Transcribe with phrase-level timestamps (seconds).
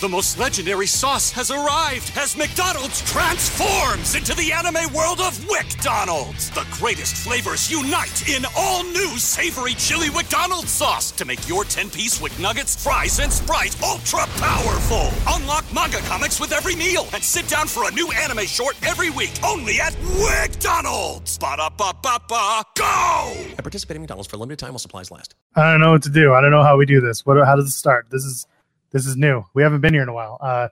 [0.00, 6.50] The most legendary sauce has arrived as McDonald's transforms into the anime world of WickDonald's.
[6.50, 12.20] The greatest flavors unite in all new savory chili McDonald's sauce to make your 10-piece
[12.20, 15.10] Wick Nuggets, fries, and Sprite ultra powerful.
[15.28, 19.10] Unlock manga comics with every meal and sit down for a new anime short every
[19.10, 21.38] week only at WickDonald's.
[21.38, 23.32] Ba-da-ba-ba-ba, go!
[23.56, 25.36] At participating in McDonald's for a limited time while supplies last.
[25.54, 26.34] I don't know what to do.
[26.34, 27.24] I don't know how we do this.
[27.24, 27.36] What?
[27.46, 28.08] How does it start?
[28.10, 28.48] This is
[28.94, 29.44] this is new.
[29.54, 30.38] We haven't been here in a while.
[30.40, 30.68] Uh,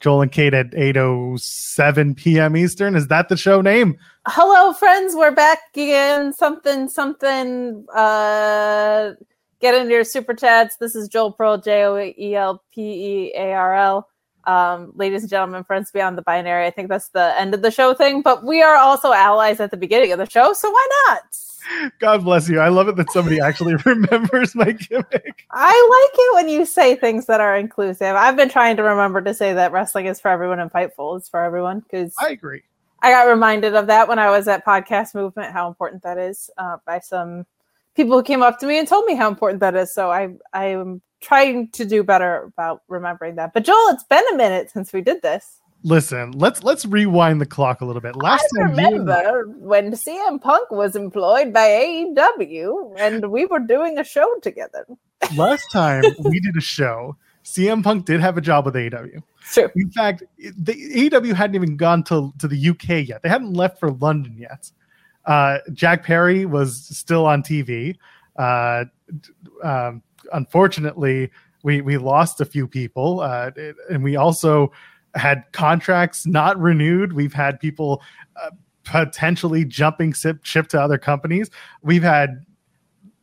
[0.00, 2.56] Joel and Kate at 8:07 p.m.
[2.56, 2.96] Eastern.
[2.96, 3.98] Is that the show name?
[4.26, 5.14] Hello, friends.
[5.14, 6.32] We're back again.
[6.32, 7.86] Something, something.
[7.94, 9.12] Uh,
[9.60, 10.78] get into your super chats.
[10.78, 14.08] This is Joel Pearl, J O E L P E A R L.
[14.46, 16.66] Um, ladies and gentlemen, friends beyond the binary.
[16.66, 19.70] I think that's the end of the show thing, but we are also allies at
[19.70, 21.22] the beginning of the show, so why not?
[21.98, 22.60] God bless you.
[22.60, 25.44] I love it that somebody actually remembers my gimmick.
[25.50, 28.14] I like it when you say things that are inclusive.
[28.14, 31.28] I've been trying to remember to say that wrestling is for everyone and Fightful is
[31.28, 32.62] for everyone because I agree.
[33.02, 36.50] I got reminded of that when I was at Podcast Movement, how important that is
[36.56, 37.46] uh, by some
[37.94, 39.92] people who came up to me and told me how important that is.
[39.92, 43.52] So I I am trying to do better about remembering that.
[43.52, 45.60] But Joel, it's been a minute since we did this.
[45.82, 48.16] Listen, let's let's rewind the clock a little bit.
[48.16, 53.60] Last I time you remember when CM Punk was employed by AEW and we were
[53.60, 54.86] doing a show together.
[55.36, 59.22] last time we did a show, CM Punk did have a job with AEW.
[59.52, 59.70] True.
[59.76, 63.22] In fact, the AEW hadn't even gone to, to the UK yet.
[63.22, 64.70] They hadn't left for London yet.
[65.24, 67.96] Uh, Jack Perry was still on TV.
[68.36, 68.86] Uh,
[69.62, 70.02] um,
[70.32, 71.30] unfortunately,
[71.62, 73.50] we, we lost a few people, uh,
[73.90, 74.72] and we also
[75.14, 77.12] had contracts not renewed.
[77.12, 78.02] We've had people
[78.40, 78.50] uh,
[78.84, 81.50] potentially jumping ship, ship to other companies.
[81.82, 82.44] We've had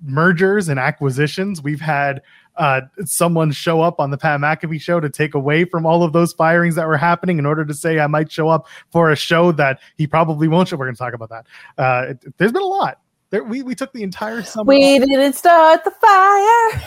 [0.06, 1.62] mergers and acquisitions.
[1.62, 2.22] We've had
[2.58, 6.14] uh, someone show up on the Pat McAfee show to take away from all of
[6.14, 9.16] those firings that were happening in order to say I might show up for a
[9.16, 10.76] show that he probably won't show.
[10.78, 11.48] We're going to talk about that.
[11.78, 13.00] Uh, it- there's been a lot.
[13.34, 14.68] There, we, we took the entire summer.
[14.68, 16.84] We didn't start the fire.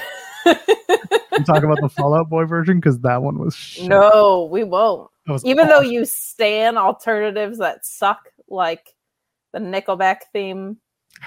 [1.33, 3.89] We talk about the Fall Out Boy version because that one was shit.
[3.89, 5.11] No, we won't.
[5.45, 8.95] Even though you stand alternatives that suck, like
[9.53, 10.77] the Nickelback theme.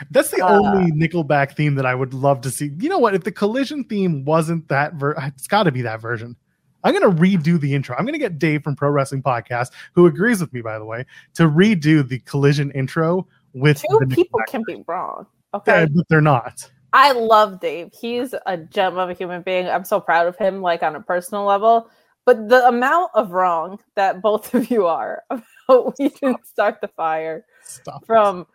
[0.09, 2.71] That's the Uh, only Nickelback theme that I would love to see.
[2.79, 3.13] You know what?
[3.13, 6.37] If the Collision theme wasn't that, ver- it's got to be that version.
[6.85, 7.93] I'm going to redo the intro.
[7.97, 10.85] I'm going to get Dave from Pro Wrestling Podcast, who agrees with me, by the
[10.85, 15.25] way, to redo the Collision intro with Two people can be wrong.
[15.53, 15.87] Yeah, Okay.
[15.93, 16.69] but they're not.
[16.93, 17.89] I love Dave.
[17.99, 19.67] He's a gem of a human being.
[19.67, 21.89] I'm so proud of him, like on a personal level.
[22.25, 26.87] But the amount of wrong that both of you are about we didn't start the
[26.89, 28.03] fire Stop.
[28.03, 28.05] it.
[28.05, 28.45] from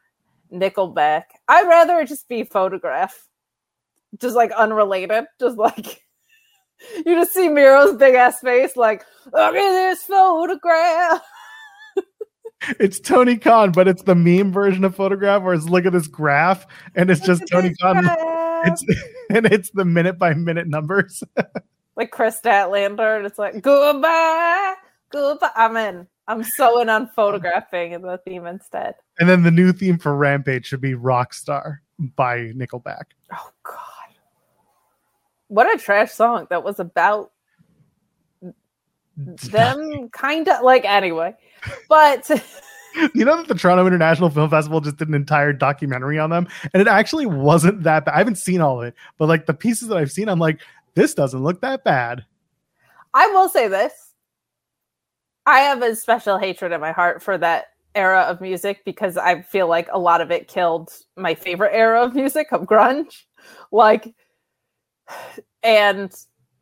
[0.53, 1.25] Nickelback.
[1.49, 3.26] I'd rather it just be photograph.
[4.21, 5.25] Just like unrelated.
[5.41, 6.05] Just like
[7.06, 11.22] you just see Miro's big ass face, like, look at this photograph.
[12.81, 16.07] It's Tony Khan, but it's the meme version of photograph where it's look at this
[16.09, 18.03] graph and it's just Look at Tony Khan.
[18.03, 18.19] graph.
[18.67, 18.85] It's
[19.31, 21.23] and it's the minute by minute numbers.
[21.97, 24.75] like Kris Statlander, and it's like goodbye,
[25.11, 25.51] goodbye.
[25.57, 26.07] I'm in.
[26.27, 28.95] I'm so in on photographing in the theme instead.
[29.21, 31.79] and then the new theme for Rampage should be Rockstar
[32.17, 33.05] by Nickelback.
[33.31, 34.17] Oh God,
[35.49, 37.33] what a trash song that was about
[39.17, 41.35] them, kind of like anyway.
[41.89, 42.29] But
[43.15, 46.47] you know that the Toronto International Film Festival just did an entire documentary on them,
[46.73, 48.15] and it actually wasn't that bad.
[48.15, 50.61] I haven't seen all of it, but like the pieces that I've seen, I'm like,
[50.95, 52.25] this doesn't look that bad.
[53.13, 53.93] I will say this:
[55.47, 59.43] I have a special hatred in my heart for that era of music because I
[59.43, 63.23] feel like a lot of it killed my favorite era of music of grunge.
[63.71, 64.15] Like,
[65.63, 66.13] and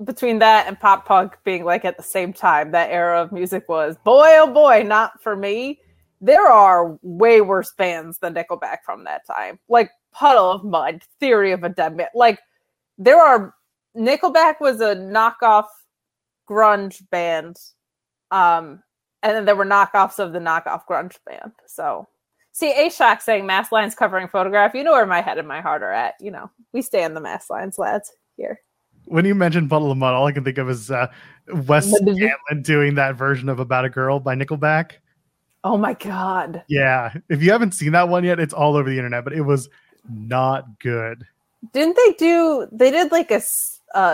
[0.04, 3.68] between that and pop punk being like at the same time, that era of music
[3.68, 5.80] was boy oh boy, not for me.
[6.20, 11.52] There are way worse bands than Nickelback from that time, like Puddle of Mudd, Theory
[11.52, 12.06] of a Deadman.
[12.14, 12.38] Like,
[12.98, 13.54] there are
[13.96, 15.66] Nickelback was a knockoff
[16.48, 17.56] grunge band.
[18.30, 18.82] Um,
[19.22, 21.52] and then there were knockoffs of the knockoff grunge band.
[21.66, 22.08] So,
[22.52, 24.74] see, A Shock saying mass lines covering photograph.
[24.74, 26.14] You know where my head and my heart are at.
[26.20, 28.12] You know, we stay in the mass lines, lads.
[28.36, 28.60] Here,
[29.12, 31.06] When you mentioned Puddle of Mudd, all I can think of is uh,
[31.66, 34.92] Wes Scantlin doing that version of About a Girl by Nickelback.
[35.64, 38.96] oh my god, Yeah, if you haven't seen that one yet, it's all over the
[38.96, 39.68] internet, but it was
[40.08, 41.26] not good.
[41.72, 42.66] didn't they do?
[42.72, 43.42] They did like a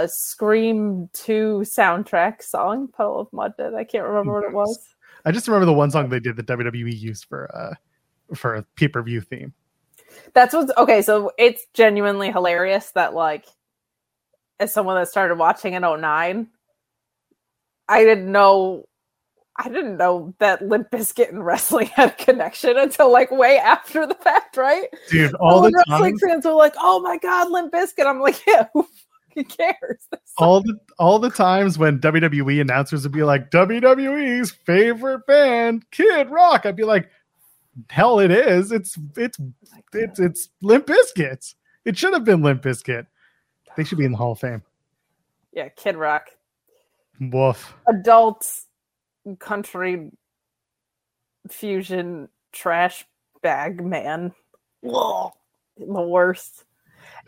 [0.09, 2.89] Scream Two soundtrack song.
[2.89, 3.75] Puddle of Mudd did.
[3.75, 4.95] I can't remember what it was.
[5.25, 7.75] I just remember the one song they did that WWE used for uh
[8.35, 9.55] for a pay per view theme.
[10.35, 11.03] That's what's okay.
[11.03, 13.45] So it's genuinely hilarious that like,
[14.61, 16.49] as someone that started watching in 09,
[17.89, 18.85] I didn't know.
[19.61, 24.07] I didn't know that Limp Bizkit and wrestling had a connection until like way after
[24.07, 24.87] the fact, right?
[25.11, 28.41] Dude, all the wrestling time, fans were like, "Oh my god, Limp Bizkit!" I'm like,
[28.47, 28.87] "Yeah, who
[29.29, 34.53] fucking cares?" That's all the all the times when WWE announcers would be like WWE's
[34.53, 37.11] favorite band, Kid Rock, I'd be like,
[37.91, 38.73] hell, it is.
[38.73, 39.39] It's it's
[39.93, 41.55] it's it's Limp Bizkit.
[41.85, 43.07] It should have been Limp Bizkit.
[43.79, 44.61] They should be in the Hall of Fame.
[45.53, 46.31] yeah, Kid Rock,
[47.21, 47.75] Woof.
[47.89, 48.45] adult
[49.39, 50.11] country
[51.49, 53.07] fusion trash
[53.41, 54.33] bag man.
[54.85, 55.31] Ugh,
[55.77, 56.65] the worst.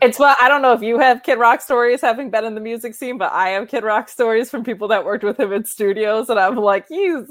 [0.01, 2.59] It's well, I don't know if you have Kid Rock stories having been in the
[2.59, 5.63] music scene, but I have Kid Rock stories from people that worked with him in
[5.63, 7.23] studios, and I'm like, he's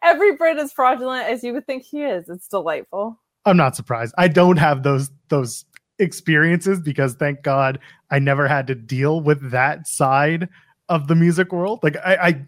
[0.00, 2.28] every bit as fraudulent as you would think he is.
[2.28, 3.18] It's delightful.
[3.46, 4.14] I'm not surprised.
[4.16, 5.64] I don't have those those
[6.00, 7.78] experiences because thank God
[8.10, 10.48] I never had to deal with that side
[10.88, 11.80] of the music world.
[11.82, 12.46] Like I I,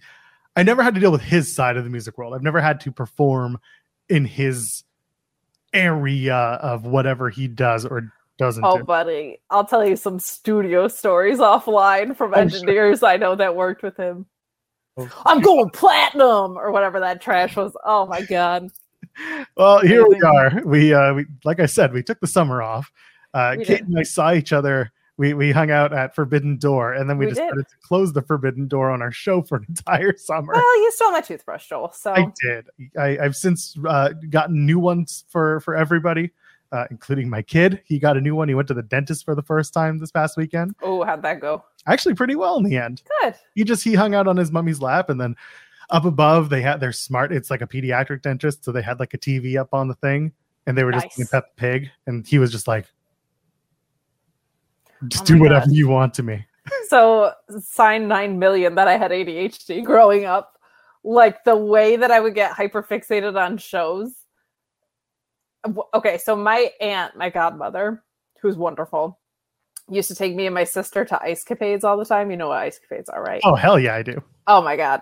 [0.57, 2.35] I never had to deal with his side of the music world.
[2.35, 3.59] I've never had to perform
[4.09, 4.85] in his
[5.73, 8.85] area of whatever he does or doesn't Oh, do.
[8.85, 12.41] buddy, I'll tell you some studio stories offline from sure.
[12.41, 14.27] engineers I know that worked with him.
[14.97, 17.75] Oh, I'm going platinum or whatever that trash was.
[17.85, 18.69] Oh my god.
[19.59, 20.63] Well, here we are.
[20.65, 22.91] We uh we like I said, we took the summer off.
[23.35, 23.89] Uh Kate did.
[23.89, 24.93] and I saw each other.
[25.19, 27.41] We we hung out at Forbidden Door and then we, We did.
[27.43, 30.53] decided to close the Forbidden Door on our show for an entire summer.
[30.55, 31.93] Well, you stole my toothbrush, Joel.
[31.93, 32.67] So I did.
[32.99, 36.31] I, I've since uh, gotten new ones for for everybody,
[36.73, 37.83] uh, including my kid.
[37.85, 38.49] He got a new one.
[38.49, 40.75] He went to the dentist for the first time this past weekend.
[40.83, 41.63] oh, how'd that go?
[41.87, 43.03] Actually, pretty well in the end.
[43.21, 43.35] Good.
[43.55, 45.37] He just he hung out on his mummy's lap, and then
[45.91, 47.33] up above they had their smart.
[47.33, 50.33] It's like a pediatric dentist, so they had like a TV up on the thing,
[50.67, 51.29] and they were just Nice.
[51.29, 52.87] Peppa Pig, and he was just like,
[55.09, 55.75] "Just Oh do whatever gosh.
[55.75, 56.47] you want to me."
[56.89, 60.59] So sign nine million that I had ADHD growing up.
[61.05, 64.15] Like the way that I would get hyper fixated on shows.
[65.95, 68.05] Okay, so my aunt, my godmother,
[68.41, 69.19] who's wonderful,
[69.89, 72.31] used to take me and my sister to ice capades all the time.
[72.31, 73.41] You know what ice capades are, right?
[73.45, 74.23] Oh hell yeah, I do.
[74.47, 75.01] Oh my god.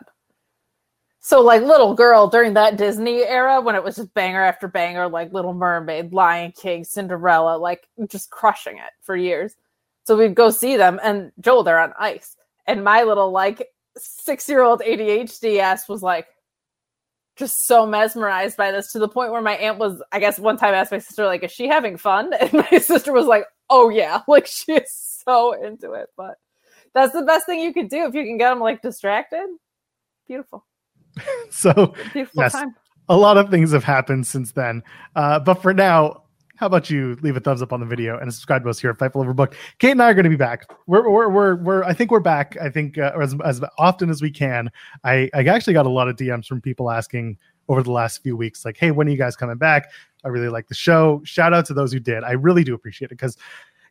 [1.21, 5.07] So like little girl during that Disney era when it was just banger after banger,
[5.07, 9.55] like Little Mermaid, Lion King, Cinderella, like just crushing it for years.
[10.11, 12.37] So we'd go see them and Joel, they're on ice.
[12.67, 16.27] And my little like six year old ADHD ass was like
[17.37, 20.57] just so mesmerized by this to the point where my aunt was, I guess one
[20.57, 22.33] time asked my sister, like, is she having fun?
[22.41, 24.93] And my sister was like, Oh yeah, like she is
[25.25, 26.09] so into it.
[26.17, 26.39] But
[26.93, 29.47] that's the best thing you can do if you can get them like distracted.
[30.27, 30.67] Beautiful.
[31.51, 32.51] So Beautiful Yes.
[32.51, 32.75] time.
[33.09, 34.83] a lot of things have happened since then.
[35.15, 36.25] Uh, but for now,
[36.61, 38.91] how about you leave a thumbs up on the video and subscribe to us here
[38.91, 39.55] at Fightful Overbooked?
[39.79, 40.67] Kate and I are going to be back.
[40.87, 42.55] We're, we're, we're, we're I think we're back.
[42.61, 44.71] I think uh, as, as often as we can.
[45.03, 47.39] I, I actually got a lot of DMs from people asking
[47.71, 49.91] over the last few weeks, like, hey, when are you guys coming back?
[50.23, 51.23] I really like the show.
[51.25, 52.25] Shout out to those who did.
[52.25, 53.39] I really do appreciate it because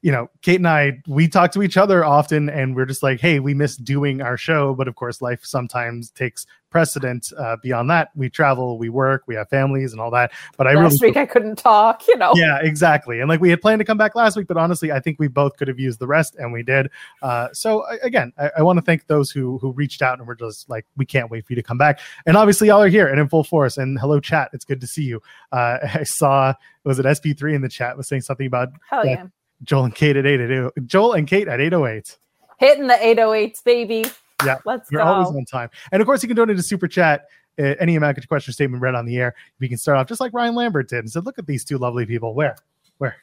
[0.02, 3.20] you know, Kate and I, we talk to each other often and we're just like,
[3.20, 4.74] hey, we miss doing our show.
[4.74, 7.34] But of course, life sometimes takes precedent.
[7.38, 10.32] Uh, beyond that, we travel, we work, we have families and all that.
[10.58, 11.12] But I Last really.
[11.12, 12.32] week I couldn't talk, you know.
[12.36, 13.20] yeah, exactly.
[13.20, 15.28] And like we had planned to come back last week, but honestly, I think we
[15.28, 16.90] both could have used the rest, and we did.
[17.22, 20.28] Uh, so I, again, I, I want to thank those who who reached out and
[20.28, 22.00] were just like, we can't wait for you to come back.
[22.26, 23.78] And obviously, y'all are here and in full force.
[23.78, 24.50] And hello, chat.
[24.54, 25.22] It's good to see you.
[25.52, 26.54] Uh, I saw
[26.86, 29.28] was it SP3 in the chat was saying something about Hell Yeah.
[29.64, 32.18] Joel and Kate at eight eight- Joel and Kate at eight oh eight.
[32.58, 34.04] Hitting the 808s, baby.
[34.46, 34.98] Yeah, Let's go.
[34.98, 35.12] You're go.
[35.12, 35.70] always on time.
[35.94, 37.26] And of course, you can donate to Super Chat.
[37.58, 39.36] Uh, any amount of question statement read on the air.
[39.60, 41.78] We can start off just like Ryan Lambert did and said, "Look at these two
[41.78, 42.34] lovely people.
[42.34, 42.56] Where,
[43.00, 43.16] where,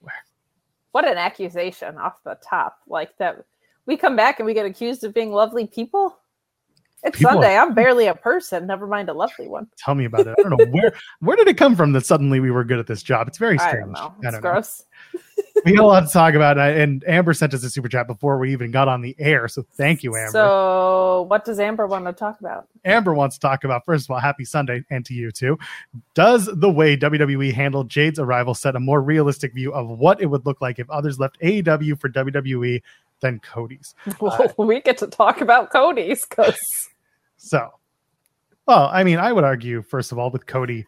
[0.00, 0.14] where?"
[0.92, 2.78] what an accusation off the top.
[2.88, 3.44] Like that
[3.84, 6.18] we come back and we get accused of being lovely people.
[7.02, 7.58] It's People are- Sunday.
[7.58, 9.68] I'm barely a person, never mind a lovely one.
[9.76, 10.34] Tell me about it.
[10.38, 12.86] I don't know where where did it come from that suddenly we were good at
[12.86, 13.28] this job.
[13.28, 13.76] It's very strange.
[13.76, 14.14] I don't know.
[14.24, 15.22] I It's don't know.
[15.64, 18.06] We got a lot to talk about, and- and Amber sent us a super chat
[18.06, 19.48] before we even got on the air.
[19.48, 20.30] So thank you, Amber.
[20.30, 22.68] So what does Amber want to talk about?
[22.84, 25.58] Amber wants to talk about first of all, happy Sunday, and to you too.
[26.14, 30.26] Does the way WWE handled Jade's arrival set a more realistic view of what it
[30.26, 32.82] would look like if others left AEW for WWE
[33.20, 33.94] than Cody's?
[34.20, 36.58] Well, we get to talk about Cody's because
[37.36, 37.70] So,
[38.66, 40.86] well, I mean, I would argue, first of all, with Cody,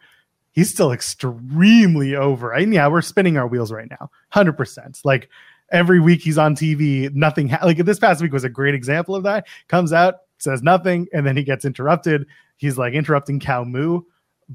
[0.57, 2.51] he's still extremely over.
[2.51, 4.99] And yeah, we're spinning our wheels right now, 100%.
[5.05, 5.29] Like
[5.71, 9.15] every week he's on TV, nothing, ha- like this past week was a great example
[9.15, 9.45] of that.
[9.67, 12.25] Comes out, says nothing, and then he gets interrupted.
[12.57, 14.01] He's like interrupting Cow Moo,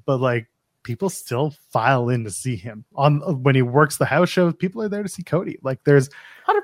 [0.05, 0.49] but like
[0.83, 4.55] people still file in to see him on uh, when he works the house shows.
[4.55, 5.57] People are there to see Cody.
[5.63, 6.11] Like there's,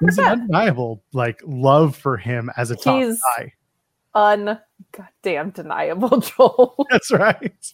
[0.01, 0.31] there's an 100%.
[0.33, 3.53] undeniable like love for him as a top He's- guy.
[4.15, 4.59] Un
[4.91, 6.87] goddamn deniable, Joel.
[6.91, 7.73] That's right.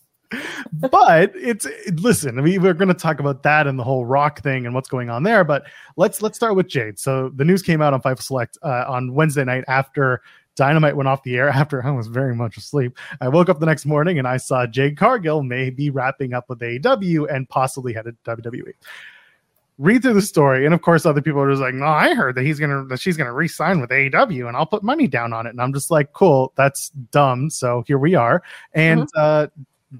[0.73, 1.67] But it's
[2.03, 2.39] listen.
[2.39, 4.89] I mean, we're going to talk about that and the whole rock thing and what's
[4.89, 5.45] going on there.
[5.45, 5.65] But
[5.97, 6.99] let's let's start with Jade.
[6.99, 10.23] So the news came out on Fightful Select uh, on Wednesday night after
[10.57, 11.49] Dynamite went off the air.
[11.65, 14.67] After I was very much asleep, I woke up the next morning and I saw
[14.67, 18.73] Jade Cargill may be wrapping up with AEW and possibly headed to WWE.
[19.79, 22.37] Read through the story, and of course, other people are just like, "No, I heard
[22.37, 25.49] that he's gonna that she's gonna re-sign with AEW, and I'll put money down on
[25.49, 28.41] it." And I'm just like, "Cool, that's dumb." So here we are,
[28.73, 29.49] and uh,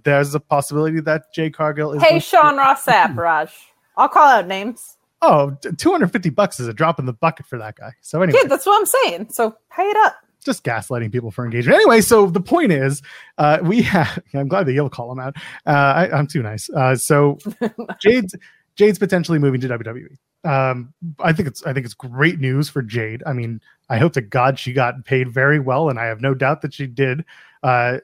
[0.03, 2.03] there's a possibility that Jade Cargill is.
[2.03, 3.51] hey, Sean Ross Sapp, Raj.
[3.97, 4.97] I'll call out names.
[5.23, 7.93] Oh, 250 bucks is a drop in the bucket for that guy.
[8.03, 9.29] So anyway, Yeah, that's what I'm saying.
[9.31, 10.17] So pay it up.
[10.45, 11.77] just gaslighting people for engagement.
[11.77, 13.01] Anyway, so the point is,
[13.39, 14.19] uh, we have.
[14.35, 15.37] I'm glad that you'll call him out.
[15.67, 16.69] Uh, I, I'm too nice.
[16.69, 17.39] Uh, so
[18.01, 18.35] Jade's
[18.77, 20.17] Jade's potentially moving to WWE.
[20.47, 23.23] Um, I think it's I think it's great news for Jade.
[23.25, 26.35] I mean, I hope to God she got paid very well, and I have no
[26.35, 27.25] doubt that she did
[27.63, 27.99] uh,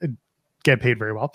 [0.65, 1.35] get paid very well.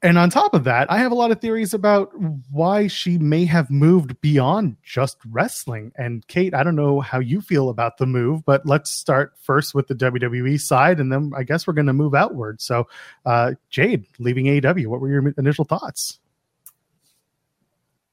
[0.00, 2.12] And on top of that, I have a lot of theories about
[2.50, 5.90] why she may have moved beyond just wrestling.
[5.96, 9.74] And Kate, I don't know how you feel about the move, but let's start first
[9.74, 12.60] with the WWE side, and then I guess we're going to move outward.
[12.60, 12.86] So,
[13.26, 16.20] uh, Jade leaving AEW, what were your initial thoughts?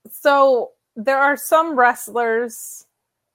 [0.09, 2.87] So there are some wrestlers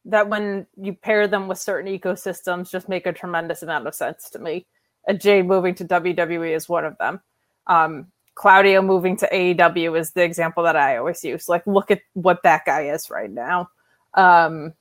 [0.06, 4.30] that when you pair them with certain ecosystems just make a tremendous amount of sense
[4.30, 4.66] to me.
[5.06, 7.20] And Jade moving to WWE is one of them.
[7.66, 11.48] Um, Claudio moving to AEW is the example that I always use.
[11.48, 13.68] Like, look at what that guy is right now.
[14.14, 14.74] Um,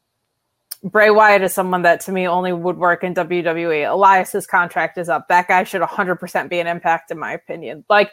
[0.83, 3.89] Bray Wyatt is someone that to me only would work in WWE.
[3.89, 5.27] Elias's contract is up.
[5.27, 7.83] That guy should 100% be an impact, in my opinion.
[7.89, 8.11] Like,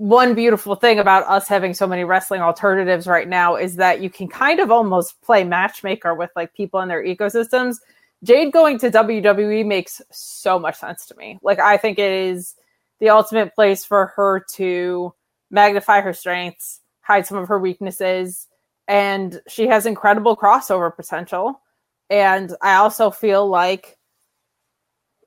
[0.00, 4.08] one beautiful thing about us having so many wrestling alternatives right now is that you
[4.08, 7.76] can kind of almost play matchmaker with like people in their ecosystems.
[8.24, 11.38] Jade going to WWE makes so much sense to me.
[11.42, 12.54] Like I think it is
[13.00, 15.14] the ultimate place for her to
[15.50, 18.46] magnify her strengths, hide some of her weaknesses,
[18.86, 21.60] and she has incredible crossover potential.
[22.08, 23.96] And I also feel like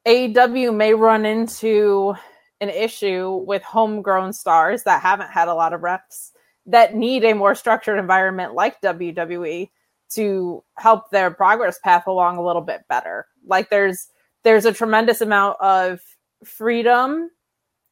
[0.06, 2.14] AEW may run into
[2.62, 6.32] an issue with homegrown stars that haven't had a lot of reps
[6.66, 9.70] that need a more structured environment like WWE
[10.12, 13.28] to help their progress path along a little bit better.
[13.46, 14.08] Like there's
[14.44, 16.00] there's a tremendous amount of
[16.44, 17.30] freedom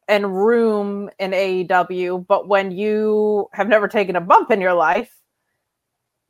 [0.08, 5.14] and room in AEW, but when you have never taken a bump in your life,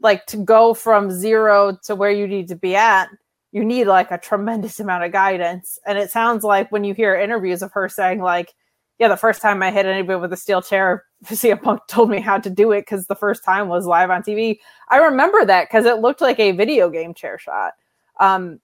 [0.01, 3.09] like to go from zero to where you need to be at,
[3.53, 5.79] you need like a tremendous amount of guidance.
[5.87, 8.53] And it sounds like when you hear interviews of her saying, like,
[8.99, 12.21] yeah, the first time I hit anybody with a steel chair, CM Punk told me
[12.21, 14.59] how to do it because the first time was live on TV.
[14.89, 17.73] I remember that because it looked like a video game chair shot.
[18.21, 18.61] Um,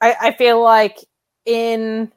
[0.00, 0.98] I, I feel like
[1.44, 2.12] in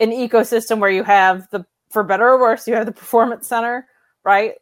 [0.00, 3.86] an ecosystem where you have the, for better or worse, you have the performance center,
[4.24, 4.54] right?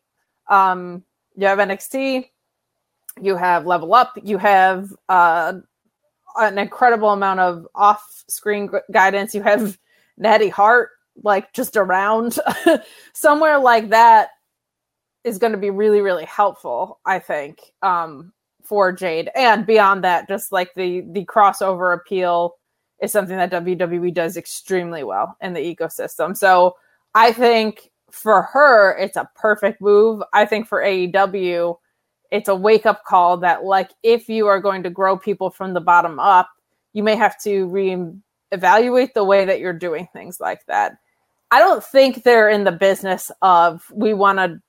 [0.49, 1.04] Um,
[1.37, 2.28] you have NXT,
[3.20, 5.54] you have Level Up, you have uh,
[6.37, 9.34] an incredible amount of off-screen gu- guidance.
[9.34, 9.78] You have
[10.18, 10.90] Natty Hart
[11.22, 12.38] like just around
[13.12, 14.30] somewhere like that
[15.25, 18.32] is going to be really really helpful i think um
[18.64, 22.54] for jade and beyond that just like the the crossover appeal
[23.02, 26.75] is something that wwe does extremely well in the ecosystem so
[27.14, 30.23] i think for her it's a perfect move.
[30.33, 31.76] I think for aew
[32.31, 35.75] it's a wake up call that like if you are going to grow people from
[35.75, 36.49] the bottom up
[36.93, 40.97] you may have to re-evaluate the way that you're doing things like that.
[41.52, 44.61] I don't think they're in the business of we want to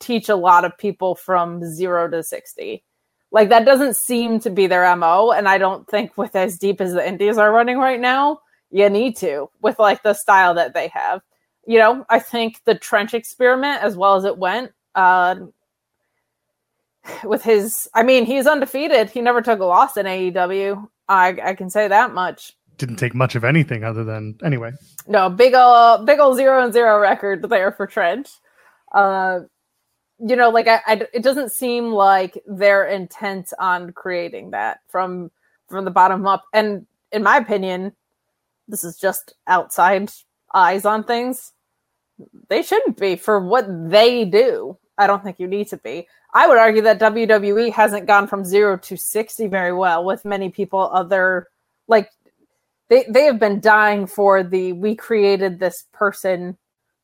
[0.00, 2.82] teach a lot of people from 0 to 60
[3.30, 6.80] like that doesn't seem to be their mo and i don't think with as deep
[6.80, 8.40] as the indies are running right now
[8.70, 11.22] you need to with like the style that they have
[11.66, 15.36] you know i think the trench experiment as well as it went uh
[17.24, 19.10] with his i mean he's undefeated.
[19.10, 22.52] He never took a loss in aew i i can say that much.
[22.78, 24.72] Didn't take much of anything other than anyway.
[25.06, 28.28] no big ol' big ol' zero and zero record there for trench.
[28.92, 29.40] Uh
[30.18, 35.30] you know like I, I it doesn't seem like they're intent on creating that from
[35.68, 36.44] from the bottom up.
[36.52, 37.92] And in my opinion
[38.66, 40.10] this is just outside
[40.54, 41.52] eyes on things
[42.48, 46.46] they shouldn't be for what they do i don't think you need to be i
[46.46, 50.90] would argue that wwe hasn't gone from 0 to 60 very well with many people
[50.92, 51.48] other
[51.88, 52.10] like
[52.88, 56.56] they they have been dying for the we created this person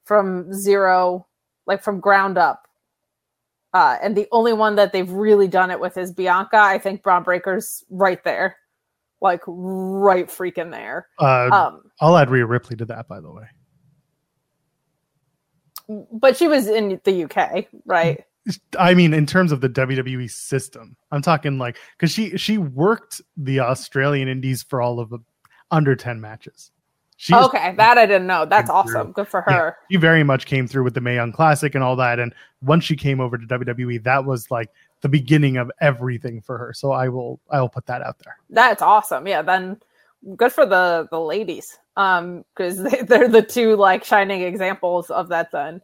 [0.05, 1.26] from zero
[1.71, 2.67] like from ground up.
[3.73, 6.57] Uh, and the only one that they've really done it with is Bianca.
[6.57, 8.57] I think Bron Breaker's right there,
[9.21, 11.07] like right freaking there.
[11.21, 13.45] Uh, Um, I'll add Rhea Ripley to that, by the way.
[16.12, 18.25] But she was in the UK, right?
[18.78, 23.20] I mean, in terms of the WWE system, I'm talking like because she she worked
[23.37, 25.18] the Australian Indies for all of the
[25.70, 26.70] under ten matches.
[27.16, 28.47] She okay, that I didn't know.
[28.47, 28.97] That's Came through.
[28.99, 29.12] awesome.
[29.12, 29.76] Good for Yeah, her.
[29.90, 32.18] she very much came through with the Mae Young Classic and all that.
[32.18, 34.70] And once she came over to WWE, that was like
[35.02, 36.73] the beginning of everything for her.
[36.73, 38.37] So I will I will put that out there.
[38.49, 39.26] That's awesome.
[39.26, 39.80] Yeah, then
[40.37, 41.79] good for the the ladies.
[41.97, 45.50] Um, because they, they're the two like shining examples of that.
[45.53, 45.81] Then,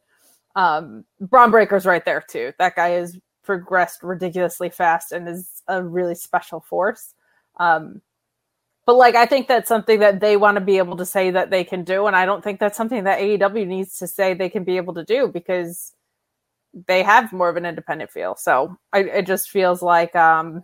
[0.54, 2.52] um, Bron Breaker's right there too.
[2.58, 7.14] That guy has progressed ridiculously fast and is a really special force.
[7.58, 8.02] Um,
[8.86, 11.50] but like I think that's something that they want to be able to say that
[11.50, 14.48] they can do, and I don't think that's something that AEW needs to say they
[14.48, 15.92] can be able to do because
[16.86, 18.36] they have more of an independent feel.
[18.36, 20.62] So I, it just feels like um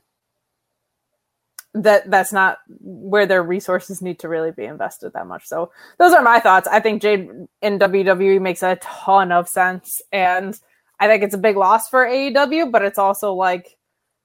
[1.74, 5.46] that that's not where their resources need to really be invested that much.
[5.46, 6.68] So those are my thoughts.
[6.68, 7.30] I think Jade
[7.62, 10.58] in WWE makes a ton of sense, and
[11.00, 12.70] I think it's a big loss for AEW.
[12.70, 13.76] But it's also like,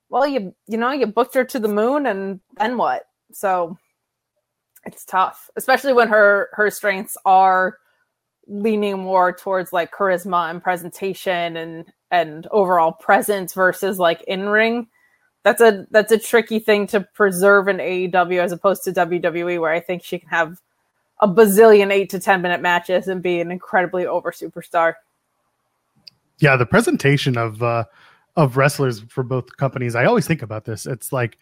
[0.09, 3.03] well, you you know, you booked her to the moon, and then what?
[3.31, 3.77] So
[4.85, 7.77] it's tough, especially when her her strengths are
[8.47, 14.87] leaning more towards like charisma and presentation and and overall presence versus like in ring
[15.47, 19.71] that's a that's a tricky thing to preserve in AEW as opposed to WWE, where
[19.71, 20.59] I think she can have
[21.21, 24.95] a bazillion eight to ten minute matches and be an incredibly over superstar.
[26.39, 27.85] Yeah, the presentation of uh
[28.35, 30.85] of wrestlers for both companies, I always think about this.
[30.85, 31.37] It's like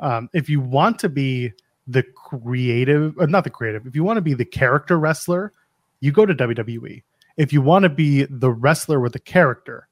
[0.00, 1.52] um if you want to be
[1.86, 5.52] the creative or not the creative, if you want to be the character wrestler,
[6.00, 7.04] you go to WWE.
[7.36, 9.86] If you want to be the wrestler with the character,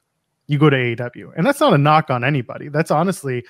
[0.46, 1.32] you go to AEW.
[1.36, 2.68] And that's not a knock on anybody.
[2.68, 3.44] That's honestly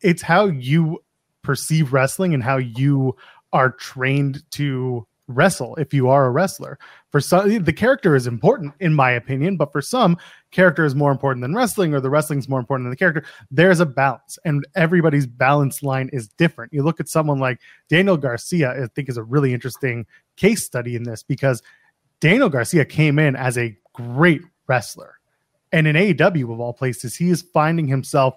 [0.00, 1.02] it's how you
[1.42, 3.16] perceive wrestling and how you
[3.52, 6.78] are trained to wrestle if you are a wrestler.
[7.10, 10.16] For some the character is important in my opinion, but for some
[10.50, 13.24] character is more important than wrestling or the wrestling is more important than the character.
[13.50, 16.72] There's a balance and everybody's balance line is different.
[16.72, 20.96] You look at someone like Daniel Garcia, I think is a really interesting case study
[20.96, 21.62] in this because
[22.20, 25.17] Daniel Garcia came in as a great wrestler.
[25.72, 28.34] And in AEW, of all places, he is finding himself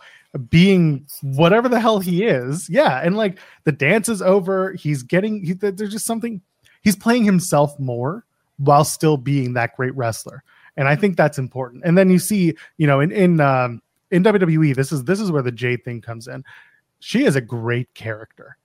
[0.50, 2.70] being whatever the hell he is.
[2.70, 3.02] Yeah.
[3.04, 4.74] And like the dance is over.
[4.74, 6.41] He's getting, he, there's just something,
[6.82, 8.26] he's playing himself more
[8.58, 10.44] while still being that great wrestler.
[10.78, 11.84] And I think that's important.
[11.86, 15.32] And then you see, you know, in, in, um, in WWE, this is, this is
[15.32, 16.44] where the Jade thing comes in.
[17.00, 18.58] She is a great character.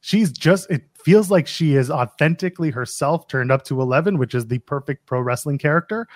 [0.00, 4.46] She's just, it feels like she is authentically herself turned up to 11, which is
[4.46, 6.08] the perfect pro wrestling character.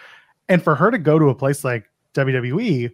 [0.48, 2.92] And for her to go to a place like WWE,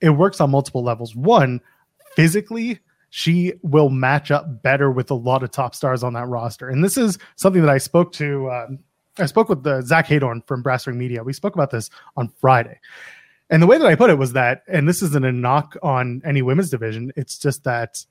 [0.00, 1.14] it works on multiple levels.
[1.16, 1.60] One,
[2.14, 6.68] physically, she will match up better with a lot of top stars on that roster.
[6.68, 8.50] And this is something that I spoke to.
[8.50, 8.78] Um,
[9.18, 11.24] I spoke with the Zach Heydorn from Brass Ring Media.
[11.24, 12.78] We spoke about this on Friday.
[13.48, 16.20] And the way that I put it was that, and this isn't a knock on
[16.24, 18.04] any women's division, it's just that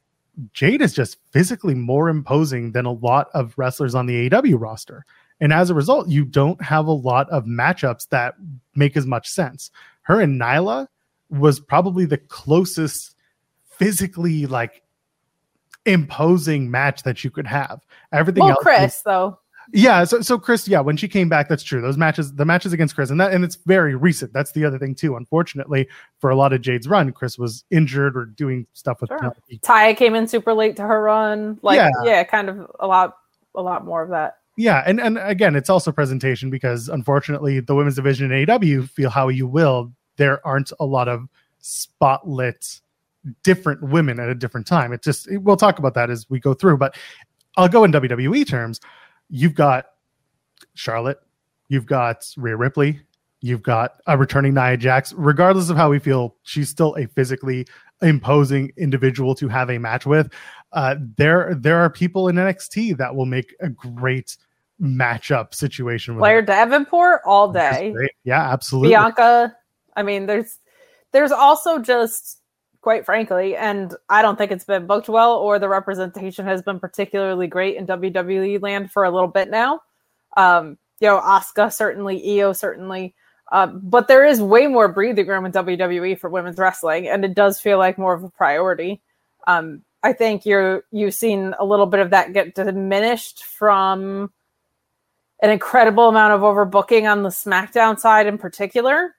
[0.53, 5.05] Jade is just physically more imposing than a lot of wrestlers on the AEW roster.
[5.39, 8.35] And as a result, you don't have a lot of matchups that
[8.75, 9.71] make as much sense.
[10.03, 10.87] Her and Nyla
[11.29, 13.15] was probably the closest
[13.77, 14.83] physically like
[15.85, 17.81] imposing match that you could have.
[18.11, 19.39] Everything Well, else Kris was- though,
[19.73, 21.81] yeah, so so Kris, yeah, when she came back, that's true.
[21.81, 24.31] Those matches, the matches against Kris, and that and it's very recent.
[24.31, 25.15] That's the other thing too.
[25.15, 25.87] Unfortunately,
[26.19, 29.35] for a lot of Jade's run, Kris was injured or doing stuff with Sure.
[29.63, 31.57] Taya came in super late to her run.
[31.63, 31.89] Like, Yeah.
[32.03, 33.17] yeah, kind of a lot,
[33.55, 34.37] a lot more of that.
[34.57, 39.09] Yeah, and and again, it's also presentation because unfortunately, the women's division in AEW, feel
[39.09, 41.27] how you will, there aren't a lot of
[41.61, 42.81] spotlit
[43.43, 44.93] different women at a different time.
[44.93, 46.95] It just it- we'll talk about that as we go through, but
[47.57, 48.79] I'll go in WWE terms.
[49.29, 49.87] You've got
[50.73, 51.19] Charlotte,
[51.69, 52.99] you've got Rhea Ripley,
[53.41, 55.13] you've got a returning Nia Jax.
[55.17, 57.65] Regardless of how we feel, she's still a physically
[58.01, 60.31] imposing individual to have a match with.
[60.73, 64.35] Uh, there, there are people in NXT that will make a great
[64.81, 66.15] matchup situation.
[66.15, 66.41] With Blair her.
[66.41, 67.93] Davenport all day.
[68.23, 68.89] Yeah, absolutely.
[68.89, 69.55] Bianca.
[69.95, 70.57] I mean, there's
[71.11, 72.39] there's also just
[72.81, 76.79] quite frankly, and I don't think it's been booked well or the representation has been
[76.79, 79.81] particularly great in WWE land for a little bit now.
[80.37, 83.15] Um, you know, Asuka certainly, Io certainly.
[83.51, 87.33] Um, but there is way more breathing room in WWE for women's wrestling, and it
[87.33, 89.01] does feel like more of a priority.
[89.47, 94.31] Um, I think you're you've seen a little bit of that get diminished from
[95.41, 99.15] an incredible amount of overbooking on the SmackDown side in particular.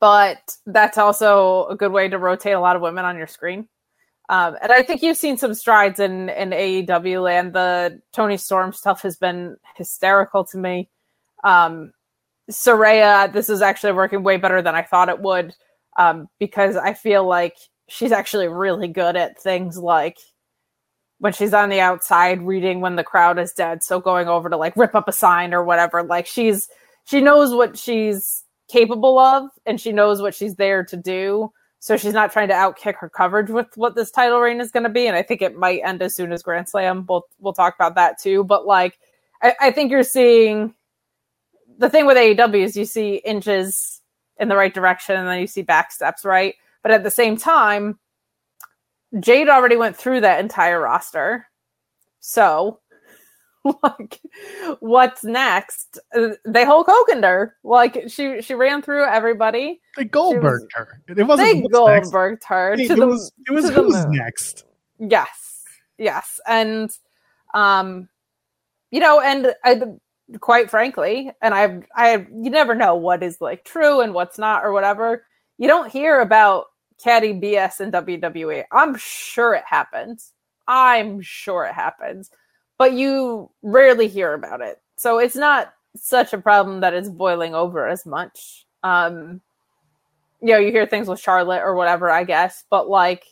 [0.00, 3.68] but that's also a good way to rotate a lot of women on your screen.
[4.28, 7.52] Um, and I think you've seen some strides in in AEW land.
[7.52, 10.88] The Toni Storm stuff has been hysterical to me.
[11.44, 11.92] Um,
[12.50, 15.54] Saraya, this is actually working way better than I thought it would
[15.98, 17.56] um, because I feel like
[17.88, 20.18] she's actually really good at things like
[21.20, 23.82] when she's on the outside reading when the crowd is dead.
[23.82, 26.02] So going over to like rip up a sign or whatever.
[26.02, 26.68] Like she's
[27.04, 31.52] she knows what she's capable of and she knows what she's there to do.
[31.78, 34.82] So she's not trying to outkick her coverage with what this title reign is going
[34.82, 35.06] to be.
[35.06, 37.04] And I think it might end as soon as Grand Slam.
[37.06, 38.42] We'll we'll talk about that too.
[38.42, 38.98] But like
[39.42, 40.74] I, I think you're seeing
[41.78, 44.00] the thing with AEW is you see inches
[44.38, 46.54] in the right direction and then you see back steps, right?
[46.82, 47.98] But at the same time,
[49.18, 51.46] Jade already went through that entire roster.
[52.20, 52.80] So,
[53.82, 54.20] like,
[54.78, 55.98] what's next?
[56.44, 57.56] They Hulk Hogan her.
[57.64, 59.80] Like, she she ran through everybody.
[59.96, 61.02] They Goldberged her.
[61.08, 62.74] It wasn't They Goldberged her.
[62.74, 64.64] It, to it the- was, it was who's next?
[64.98, 65.64] Yes,
[65.98, 66.90] yes, and
[67.54, 68.08] um,
[68.90, 69.80] you know, and I,
[70.40, 74.64] quite frankly, and I've I, you never know what is like true and what's not
[74.64, 75.24] or whatever.
[75.58, 76.66] You don't hear about
[77.02, 78.64] caddy BS in WWE.
[78.72, 80.32] I'm sure it happens.
[80.66, 82.30] I'm sure it happens,
[82.78, 84.80] but you rarely hear about it.
[84.96, 88.66] So it's not such a problem that it's boiling over as much.
[88.82, 89.40] Um,
[90.40, 93.24] you know, you hear things with Charlotte or whatever, I guess, but like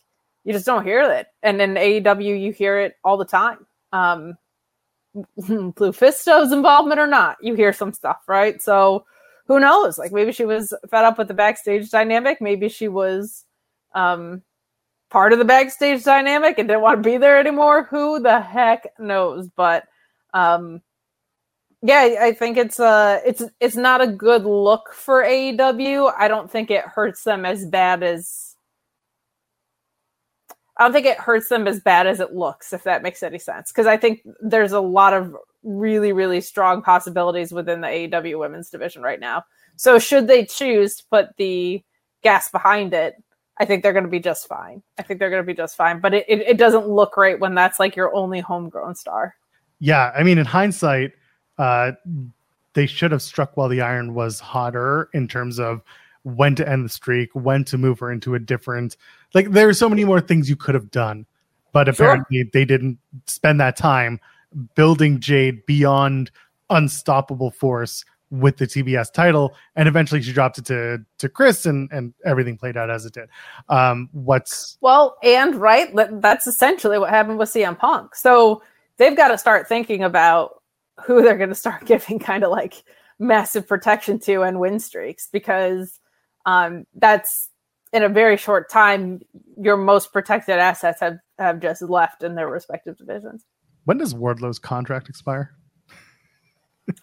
[0.45, 1.29] you just don't hear it.
[1.43, 3.67] And in AEW, you hear it all the time.
[3.93, 4.37] Um,
[5.37, 8.61] Blue Fisto's involvement or not, you hear some stuff, right?
[8.61, 9.05] So
[9.47, 9.99] who knows?
[9.99, 12.41] Like maybe she was fed up with the backstage dynamic.
[12.41, 13.45] Maybe she was
[13.95, 14.43] um,
[15.11, 17.85] part of the backstage dynamic and didn't want to be there anymore.
[17.85, 19.49] Who the heck knows?
[19.55, 19.85] But
[20.35, 20.83] um,
[21.83, 26.13] yeah, I think it's uh it's it's not a good look for AEW.
[26.19, 28.57] I don't think it hurts them as bad as
[30.77, 33.39] I don't think it hurts them as bad as it looks, if that makes any
[33.39, 33.73] sense.
[33.73, 38.71] Because I think there's a lot of really, really strong possibilities within the AEW women's
[38.71, 39.43] division right now.
[39.77, 41.83] So should they choose to put the
[42.23, 43.15] gas behind it,
[43.59, 44.83] I think they're going to be just fine.
[44.99, 46.01] I think they're going to be just fine.
[46.01, 49.35] But it, it, it doesn't look great when that's like your only homegrown star.
[49.81, 51.13] Yeah, I mean, in hindsight,
[51.59, 51.93] uh,
[52.75, 55.83] they should have struck while the iron was hotter in terms of
[56.23, 58.97] when to end the streak, when to move her into a different.
[59.35, 61.27] Like, there are so many more things you could have done,
[61.73, 61.93] but Sure.
[62.07, 64.21] apparently they didn't spend that time
[64.75, 66.31] building Jade beyond
[66.71, 71.91] unstoppable force with the TBS title, and eventually she dropped it to to Kris, and
[71.93, 73.29] and everything played out as it did.
[73.69, 75.89] Um, what's Well, and right,
[76.21, 78.15] that's essentially what happened with CM Punk.
[78.15, 78.63] So
[78.99, 80.63] they've got to start thinking about
[81.05, 82.83] who they're going to start giving kind of like
[83.19, 85.99] massive protection to and win streaks because
[86.47, 87.51] um, that's
[87.93, 89.21] in a very short time
[89.61, 93.45] your most protected assets have have just left in their respective divisions.
[93.85, 95.55] when does Wardlow's contract expire?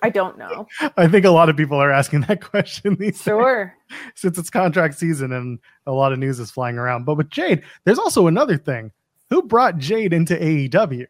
[0.01, 0.67] I don't know.
[0.97, 3.23] I think a lot of people are asking that question these days.
[3.23, 3.75] Sure.
[4.15, 7.05] since it's contract season and a lot of news is flying around.
[7.05, 8.91] But with Jade, there's also another thing.
[9.29, 11.05] Who brought Jade into AEW?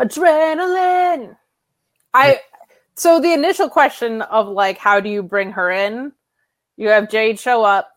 [0.00, 1.36] adrenaline
[2.14, 2.40] i
[2.94, 6.12] so the initial question of like how do you bring her in
[6.76, 7.90] you have jade show up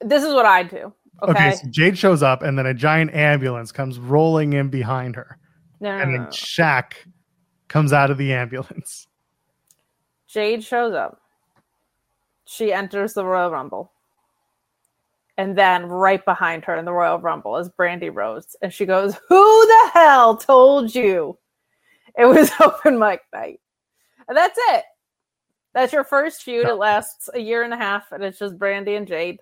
[0.00, 3.72] this is what i do okay, so Jade shows up and then a giant ambulance
[3.72, 5.38] comes rolling in behind her.
[5.80, 6.26] no, no, And no, then.
[6.28, 6.92] Shaq
[7.74, 9.08] comes out of the ambulance.
[10.28, 11.20] jade shows up.
[12.44, 13.90] She enters the royal rumble.
[15.36, 19.18] And then right behind her in the royal rumble is brandy rose and she goes
[19.28, 21.36] who the hell told you?
[22.16, 23.58] It was open mic night.
[24.28, 24.84] And that's it.
[25.72, 26.68] That's your first feud.
[26.68, 29.40] It lasts a year and a half and it's just brandy and jade.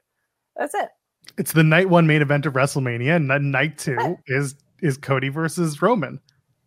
[0.56, 0.88] That's it.
[1.36, 5.28] It's the night one main event of WrestleMania, and then night two is is Cody
[5.28, 6.18] versus Roman.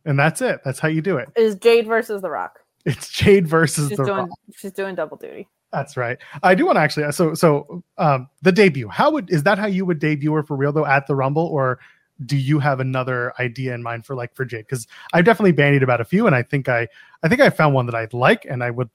[0.05, 0.61] And that's it.
[0.63, 1.29] That's how you do it.
[1.35, 2.59] is Jade versus The Rock.
[2.85, 4.29] It's Jade versus She's the doing Rock.
[4.55, 5.47] she's doing double duty.
[5.71, 6.17] That's right.
[6.43, 7.11] I do want to actually.
[7.11, 8.87] So, so um, the debut.
[8.87, 11.47] How would is that how you would debut her for real though at the Rumble,
[11.47, 11.79] or
[12.25, 14.67] do you have another idea in mind for like for Jade?
[14.67, 16.87] Because I've definitely bandied about a few, and I think I,
[17.23, 18.89] I think I found one that I'd like, and I would.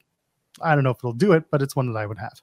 [0.61, 2.41] I don't know if it'll do it, but it's one that I would have.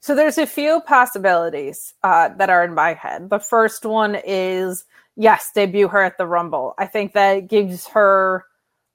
[0.00, 3.30] So there's a few possibilities uh, that are in my head.
[3.30, 4.84] The first one is
[5.16, 6.74] yes, debut her at the Rumble.
[6.78, 8.44] I think that gives her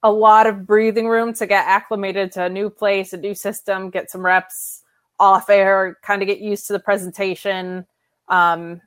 [0.03, 3.89] a lot of breathing room to get acclimated to a new place, a new system,
[3.89, 4.83] get some reps
[5.19, 7.85] off air, kind of get used to the presentation.
[8.27, 8.81] Um,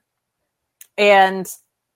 [0.98, 1.46] and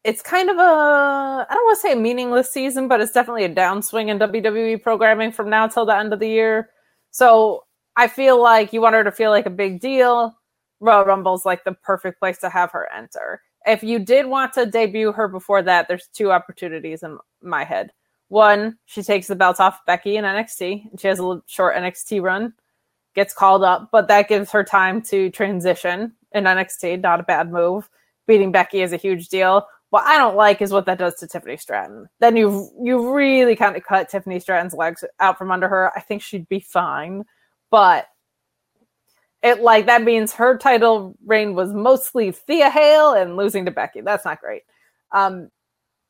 [0.04, 3.44] it's kind of a I don't want to say a meaningless season, but it's definitely
[3.44, 6.70] a downswing in WWE programming from now till the end of the year.
[7.10, 7.64] So
[7.96, 10.36] I feel like you want her to feel like a big deal.
[10.80, 13.42] Royal Rumble's like the perfect place to have her enter.
[13.68, 17.92] If you did want to debut her before that, there's two opportunities in my head.
[18.28, 22.22] One, she takes the belt off Becky in NXT, and she has a short NXT
[22.22, 22.54] run,
[23.14, 27.00] gets called up, but that gives her time to transition in NXT.
[27.02, 27.88] Not a bad move.
[28.26, 29.66] Beating Becky is a huge deal.
[29.90, 32.08] What I don't like is what that does to Tiffany Stratton.
[32.20, 35.92] Then you've you really kind of cut Tiffany Stratton's legs out from under her.
[35.96, 37.24] I think she'd be fine,
[37.70, 38.06] but
[39.42, 44.00] it like that means her title reign was mostly Thea Hail and losing to Becky.
[44.00, 44.62] That's not great.
[45.12, 45.50] Um,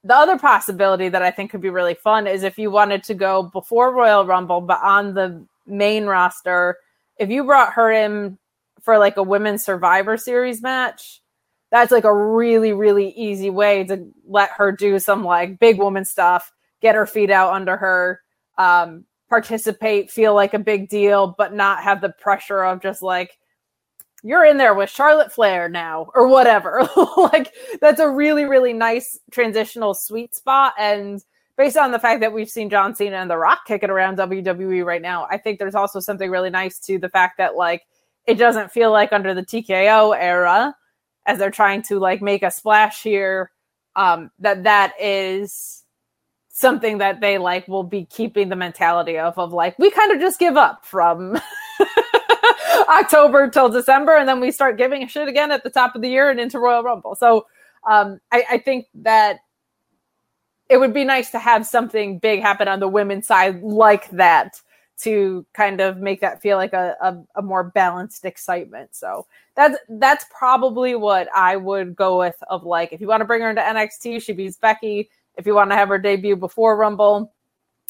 [0.05, 3.14] the other possibility that I think could be really fun is if you wanted to
[3.14, 6.79] go before Royal Rumble, but on the main roster,
[7.19, 8.38] if you brought her in
[8.81, 11.21] for like a women's Survivor Series match,
[11.71, 16.05] that's like a really, really easy way to let her do some like big woman
[16.05, 18.23] stuff, get her feet out under her,
[18.57, 23.38] um, participate, feel like a big deal, but not have the pressure of just like,
[24.23, 26.88] you're in there with Charlotte Flair now or whatever.
[27.17, 30.75] like that's a really, really nice transitional sweet spot.
[30.79, 31.23] And
[31.57, 34.85] based on the fact that we've seen John Cena and The Rock kicking around WWE
[34.85, 37.83] right now, I think there's also something really nice to the fact that like
[38.27, 40.75] it doesn't feel like under the TKO era
[41.27, 43.51] as they're trying to like make a splash here
[43.97, 45.85] um that that is
[46.59, 50.21] something that they like will be keeping the mentality of of like we kind of
[50.21, 51.38] just give up from
[52.88, 56.03] October till December, and then we start giving a shit again at the top of
[56.03, 57.14] the year and into Royal Rumble.
[57.14, 57.47] So
[57.88, 59.38] um, I, I think that
[60.68, 64.61] it would be nice to have something big happen on the women's side like that
[64.99, 68.90] to kind of make that feel like a, a, a, more balanced excitement.
[68.97, 73.25] So that's that's probably what I would go with of like if you want to
[73.25, 75.09] bring her into NXT, she beats Becky.
[75.38, 77.33] If you want to have her debut before Rumble,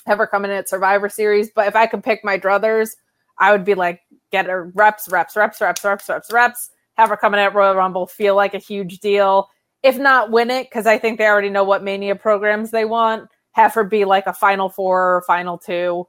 [0.06, 1.50] have her come in at Survivor Series.
[1.50, 2.90] But if I could pick my druthers,
[3.38, 7.16] I would be like, get her reps, reps, reps, reps, reps, reps, reps, have her
[7.16, 9.48] coming at Royal Rumble, feel like a huge deal.
[9.82, 13.28] If not, win it, because I think they already know what Mania programs they want.
[13.52, 16.06] Have her be like a final four or final two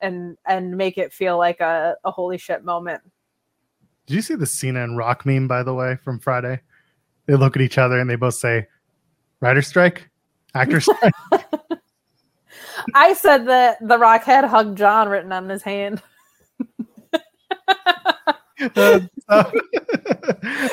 [0.00, 3.02] and and make it feel like a, a holy shit moment.
[4.06, 6.60] Did you see the Cena and Rock meme, by the way, from Friday?
[7.26, 8.66] They look at each other and they both say,
[9.40, 10.10] "Rider strike?
[10.54, 10.80] Actor?
[12.94, 16.02] I said that the Rock had Hug John written on his hand.
[18.76, 19.50] uh, I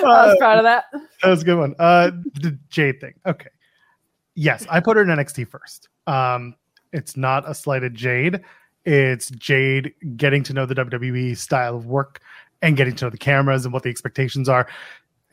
[0.06, 0.86] was proud of that.
[0.91, 1.76] That was a good one.
[1.80, 3.13] Uh, the Jade thing.
[3.26, 3.50] Okay.
[4.36, 5.89] Yes, I put her in NXT first.
[6.08, 6.56] Um,
[6.94, 8.41] it's not a slighted Jade.
[8.86, 12.22] It's Jade getting to know the WWE style of work
[12.62, 14.67] and getting to know the cameras and what the expectations are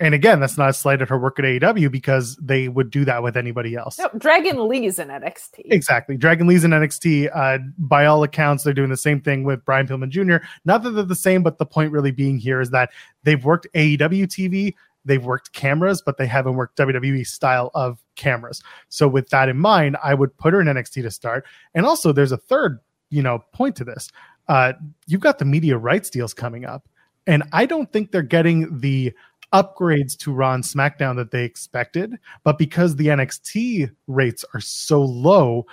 [0.00, 3.04] and again, that's not a slight at her work at AEW because they would do
[3.04, 3.98] that with anybody else.
[3.98, 5.62] No, Dragon Lee's in NXT.
[5.66, 6.16] Exactly.
[6.16, 7.30] Dragon Lee's in NXT.
[7.34, 10.46] Uh, by all accounts, they're doing the same thing with Brian Pillman Jr.
[10.64, 12.90] Not that they're the same, but the point really being here is that
[13.24, 18.62] they've worked AEW TV, they've worked cameras, but they haven't worked WWE style of cameras.
[18.88, 21.44] So with that in mind, I would put her in NXT to start.
[21.74, 22.78] And also, there's a third,
[23.10, 24.10] you know, point to this.
[24.46, 24.74] Uh,
[25.06, 26.88] you've got the media rights deals coming up,
[27.26, 29.12] and I don't think they're getting the
[29.52, 35.02] upgrades to Raw and SmackDown that they expected, but because the NXT rates are so
[35.02, 35.66] low,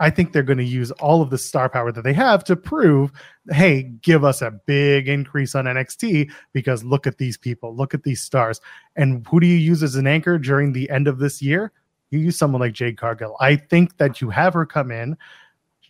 [0.00, 2.56] I think they're going to use all of the star power that they have to
[2.56, 3.12] prove,
[3.50, 8.02] hey, give us a big increase on NXT because look at these people, look at
[8.02, 8.62] these stars.
[8.96, 11.70] And who do you use as an anchor during the end of this year?
[12.08, 13.36] You use someone like Jade Cargill.
[13.40, 15.18] I think that you have her come in.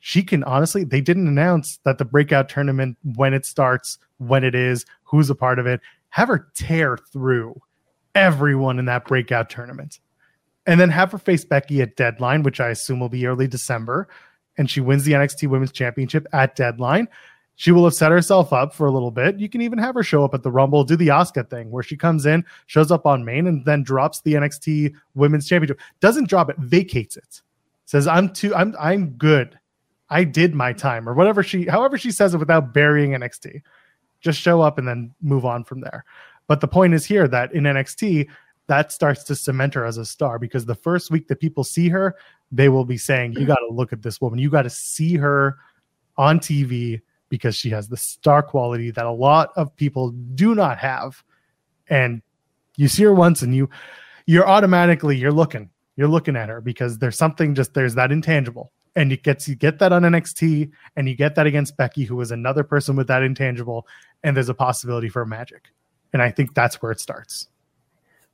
[0.01, 4.57] She can honestly, they didn't announce that the breakout tournament, when it starts, when it
[4.57, 7.61] is, who's a part of it have her tear through
[8.15, 10.01] everyone in that breakout tournament.
[10.67, 14.09] And then have her face Becky at deadline, which I assume will be early December.
[14.59, 17.09] And she wins the NXT Women's Championship at deadline.
[17.57, 19.39] She will have set herself up for a little bit.
[19.39, 21.83] You can even have her show up at the Rumble, do the Asuka thing where
[21.83, 25.79] she comes in, shows up on main, and then drops the NXT Women's Championship.
[26.01, 27.43] Doesn't drop it, vacates it.
[27.85, 29.59] Says, I'm too, I'm, I'm good.
[30.09, 33.61] I did my time, or whatever she, however she says it without burying NXT.
[34.21, 36.05] Just show up and then move on from there.
[36.47, 38.29] But the point is here that in NXT,
[38.67, 41.89] that starts to cement her as a star because the first week that people see
[41.89, 42.17] her,
[42.53, 44.39] they will be saying, You got to look at this woman.
[44.39, 45.59] You got to see her
[46.17, 50.79] on TV because she has the star quality that a lot of people do not
[50.79, 51.23] have.
[51.89, 52.23] And
[52.77, 53.69] you see her once and you
[54.27, 58.73] you're automatically you're looking you're looking at her because there's something just there's that intangible
[58.97, 62.21] and you get you get that on NXT and you get that against Becky who
[62.21, 63.87] is another person with that intangible
[64.23, 65.69] and there's a possibility for magic.
[66.13, 67.49] And I think that's where it starts.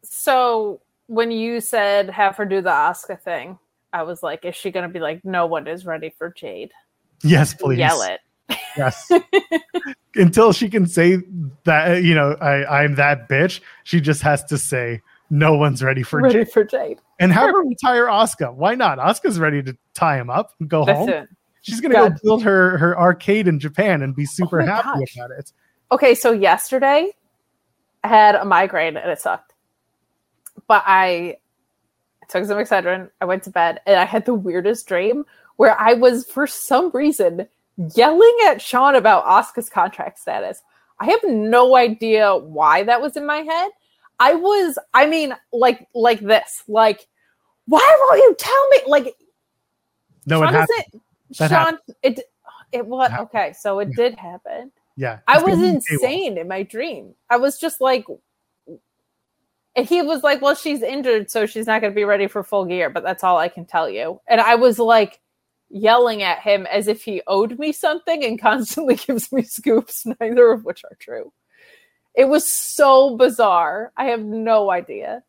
[0.02, 3.58] So when you said have her do the Asuka thing,
[3.92, 6.72] I was like, is she going to be like, no one is ready for Jade?
[7.22, 7.78] Yes, please.
[7.78, 8.20] Yell it.
[8.76, 9.10] Yes.
[10.14, 11.18] Until she can say
[11.64, 16.02] that, you know, I, I'm that bitch, she just has to say, no one's ready
[16.02, 16.52] for Ready Jade.
[16.52, 17.00] for Jade.
[17.18, 18.52] And have her retire Oscar.
[18.52, 18.98] Why not?
[18.98, 21.06] Oscar's ready to tie him up and go home.
[21.06, 21.28] Listen.
[21.62, 25.00] She's gonna go build her her arcade in Japan and be oh super my happy
[25.00, 25.16] gosh.
[25.16, 25.52] about it.
[25.90, 27.10] Okay, so yesterday
[28.04, 29.52] I had a migraine and it sucked.
[30.68, 31.38] But I
[32.28, 35.24] took some Excedrin, I went to bed, and I had the weirdest dream
[35.56, 37.48] where I was, for some reason,
[37.94, 40.62] yelling at Sean about Oscar's contract status.
[40.98, 43.70] I have no idea why that was in my head.
[44.18, 47.06] I was, I mean, like like this, like,
[47.66, 48.78] why won't you tell me?
[48.86, 49.14] Like
[50.26, 50.68] No, it Sean happened.
[50.90, 51.02] doesn't
[51.38, 52.20] That Sean it
[52.72, 53.94] it what okay, so it Yeah.
[53.96, 54.72] did happen.
[54.96, 55.18] Yeah.
[55.28, 57.14] I was insane in my dream.
[57.28, 58.06] I was just like,
[59.76, 62.42] and he was like, "Well, she's injured, so she's not going to be ready for
[62.42, 64.20] full gear." But that's all I can tell you.
[64.26, 65.20] And I was like
[65.68, 70.50] yelling at him as if he owed me something, and constantly gives me scoops, neither
[70.50, 71.30] of which are true.
[72.16, 73.92] It was so bizarre.
[73.96, 75.22] I have no idea.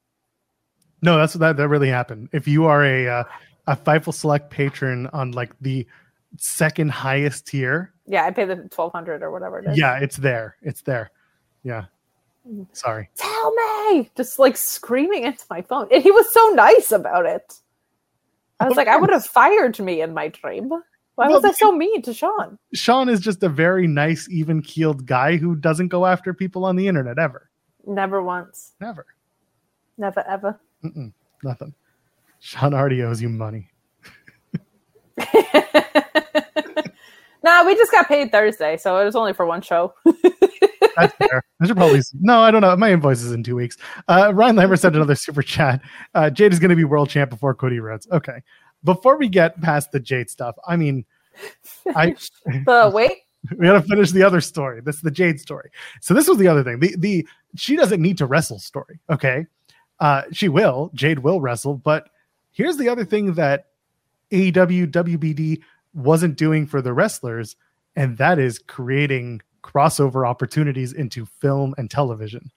[1.02, 2.30] No, that's that that really happened.
[2.34, 3.24] If you are a uh,
[3.68, 5.86] a Fightful Select patron on like the
[6.38, 9.78] second highest tier, Yeah, I pay the twelve hundred or whatever it is.
[9.78, 10.56] yeah, it's there.
[10.62, 11.12] It's there.
[11.64, 11.86] Yeah.
[12.72, 13.10] Sorry.
[13.16, 13.54] tell
[13.92, 17.60] me, just like screaming into my phone, and he was so nice about it.
[18.60, 20.72] I was Of like, I would have fired me in my dream.
[21.18, 22.60] Why Well, was I so mean to Sean?
[22.76, 26.76] Sean is just a very nice, even keeled guy who doesn't go after people on
[26.76, 27.50] the internet ever.
[27.88, 28.76] Never once.
[28.80, 29.08] Never.
[29.98, 30.60] Never ever.
[30.86, 31.12] Mm-mm,
[31.44, 31.74] nothing.
[32.38, 33.68] Sean already owes you money.
[37.44, 39.96] nah, we just got paid Thursday, so it was only for one show.
[40.98, 41.44] That's fair.
[41.60, 42.02] I should probably.
[42.20, 42.76] No, I don't know.
[42.78, 43.76] My invoice is in two weeks.
[44.08, 45.82] Uh, Ryan Lambert sent another super chat.
[46.14, 48.08] Uh, Jade is going to be world champ before Cody Rhodes.
[48.12, 48.44] Okay.
[48.84, 51.06] Before we get past the Jade stuff, I mean,
[51.96, 53.18] I the wait,
[53.58, 54.82] we got to finish the other story.
[54.82, 55.70] That's the Jade story.
[56.02, 56.80] So this was the other thing.
[56.80, 59.00] The the she doesn't need to wrestle story.
[59.10, 59.46] Okay,
[60.00, 60.92] uh, she will.
[60.94, 61.76] Jade will wrestle.
[61.76, 62.10] But
[62.52, 63.68] here's the other thing that
[64.32, 65.62] AEW WBD
[65.94, 67.56] wasn't doing for the wrestlers,
[67.96, 72.52] and that is creating crossover opportunities into film and television.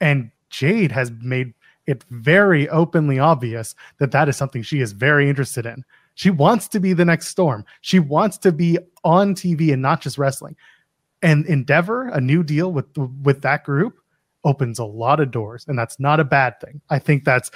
[0.00, 1.54] And Jade has made
[1.86, 5.84] it very openly obvious that that is something she is very interested in.
[6.14, 7.64] She wants to be the next Storm.
[7.80, 10.56] She wants to be on TV and not just wrestling.
[11.22, 13.98] And Endeavor, a new deal with with that group,
[14.44, 16.80] opens a lot of doors, and that's not a bad thing.
[16.90, 17.50] I think that's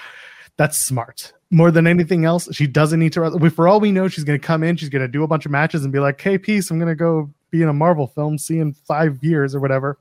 [0.57, 1.33] that's smart.
[1.51, 3.51] More than anything else, she doesn't need to.
[3.51, 5.47] For all we know, she's going to come in, she's going to do a bunch
[5.47, 8.07] of matches, and be like, "Hey, peace, I'm going to go be in a Marvel
[8.07, 9.99] film, see in five years or whatever."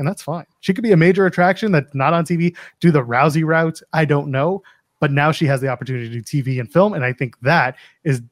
[0.00, 0.46] And that's fine.
[0.60, 2.56] She could be a major attraction that's not on TV.
[2.80, 3.82] Do the Rousey route?
[3.92, 4.62] I don't know,
[4.98, 7.76] but now she has the opportunity to do TV and film, and I think that
[8.02, 8.22] is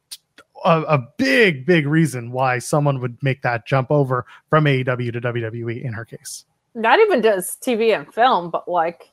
[0.64, 5.20] a, a big, big reason why someone would make that jump over from AEW to
[5.20, 6.46] WWE in her case.
[6.74, 9.10] not even just TV and film, but like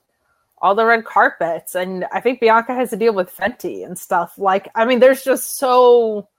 [0.62, 4.38] all the red carpets, and I think Bianca has to deal with Fenty and stuff.
[4.38, 6.30] Like, I mean, there's just so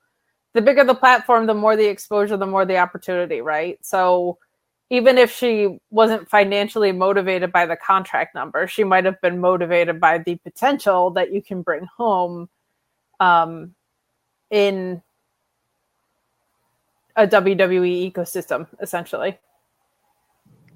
[0.55, 3.79] the bigger the platform, the more the exposure, the more the opportunity, right?
[3.85, 4.39] So
[4.91, 10.01] even if she wasn't financially motivated by the contract number, she might have been motivated
[10.01, 12.49] by the potential that you can bring home
[13.19, 13.75] um,
[14.51, 15.03] in
[17.17, 19.39] a WWE ecosystem, essentially.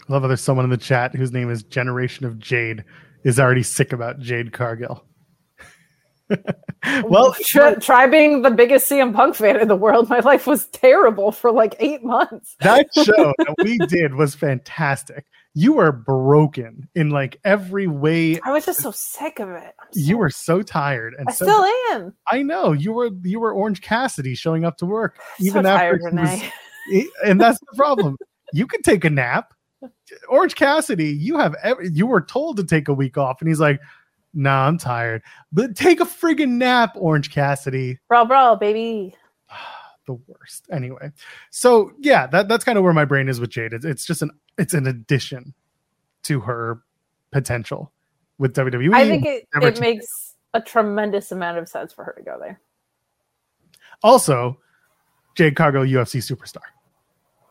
[0.08, 2.84] I love how there's someone in the chat whose name is Generation of Jade
[3.22, 5.04] is already sick about Jade Cargill.
[7.04, 10.08] well, try, try being the biggest CM Punk fan in the world.
[10.08, 12.56] My life was terrible for like eight months.
[12.60, 15.26] that show that we did was fantastic.
[15.54, 18.38] You were broken in like every way.
[18.44, 19.74] I was just so sick of it.
[19.80, 22.14] I'm so- You were so tired, and I so still am.
[22.28, 23.10] I know you were.
[23.22, 26.42] You were Orange Cassidy showing up to work So even after tired, was
[27.24, 28.16] and that's the problem.
[28.52, 29.52] you could take a nap.
[30.28, 33.60] Orange Cassidy, you have every, you were told to take a week off, and he's
[33.60, 33.80] like,
[34.34, 37.98] "Nah, I'm tired." But take a friggin' nap, Orange Cassidy.
[38.08, 39.14] Bro, bro, baby.
[40.06, 40.66] The worst.
[40.72, 41.12] Anyway,
[41.50, 43.72] so yeah, that that's kind of where my brain is with Jade.
[43.72, 45.54] It's, it's just an it's an addition
[46.24, 46.82] to her
[47.30, 47.92] potential
[48.38, 48.92] with WWE.
[48.92, 52.38] I think it, never it makes a tremendous amount of sense for her to go
[52.40, 52.60] there.
[54.02, 54.58] also
[55.36, 56.62] Jade Cargill, UFC superstar.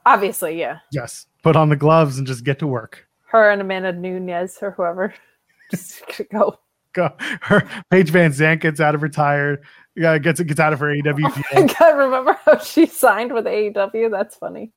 [0.06, 0.80] Obviously, yeah.
[0.92, 3.08] Yes, put on the gloves and just get to work.
[3.26, 5.14] Her and Amanda Nunes or whoever.
[5.72, 6.02] Just
[6.32, 6.60] go.
[6.94, 7.14] go.
[7.42, 9.64] Her Paige VanZant gets out of retired.
[9.96, 11.26] Yeah, gets gets out of her AEW.
[11.52, 11.68] I deal.
[11.68, 14.10] can't remember how she signed with AEW.
[14.12, 14.72] That's funny.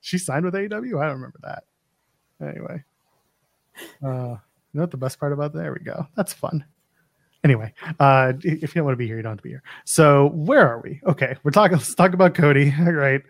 [0.00, 0.72] she signed with AEW.
[0.72, 1.64] I don't remember that.
[2.40, 2.84] Anyway,
[4.04, 4.36] uh,
[4.72, 5.58] you know what the best part about that.
[5.58, 6.06] there we go.
[6.16, 6.64] That's fun.
[7.44, 9.62] Anyway, uh, if you don't want to be here, you don't have to be here.
[9.84, 11.00] So where are we?
[11.06, 11.76] Okay, we're talking.
[11.76, 12.74] Let's talk about Cody.
[12.80, 13.22] All right.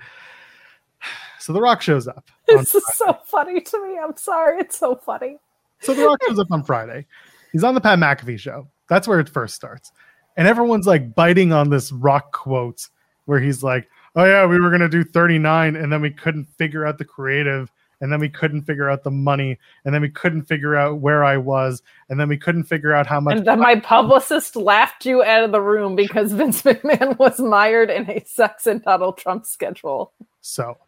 [1.38, 2.30] So The Rock shows up.
[2.46, 3.98] This is so funny to me.
[4.02, 4.60] I'm sorry.
[4.60, 5.36] It's so funny.
[5.80, 7.06] So The Rock shows up on Friday.
[7.52, 8.68] He's on the Pat McAfee show.
[8.88, 9.92] That's where it first starts.
[10.36, 12.88] And everyone's like biting on this Rock quote
[13.26, 16.46] where he's like, Oh, yeah, we were going to do 39 and then we couldn't
[16.46, 17.70] figure out the creative.
[18.00, 19.58] And then we couldn't figure out the money.
[19.84, 21.82] And then we couldn't figure out where I was.
[22.08, 23.38] And then we couldn't figure out how much.
[23.38, 27.90] And then my publicist laughed you out of the room because Vince McMahon was mired
[27.90, 30.12] in a sex and Donald Trump schedule.
[30.40, 30.78] So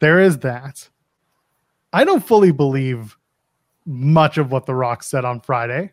[0.00, 0.88] there is that.
[1.92, 3.16] I don't fully believe
[3.86, 5.92] much of what The Rock said on Friday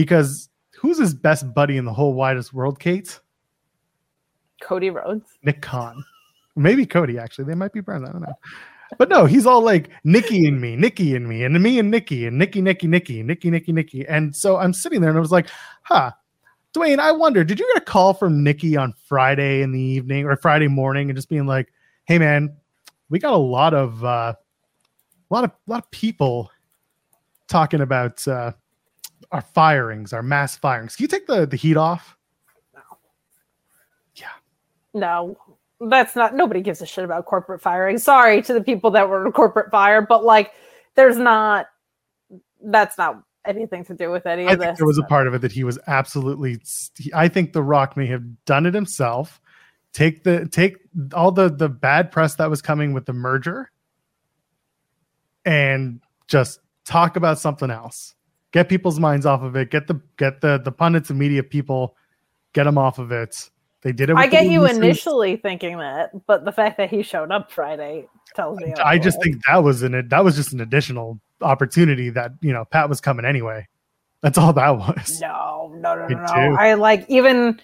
[0.00, 0.48] because
[0.78, 3.20] who's his best buddy in the whole widest world, Kate?
[4.62, 5.38] Cody Rhodes.
[5.42, 6.02] Nick Khan.
[6.56, 7.44] Maybe Cody, actually.
[7.44, 8.08] They might be friends.
[8.08, 8.32] I don't know.
[8.96, 12.26] But no, he's all like Nikki and me, Nikki and me, and me and Nikki,
[12.26, 14.08] and Nikki, Nikki, Nikki, Nikki, Nikki, Nikki.
[14.08, 15.48] And so I'm sitting there and I was like,
[15.82, 16.10] huh,
[16.74, 20.24] Dwayne, I wonder, did you get a call from Nikki on Friday in the evening
[20.24, 21.72] or Friday morning and just being like,
[22.06, 22.56] hey man,
[23.10, 24.32] we got a lot of uh
[25.30, 26.50] a lot of a lot of people
[27.48, 28.52] talking about uh
[29.32, 30.96] our firings, our mass firings.
[30.96, 32.16] Can you take the, the heat off?
[32.74, 32.80] No,
[34.14, 34.28] Yeah.
[34.94, 35.36] No.
[35.80, 36.34] that's not.
[36.34, 37.98] Nobody gives a shit about corporate firing.
[37.98, 40.52] Sorry to the people that were in corporate fire, but like,
[40.94, 41.66] there's not.
[42.62, 44.78] That's not anything to do with any I of think this.
[44.78, 46.60] there was a part of it that he was absolutely.
[47.14, 49.40] I think The Rock may have done it himself.
[49.92, 50.76] Take the take
[51.14, 53.70] all the the bad press that was coming with the merger,
[55.44, 58.14] and just talk about something else.
[58.52, 59.70] Get people's minds off of it.
[59.70, 61.96] Get the get the the pundits and media people,
[62.52, 63.50] get them off of it.
[63.82, 64.16] They did it.
[64.16, 68.58] I get you initially thinking that, but the fact that he showed up Friday tells
[68.58, 68.74] me.
[68.74, 70.10] I just think that was an it.
[70.10, 73.66] that was just an additional opportunity that you know Pat was coming anyway.
[74.20, 75.20] That's all that was.
[75.20, 76.56] no, no, no, no, no.
[76.56, 77.58] I like even,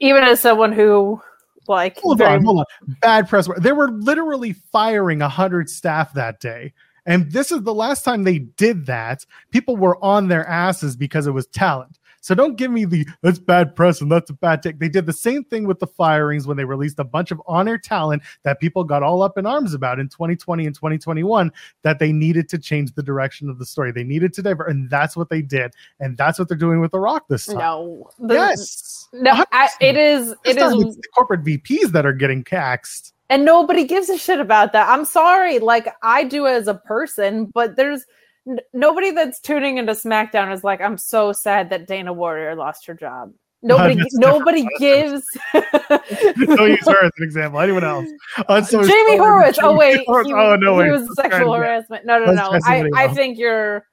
[0.00, 1.20] even as someone who
[1.68, 2.96] like Hold very- on, hold on.
[3.00, 3.48] Bad press.
[3.58, 6.72] They were literally firing a hundred staff that day,
[7.08, 9.24] and this is the last time they did that.
[9.50, 11.98] People were on their asses because it was talent.
[12.20, 14.78] So don't give me the that's bad press and that's a bad take.
[14.78, 17.78] They did the same thing with the firings when they released a bunch of on-air
[17.78, 21.50] talent that people got all up in arms about in 2020 and 2021
[21.82, 23.92] that they needed to change the direction of the story.
[23.92, 26.90] They needed to divert, and that's what they did, and that's what they're doing with
[26.90, 27.56] The Rock this time.
[27.56, 29.30] no, the- yes, no.
[29.52, 29.70] I, 100%.
[29.80, 30.34] it is.
[30.44, 33.14] It time is corporate VPs that are getting caxed.
[33.30, 34.88] And nobody gives a shit about that.
[34.88, 38.04] I'm sorry, like I do as a person, but there's
[38.48, 42.86] n- nobody that's tuning into SmackDown is like, I'm so sad that Dana Warrior lost
[42.86, 43.32] her job.
[43.62, 45.24] Nobody, that's nobody gives.
[45.52, 47.60] Don't use her as an example.
[47.60, 48.06] Anyone else?
[48.48, 49.58] On social Jamie media, Horowitz.
[49.60, 50.28] Oh wait, Horowitz.
[50.28, 50.90] he, oh no, he wait.
[50.92, 52.06] was Let's sexual try harassment.
[52.06, 52.72] No, no, Let's no.
[52.72, 53.16] I, I else.
[53.16, 53.84] think you're.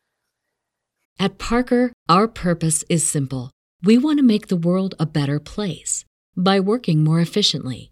[1.19, 3.49] At Parker, our purpose is simple.
[3.83, 6.05] We want to make the world a better place
[6.37, 7.91] by working more efficiently,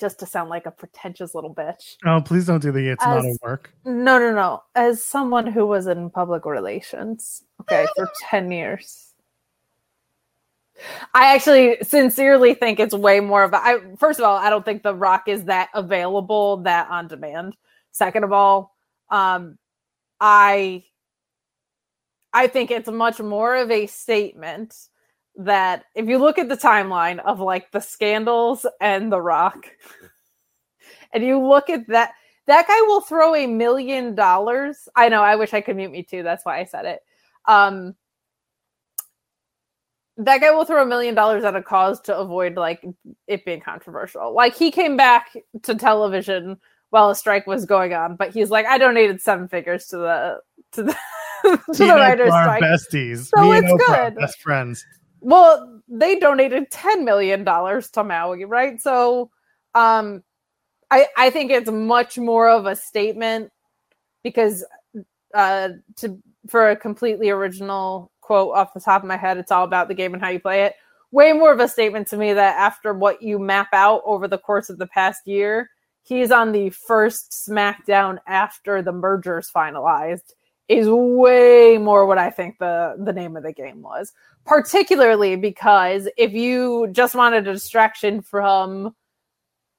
[0.00, 1.96] Just to sound like a pretentious little bitch.
[2.06, 3.74] Oh, please don't do the it's not a work.
[3.84, 4.62] No, no, no.
[4.74, 9.12] As someone who was in public relations, okay, for 10 years.
[11.14, 14.64] I actually sincerely think it's way more of a I first of all, I don't
[14.64, 17.54] think the rock is that available, that on demand.
[17.90, 18.74] Second of all,
[19.10, 19.58] um
[20.20, 20.84] I
[22.32, 24.74] I think it's much more of a statement
[25.44, 29.66] that if you look at the timeline of like the scandals and the rock
[31.12, 32.12] and you look at that
[32.46, 34.88] that guy will throw a million dollars.
[34.96, 36.22] I know, I wish I could mute me too.
[36.22, 37.00] That's why I said it.
[37.46, 37.94] Um
[40.16, 42.84] that guy will throw a million dollars at a cause to avoid like
[43.26, 44.34] it being controversial.
[44.34, 45.30] Like he came back
[45.62, 46.58] to television
[46.90, 50.40] while a strike was going on, but he's like, I donated seven figures to the
[50.72, 50.92] to the
[51.74, 52.62] to the writers' strike.
[52.62, 53.30] besties.
[53.34, 54.16] So Me it's good.
[54.16, 54.84] best friends.
[55.20, 58.80] Well, they donated ten million dollars to Maui, right?
[58.80, 59.30] So,
[59.74, 60.22] um,
[60.90, 63.52] I I think it's much more of a statement
[64.22, 64.64] because
[65.34, 66.18] uh, to
[66.48, 69.94] for a completely original quote off the top of my head, it's all about the
[69.94, 70.74] game and how you play it.
[71.12, 74.38] Way more of a statement to me that after what you map out over the
[74.38, 75.70] course of the past year,
[76.04, 80.32] he's on the first SmackDown after the merger's finalized.
[80.70, 84.12] Is way more what I think the the name of the game was
[84.46, 88.94] particularly because if you just wanted a distraction from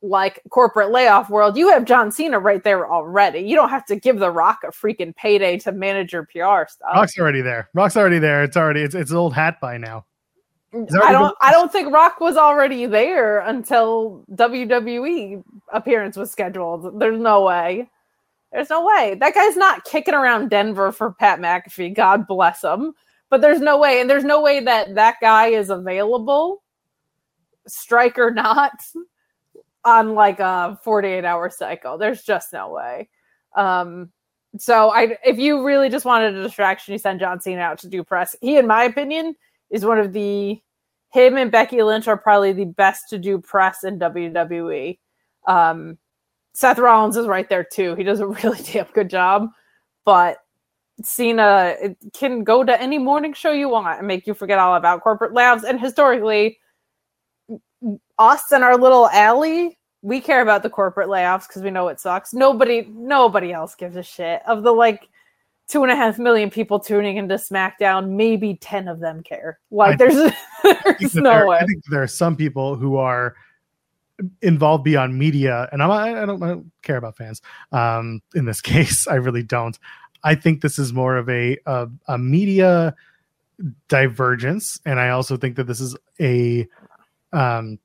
[0.01, 3.39] like corporate layoff world, you have John Cena right there already.
[3.39, 6.89] You don't have to give The Rock a freaking payday to manage your PR stuff.
[6.93, 7.69] Rock's already there.
[7.73, 8.43] Rock's already there.
[8.43, 10.05] It's already it's it's an old hat by now.
[10.73, 16.99] Mm, I don't I don't think Rock was already there until WWE appearance was scheduled.
[16.99, 17.89] There's no way.
[18.51, 19.15] There's no way.
[19.19, 21.95] That guy's not kicking around Denver for Pat McAfee.
[21.95, 22.93] God bless him.
[23.29, 26.61] But there's no way and there's no way that that guy is available
[27.67, 28.73] strike or not
[29.85, 31.97] on like a 48 hour cycle.
[31.97, 33.09] There's just no way.
[33.55, 34.11] Um,
[34.57, 37.87] so I, if you really just wanted a distraction, you send John Cena out to
[37.87, 38.35] do press.
[38.41, 39.35] He, in my opinion,
[39.69, 40.61] is one of the
[41.11, 44.97] him and Becky Lynch are probably the best to do press in WWE.
[45.47, 45.97] Um,
[46.53, 47.95] Seth Rollins is right there too.
[47.95, 49.49] He does a really damn good job,
[50.05, 50.37] but
[51.03, 51.75] Cena
[52.13, 55.33] can go to any morning show you want and make you forget all about corporate
[55.33, 55.63] labs.
[55.63, 56.59] And historically,
[58.19, 61.99] us and our little alley, we care about the corporate layoffs because we know it
[61.99, 62.33] sucks.
[62.33, 64.41] Nobody, nobody else gives a shit.
[64.47, 65.07] Of the like
[65.67, 69.59] two and a half million people tuning into SmackDown, maybe ten of them care.
[69.71, 70.33] Like, I there's,
[70.99, 71.57] there's no there, way.
[71.57, 73.35] I think there are some people who are
[74.41, 77.41] involved beyond media, and I'm, I don't, I don't care about fans.
[77.72, 79.78] Um, in this case, I really don't.
[80.24, 82.95] I think this is more of a a, a media
[83.88, 86.68] divergence, and I also think that this is a
[87.34, 87.80] um,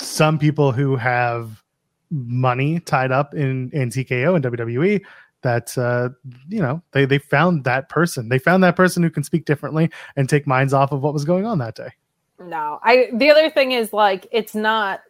[0.00, 1.62] some people who have
[2.10, 5.04] money tied up in in TKO and WWE
[5.42, 6.10] that uh,
[6.48, 9.90] you know they they found that person they found that person who can speak differently
[10.16, 11.90] and take minds off of what was going on that day
[12.40, 15.00] no i the other thing is like it's not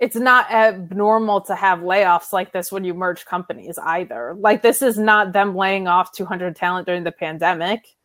[0.00, 4.82] it's not abnormal to have layoffs like this when you merge companies either like this
[4.82, 7.96] is not them laying off 200 talent during the pandemic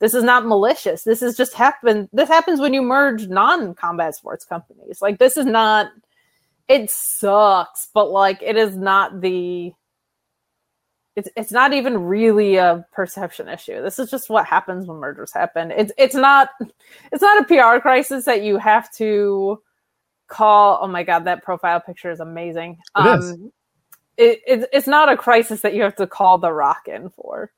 [0.00, 1.02] this is not malicious.
[1.04, 2.08] This is just happen.
[2.12, 5.00] This happens when you merge non-combat sports companies.
[5.00, 5.88] Like this is not.
[6.68, 9.72] It sucks, but like it is not the.
[11.16, 13.80] It's it's not even really a perception issue.
[13.80, 15.70] This is just what happens when mergers happen.
[15.70, 16.50] It's it's not
[17.10, 19.62] it's not a PR crisis that you have to
[20.28, 20.78] call.
[20.82, 22.78] Oh my god, that profile picture is amazing.
[22.96, 23.38] It um, is.
[24.16, 27.50] It, it, it's not a crisis that you have to call the rock in for.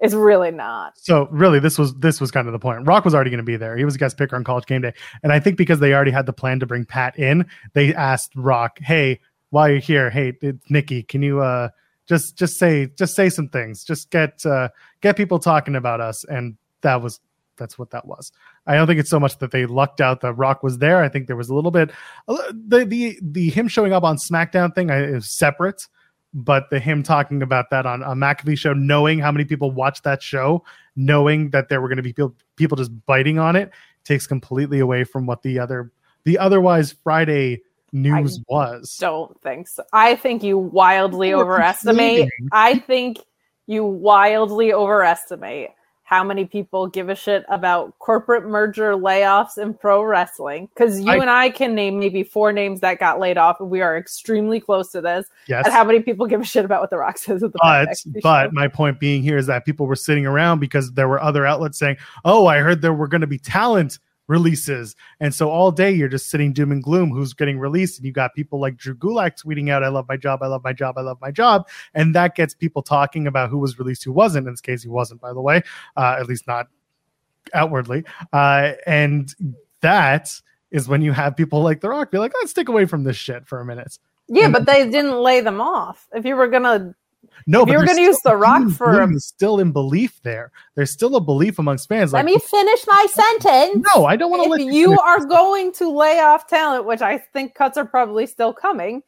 [0.00, 0.98] It's really not.
[0.98, 2.86] So really, this was this was kind of the point.
[2.86, 3.76] Rock was already going to be there.
[3.76, 6.10] He was a guest picker on College Game Day, and I think because they already
[6.10, 9.20] had the plan to bring Pat in, they asked Rock, "Hey,
[9.50, 11.68] while you're here, hey, it's Nikki, can you uh
[12.06, 14.68] just just say just say some things, just get uh
[15.00, 17.20] get people talking about us?" And that was
[17.56, 18.32] that's what that was.
[18.66, 21.02] I don't think it's so much that they lucked out that Rock was there.
[21.02, 21.90] I think there was a little bit
[22.26, 25.86] the the the him showing up on SmackDown thing is separate
[26.34, 30.02] but the him talking about that on a McAfee show, knowing how many people watched
[30.02, 30.64] that show,
[30.96, 33.70] knowing that there were going to be people, people just biting on it,
[34.02, 35.92] takes completely away from what the other
[36.24, 37.62] the otherwise Friday
[37.92, 38.96] news I was.
[38.98, 39.84] Don't think so.
[39.92, 42.28] I think you wildly overestimate.
[42.50, 43.18] I think
[43.66, 45.70] you wildly overestimate
[46.04, 51.10] how many people give a shit about corporate merger layoffs in pro wrestling because you
[51.10, 53.96] I, and I can name maybe four names that got laid off, and we are
[53.96, 55.26] extremely close to this.
[55.48, 55.64] Yes.
[55.64, 57.88] And how many people give a shit about what The Rock says at the But
[58.22, 61.46] but my point being here is that people were sitting around because there were other
[61.46, 64.96] outlets saying, "Oh, I heard there were going to be talent." Releases.
[65.20, 67.98] And so all day you're just sitting doom and gloom who's getting released.
[67.98, 70.64] And you got people like Drew Gulak tweeting out, I love my job, I love
[70.64, 71.68] my job, I love my job.
[71.94, 74.46] And that gets people talking about who was released, who wasn't.
[74.46, 75.62] In this case, he wasn't, by the way,
[75.96, 76.68] uh, at least not
[77.52, 78.04] outwardly.
[78.32, 79.34] Uh, and
[79.80, 83.04] that is when you have people like The Rock be like, let's stick away from
[83.04, 83.98] this shit for a minute.
[84.28, 86.08] Yeah, and but they didn't lay them off.
[86.14, 86.94] If you were gonna
[87.46, 89.20] no, you're going to use The Rock for a...
[89.20, 90.52] still in belief there.
[90.74, 92.12] There's still a belief amongst fans.
[92.12, 93.86] Let me finish my sentence.
[93.94, 94.52] No, I don't want to.
[94.66, 98.26] If you, you are going to lay off talent, which I think cuts are probably
[98.26, 99.02] still coming,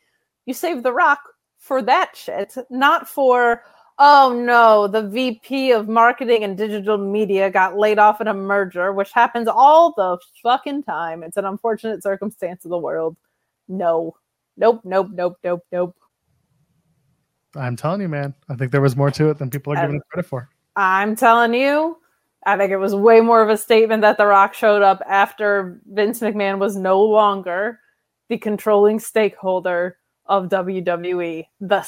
[0.45, 1.21] you save The Rock
[1.59, 3.63] for that shit, not for.
[3.99, 8.93] Oh no, the VP of marketing and digital media got laid off in a merger,
[8.93, 11.23] which happens all the fucking time.
[11.23, 13.17] It's an unfortunate circumstance of the world.
[13.69, 14.15] No.
[14.57, 15.97] Nope, nope, nope, nope, nope.
[17.57, 18.35] I'm telling you, man.
[18.49, 20.49] I think there was more to it than people are giving uh, it credit for.
[20.77, 21.99] I'm telling you,
[22.45, 25.81] I think it was way more of a statement that The Rock showed up after
[25.91, 27.81] Vince McMahon was no longer
[28.29, 31.47] the controlling stakeholder of WWE.
[31.61, 31.87] The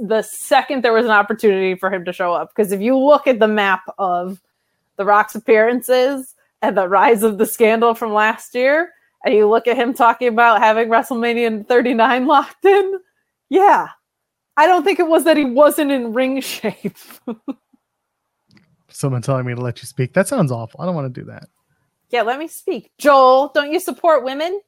[0.00, 3.26] the second there was an opportunity for him to show up, because if you look
[3.26, 4.40] at the map of
[4.96, 8.90] The Rock's appearances and the rise of the scandal from last year,
[9.24, 13.00] and you look at him talking about having WrestleMania 39 locked in,
[13.48, 13.88] yeah,
[14.60, 16.94] I don't think it was that he wasn't in ring shape.
[18.88, 20.12] Someone telling me to let you speak.
[20.12, 20.82] That sounds awful.
[20.82, 21.48] I don't want to do that.
[22.10, 22.90] Yeah, let me speak.
[22.98, 24.60] Joel, don't you support women?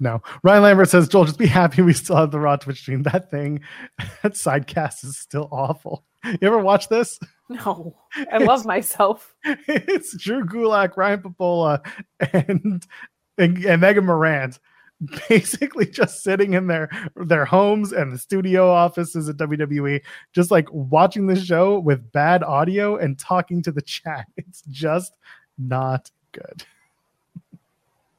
[0.00, 0.20] No.
[0.42, 3.04] Ryan Lambert says, Joel, just be happy we still have the Raw Twitch stream.
[3.04, 3.60] That thing,
[4.24, 6.04] that sidecast is still awful.
[6.24, 7.20] You ever watch this?
[7.48, 7.96] No,
[8.32, 9.32] I love myself.
[9.44, 11.86] It's Drew Gulak, Ryan Pappolla,
[12.32, 12.84] and,
[13.38, 14.58] and, and Megan Morant
[15.28, 20.00] basically just sitting in their their homes and the studio offices at WWE,
[20.32, 24.26] just like watching the show with bad audio and talking to the chat.
[24.36, 25.16] It's just
[25.58, 26.64] not good.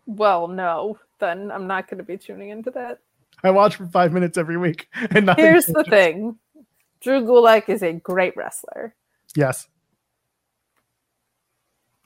[0.05, 2.99] Well, no, then I'm not going to be tuning into that.
[3.43, 6.38] I watch for five minutes every week, and Here's the thing
[7.01, 8.95] Drew Gulak is a great wrestler.
[9.36, 9.67] Yes,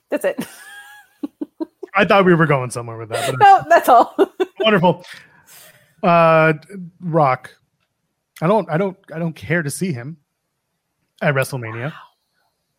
[0.09, 0.47] That's it.
[1.97, 3.31] I thought we were going somewhere with that.
[3.31, 4.15] But no, that's all.
[4.59, 5.03] wonderful.
[6.03, 6.53] Uh,
[7.01, 7.51] Rock.
[8.41, 8.69] I don't.
[8.69, 8.97] I don't.
[9.13, 10.17] I don't care to see him
[11.21, 11.91] at WrestleMania.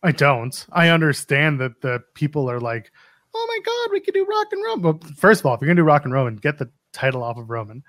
[0.01, 0.65] I don't.
[0.71, 2.91] I understand that the people are like,
[3.35, 5.67] "Oh my God, we could do Rock and Roman." But first of all, if you're
[5.67, 7.83] gonna do Rock and Roman, get the title off of Roman.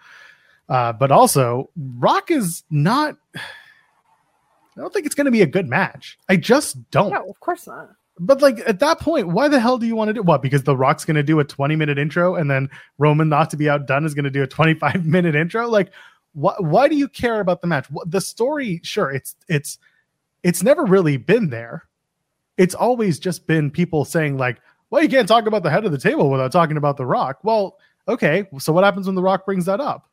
[0.69, 3.17] Uh, but also, Rock is not.
[3.37, 6.17] I don't think it's going to be a good match.
[6.29, 7.11] I just don't.
[7.11, 7.91] no, of course not.
[8.23, 10.43] But like at that point, why the hell do you want to do what?
[10.43, 12.69] Because The Rock's going to do a 20 minute intro and then
[12.99, 15.67] Roman not to be outdone is going to do a 25 minute intro?
[15.67, 15.91] Like
[16.33, 17.87] why why do you care about the match?
[18.07, 19.79] The story, sure, it's it's
[20.43, 21.89] it's never really been there.
[22.59, 24.59] It's always just been people saying like,
[24.91, 27.39] "Well, you can't talk about the head of the table without talking about The Rock."
[27.43, 30.09] Well, okay, so what happens when The Rock brings that up?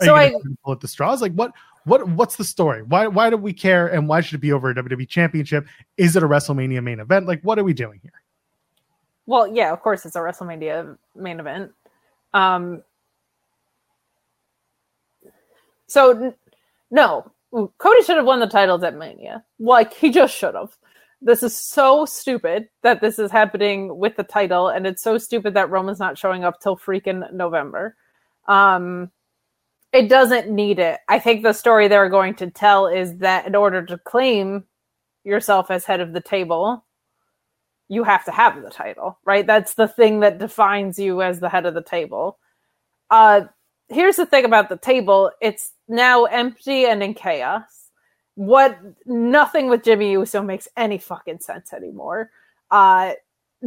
[0.00, 1.22] Are So I- pull at the straws?
[1.22, 1.52] Like what
[1.84, 2.82] what what's the story?
[2.82, 5.66] Why why do we care and why should it be over a WWE championship?
[5.96, 7.26] Is it a WrestleMania main event?
[7.26, 8.12] Like what are we doing here?
[9.26, 11.72] Well, yeah, of course it's a WrestleMania main event.
[12.32, 12.82] Um
[15.86, 16.34] So
[16.90, 17.30] no,
[17.78, 19.44] Cody should have won the titles at Mania.
[19.58, 20.76] Like he just should have.
[21.20, 25.54] This is so stupid that this is happening with the title and it's so stupid
[25.54, 27.96] that Roman's not showing up till freaking November.
[28.48, 29.10] Um
[29.94, 30.98] it doesn't need it.
[31.08, 34.64] I think the story they're going to tell is that in order to claim
[35.22, 36.84] yourself as head of the table,
[37.88, 39.46] you have to have the title, right?
[39.46, 42.38] That's the thing that defines you as the head of the table.
[43.08, 43.42] Uh,
[43.88, 47.90] here's the thing about the table it's now empty and in chaos.
[48.34, 48.76] What
[49.06, 52.30] nothing with Jimmy Uso makes any fucking sense anymore.
[52.68, 53.12] Uh,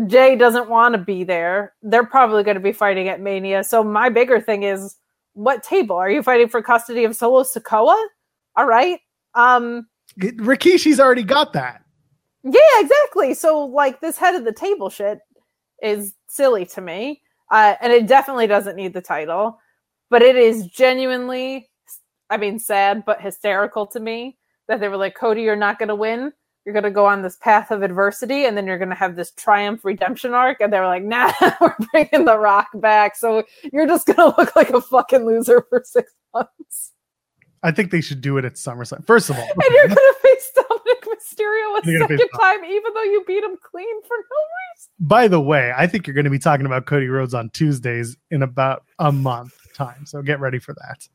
[0.07, 1.73] Jay doesn't want to be there.
[1.82, 3.63] They're probably going to be fighting at Mania.
[3.63, 4.97] So my bigger thing is
[5.38, 5.96] what table?
[5.96, 7.96] Are you fighting for custody of Solo Sikoa?
[8.56, 9.00] All right.
[9.36, 9.88] Um,
[10.20, 11.84] Rikishi's already got that.
[12.44, 13.36] yeah, exactly.
[13.36, 15.20] So like this head of the table shit
[15.84, 17.22] is silly to me.
[17.52, 19.60] Uh, and it definitely doesn't need the title,
[20.10, 21.70] but it is genuinely,
[22.30, 25.90] I mean, sad but hysterical to me that they were like, Cody, you're not going
[25.90, 26.34] to win.
[26.68, 29.15] You're going to go on this path of adversity, and then you're going to have
[29.15, 30.59] this triumph redemption arc.
[30.59, 34.38] And they were like, Nah, we're bringing the Rock back, so you're just going to
[34.38, 36.91] look like a fucking loser for six months,
[37.63, 39.05] I think they should do it at SummerSlam.
[39.05, 42.39] First of all, and you're going to face Dominic Mysterio a You're gonna face second
[42.39, 44.38] time, even though you beat him clean for no
[44.76, 44.89] reason.
[44.99, 48.18] by the way, I think you're going to be talking about Cody Rhodes on Tuesdays
[48.30, 50.05] in about a month time.
[50.05, 51.07] So get ready for that.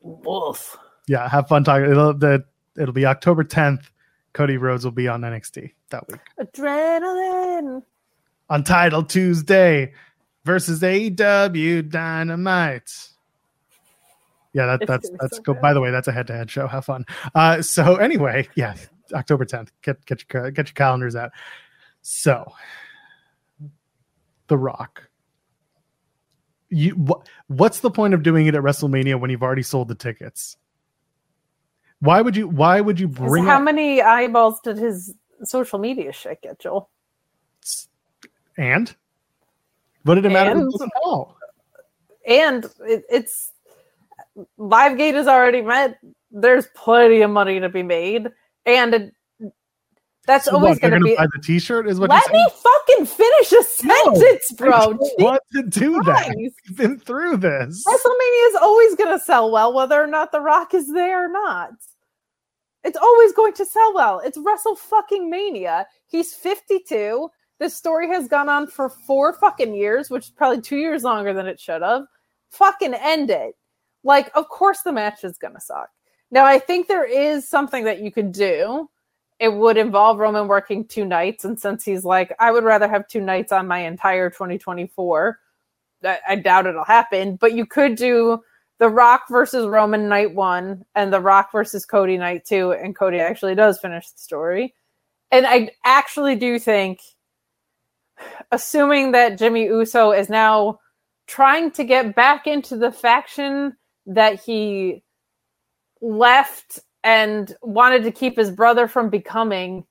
[0.00, 0.78] Wolf.
[1.06, 1.90] Yeah, have fun talking.
[1.90, 2.44] It'll the
[2.78, 3.90] it'll be October 10th.
[4.36, 6.20] Cody Rhodes will be on NXT that week.
[6.38, 7.82] Adrenaline.
[8.50, 9.94] on Title Tuesday
[10.44, 13.08] versus AEW Dynamite.
[14.52, 15.54] Yeah, that, that's that's so cool.
[15.54, 15.62] good.
[15.62, 16.66] By the way, that's a head-to-head show.
[16.66, 17.06] Have fun.
[17.34, 18.74] Uh, so anyway, yeah,
[19.14, 19.68] October 10th.
[19.80, 21.30] Get get your get your calendars out.
[22.02, 22.52] So,
[24.48, 25.08] The Rock.
[26.68, 27.26] You what?
[27.46, 30.58] What's the point of doing it at WrestleMania when you've already sold the tickets?
[32.00, 32.48] Why would you?
[32.48, 33.44] Why would you bring?
[33.44, 36.88] How up- many eyeballs did his social media shit get, Joel?
[38.58, 38.94] and
[40.04, 40.54] what did it matter?
[40.54, 41.36] wasn't all?
[42.26, 43.52] And it, it's
[44.58, 45.98] Livegate is already met.
[46.30, 48.28] There's plenty of money to be made,
[48.64, 49.14] and it,
[50.26, 51.16] that's So always what, to gonna be.
[51.16, 51.88] buy the T-shirt.
[51.88, 54.98] Is what Let me fucking finish a sentence, No, bro.
[55.18, 56.34] want to do that.
[56.36, 57.84] We've been through this.
[57.86, 61.28] WrestleMania is always going to sell well, whether or not The Rock is there or
[61.32, 61.70] not.
[62.84, 64.20] It's always going to sell well.
[64.24, 65.86] It's Wrestle fucking Mania.
[66.06, 67.28] He's 52.
[67.58, 71.32] This story has gone on for four fucking years, which is probably two years longer
[71.32, 72.02] than it should have.
[72.50, 73.54] Fucking end it.
[74.04, 75.88] Like, of course the match is going to suck.
[76.30, 78.88] Now, I think there is something that you could do.
[79.38, 81.44] It would involve Roman working two nights.
[81.44, 85.38] And since he's like, I would rather have two nights on my entire 2024,
[86.04, 88.40] I, I doubt it'll happen, but you could do
[88.78, 93.18] the Rock versus Roman night one and the Rock versus Cody night two, and Cody
[93.18, 94.74] actually does finish the story.
[95.30, 97.00] And I actually do think,
[98.52, 100.78] assuming that Jimmy Uso is now
[101.26, 103.76] trying to get back into the faction
[104.06, 105.02] that he
[106.00, 109.86] left and wanted to keep his brother from becoming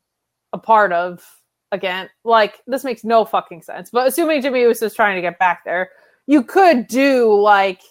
[0.51, 1.25] a part of
[1.71, 2.09] again.
[2.25, 3.89] Like this makes no fucking sense.
[3.89, 5.91] But assuming Jimmy Uso is trying to get back there,
[6.27, 7.81] you could do like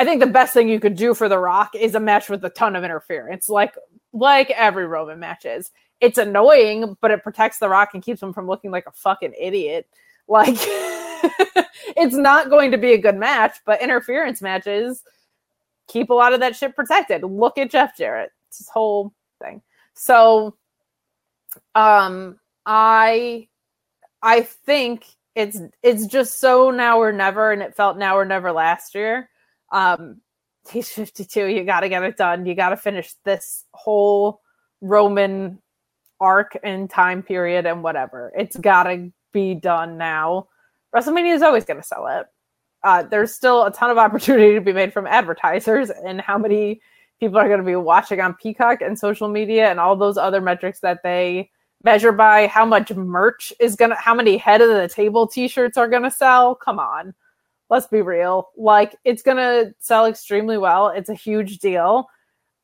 [0.00, 2.44] I think the best thing you could do for The Rock is a match with
[2.44, 3.72] a ton of interference, like
[4.12, 5.70] like every Roman match is.
[6.00, 9.34] It's annoying, but it protects The Rock and keeps him from looking like a fucking
[9.40, 9.88] idiot.
[10.28, 15.04] Like it's not going to be a good match, but interference matches
[15.86, 17.22] keep a lot of that shit protected.
[17.22, 18.32] Look at Jeff Jarrett.
[18.56, 19.62] It's his whole thing.
[19.94, 20.56] So
[21.74, 23.48] um I
[24.22, 25.04] I think
[25.34, 29.28] it's it's just so now or never and it felt now or never last year.
[29.70, 30.20] Um
[30.70, 32.46] he's 52, you got to get it done.
[32.46, 34.40] You got to finish this whole
[34.80, 35.60] Roman
[36.20, 38.32] arc and time period and whatever.
[38.36, 40.48] It's got to be done now.
[40.94, 42.26] WrestleMania is always going to sell it.
[42.82, 46.80] Uh, there's still a ton of opportunity to be made from advertisers and how many
[47.20, 50.40] people are going to be watching on Peacock and social media and all those other
[50.40, 51.50] metrics that they
[51.82, 55.48] measure by how much merch is going to, how many head of the table t
[55.48, 56.54] shirts are going to sell.
[56.54, 57.14] Come on.
[57.68, 58.50] Let's be real.
[58.56, 60.88] Like, it's going to sell extremely well.
[60.88, 62.06] It's a huge deal.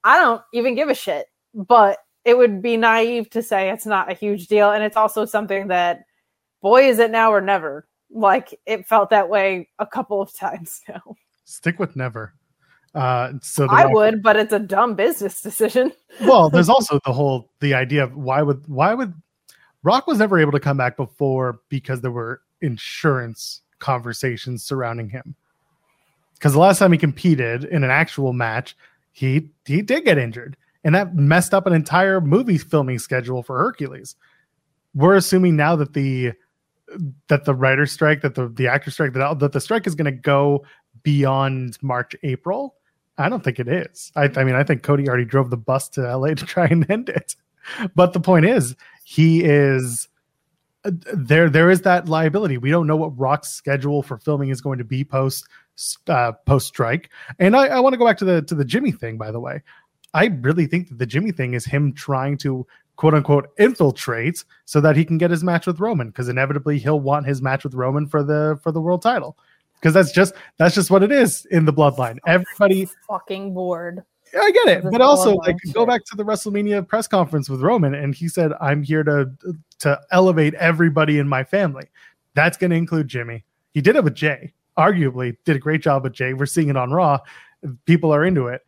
[0.05, 4.11] I don't even give a shit, but it would be naive to say it's not
[4.11, 4.71] a huge deal.
[4.71, 6.05] And it's also something that,
[6.61, 7.89] boy, is it now or never.
[8.11, 11.17] Like, it felt that way a couple of times now.
[11.45, 12.35] Stick with never.
[12.95, 15.93] Uh, so I would, but it's a dumb business decision.
[16.23, 19.15] well, there's also the whole the idea of why would why would
[19.83, 25.35] Rock was never able to come back before because there were insurance conversations surrounding him.
[26.35, 28.77] Because the last time he competed in an actual match,
[29.13, 33.59] he he did get injured, and that messed up an entire movie filming schedule for
[33.59, 34.17] Hercules.
[34.95, 36.33] We're assuming now that the
[37.29, 40.13] that the writer strike, that the the actor strike, that that the strike is going
[40.13, 40.65] to go
[41.03, 42.75] beyond March April.
[43.23, 44.13] I don't think it is.
[44.17, 46.89] I, I mean, I think Cody already drove the bus to LA to try and
[46.91, 47.37] end it.
[47.95, 50.09] But the point is, he is
[50.83, 51.49] there.
[51.49, 52.59] There is that liability.
[52.59, 55.47] We don't know what Rock's schedule for filming is going to be post
[56.09, 57.11] uh, post strike.
[57.39, 59.17] And I, I want to go back to the to the Jimmy thing.
[59.17, 59.63] By the way,
[60.13, 62.67] I really think that the Jimmy thing is him trying to
[62.97, 67.01] quote unquote infiltrate so that he can get his match with Roman because inevitably he'll
[67.01, 69.37] want his match with Roman for the for the world title
[69.83, 72.19] because that's just that's just what it is in the bloodline.
[72.27, 74.03] Everybody fucking bored.
[74.33, 75.75] Yeah, I get it, but also like shit.
[75.75, 79.31] go back to the WrestleMania press conference with Roman, and he said, "I'm here to
[79.81, 81.89] to elevate everybody in my family."
[82.35, 83.45] That's going to include Jimmy.
[83.75, 84.55] He did it with Jay.
[84.79, 86.33] Arguably, did a great job with Jay.
[86.33, 87.19] We're seeing it on Raw.
[87.85, 88.63] People are into it.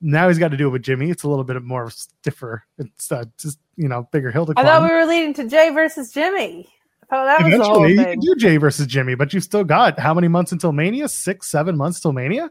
[0.00, 1.10] Now he's got to do it with Jimmy.
[1.10, 2.64] It's a little bit more stiffer.
[2.78, 4.66] It's uh, just you know bigger hill to climb.
[4.66, 6.68] I thought we were leading to Jay versus Jimmy.
[7.10, 10.12] Oh, that was Eventually, you can do Jay versus Jimmy, but you've still got how
[10.12, 11.08] many months until Mania?
[11.08, 12.50] Six, seven months till Mania.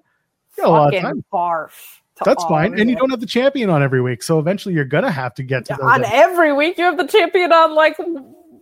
[0.57, 1.23] You got a lot of time.
[1.31, 1.71] Barf.
[2.25, 5.11] That's fine, and you don't have the champion on every week, so eventually you're gonna
[5.11, 6.79] have to get to on every week.
[6.79, 7.95] You have the champion on like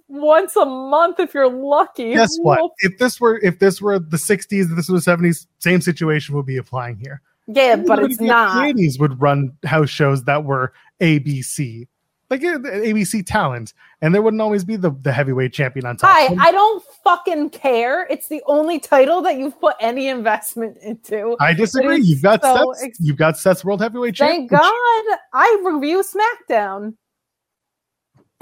[0.07, 2.13] once a month if you're lucky.
[2.13, 2.71] Guess what?
[2.79, 6.35] If this were if this were the 60s, if this was the 70s, same situation
[6.35, 7.21] would be applying here.
[7.47, 8.61] Yeah, but it's not.
[8.61, 11.87] Ladies would run house shows that were ABC
[12.29, 16.09] like ABC talent, and there wouldn't always be the, the heavyweight champion on top.
[16.09, 18.07] Hi, I don't fucking care.
[18.09, 21.35] It's the only title that you've put any investment into.
[21.39, 22.01] I disagree.
[22.01, 24.47] You've got so Seth's, ex- you've got Seth's world heavyweight champion.
[24.47, 26.95] Thank God, I review SmackDown.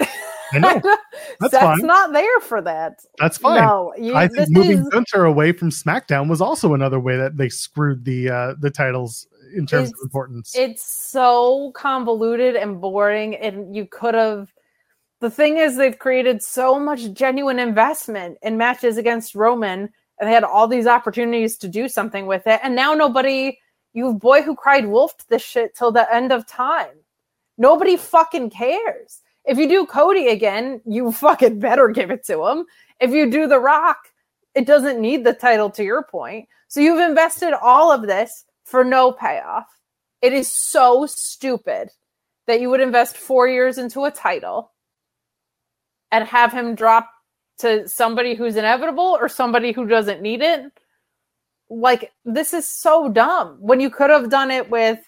[0.00, 0.80] I know.
[1.40, 1.86] That's Seth's fine.
[1.86, 3.00] not there for that.
[3.18, 3.60] That's fine.
[3.62, 4.88] No, you, I think moving is...
[4.88, 9.26] Gunther away from SmackDown was also another way that they screwed the uh, the titles
[9.54, 10.54] in terms it's, of importance.
[10.56, 14.52] It's so convoluted and boring, and you could have.
[15.20, 20.32] The thing is, they've created so much genuine investment in matches against Roman, and they
[20.32, 23.58] had all these opportunities to do something with it, and now nobody.
[23.96, 26.88] You boy who cried wolf this shit till the end of time.
[27.56, 29.22] Nobody fucking cares.
[29.44, 32.64] If you do Cody again, you fucking better give it to him.
[33.00, 33.98] If you do The Rock,
[34.54, 36.48] it doesn't need the title to your point.
[36.68, 39.66] So you've invested all of this for no payoff.
[40.20, 41.90] It is so stupid
[42.46, 44.72] that you would invest four years into a title
[46.10, 47.10] and have him drop
[47.58, 50.72] to somebody who's inevitable or somebody who doesn't need it.
[51.70, 53.58] Like, this is so dumb.
[53.60, 54.98] When you could have done it with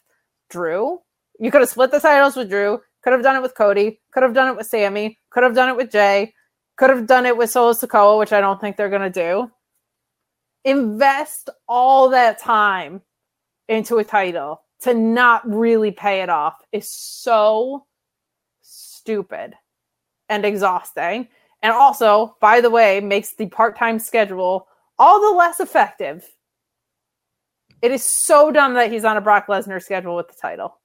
[0.51, 1.01] Drew,
[1.39, 4.23] you could have split the titles with Drew, could have done it with Cody, could
[4.23, 6.33] have done it with Sammy, could have done it with Jay,
[6.77, 9.51] could have done it with Solo Sikoa, which I don't think they're going to do.
[10.65, 13.03] Invest all that time
[13.69, 17.87] into a title to not really pay it off is so
[18.63, 19.55] stupid
[20.29, 21.29] and exhausting.
[21.63, 26.29] And also, by the way, makes the part time schedule all the less effective
[27.83, 30.79] It is so dumb that he's on a Brock Lesnar schedule with the title.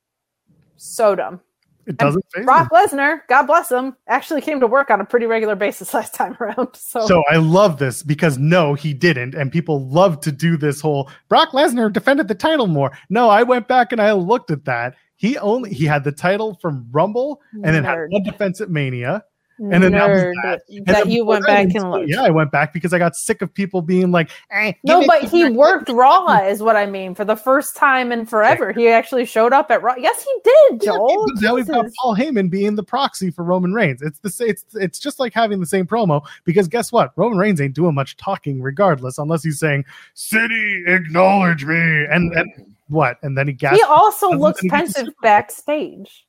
[0.77, 1.41] So dumb.
[1.86, 2.69] It doesn't Brock.
[2.71, 6.38] Lesnar, God bless him, actually came to work on a pretty regular basis last time
[6.39, 6.75] around.
[6.75, 10.82] So, So I love this because no, he didn't, and people love to do this
[10.82, 12.91] whole Brock Lesnar defended the title more.
[13.09, 14.95] No, I went back and I looked at that.
[15.15, 19.23] He only he had the title from Rumble and then had one defense at Mania.
[19.58, 20.62] And then that was nerd that.
[20.68, 22.10] that, And then you went back and looked.
[22.10, 25.24] Yeah, I went back because I got sick of people being like, eh, No, but
[25.24, 28.72] he worked Raw, is what I mean, for the first time in forever.
[28.72, 29.95] He actually showed up at Raw.
[29.97, 31.26] Yes, he did, Joel.
[31.28, 34.02] because now we've got Paul Heyman being the proxy for Roman Reigns.
[34.02, 37.12] It's the it's it's just like having the same promo because guess what?
[37.16, 42.76] Roman Reigns ain't doing much talking regardless, unless he's saying "City, acknowledge me," and and
[42.88, 43.18] what?
[43.22, 43.78] And then he gasps.
[43.78, 46.26] He also looks think he gets a pensive backstage.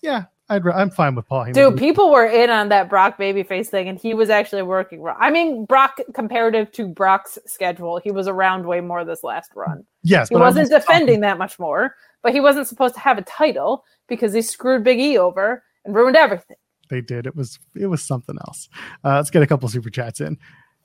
[0.00, 1.54] yeah, I'd, I'm fine with Paul Heyman.
[1.54, 5.04] Dude, people were in on that Brock babyface thing, and he was actually working.
[5.18, 9.84] I mean, Brock, comparative to Brock's schedule, he was around way more this last run.
[10.02, 13.22] yes, He wasn't talking- defending that much more, but he wasn't supposed to have a
[13.22, 16.56] title because he screwed Big E over and ruined everything.
[16.90, 17.26] They did.
[17.26, 18.68] It was it was something else.
[19.04, 20.36] Uh, let's get a couple super chats in.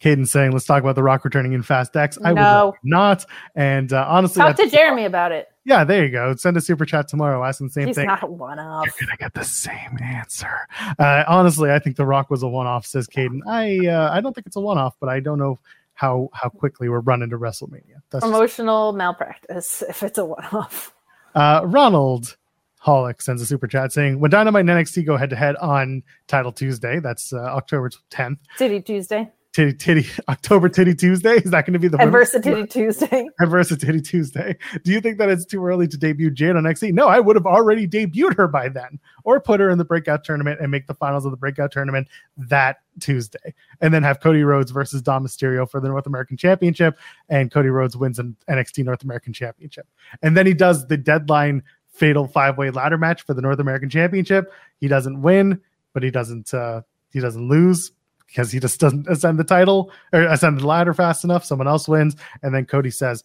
[0.02, 2.44] Caden saying, "Let's talk about the Rock returning in Fast X." I would No.
[2.68, 3.26] rather not.
[3.56, 5.48] And uh, honestly, Talk to Jeremy about it.
[5.68, 6.34] Yeah, there you go.
[6.36, 8.08] Send a super chat tomorrow asking the same He's thing.
[8.08, 8.86] not one of.
[8.86, 10.50] You're gonna get the same answer.
[10.98, 12.86] Uh, honestly, I think The Rock was a one-off.
[12.86, 13.42] Says Caden.
[13.46, 15.60] I uh, I don't think it's a one-off, but I don't know
[15.94, 18.02] how how quickly we're running to WrestleMania.
[18.12, 20.94] That's just- Emotional malpractice if it's a one off.
[21.36, 22.38] uh, Ronald
[22.86, 27.00] Hollick sends a super chat saying, "When Dynamite and NXT go head-to-head on Title Tuesday,
[27.02, 28.38] that's uh, October 10th.
[28.56, 29.30] City Tuesday.
[29.58, 31.38] Titty, titty, October Titty Tuesday.
[31.38, 33.28] Is that going to be the Adversity Tuesday.
[33.42, 34.56] Adversity Tuesday.
[34.84, 36.94] Do you think that it's too early to debut Jade on NXT?
[36.94, 40.24] No, I would have already debuted her by then, or put her in the breakout
[40.24, 44.44] tournament and make the finals of the breakout tournament that Tuesday, and then have Cody
[44.44, 46.96] Rhodes versus Dom Mysterio for the North American Championship,
[47.28, 49.88] and Cody Rhodes wins an NXT North American Championship,
[50.22, 53.90] and then he does the deadline fatal five way ladder match for the North American
[53.90, 54.54] Championship.
[54.80, 55.60] He doesn't win,
[55.94, 57.92] but he doesn't uh, he doesn't lose
[58.28, 61.46] because he just doesn't ascend the title or ascend the ladder fast enough.
[61.46, 63.24] Someone else wins, and then Cody says,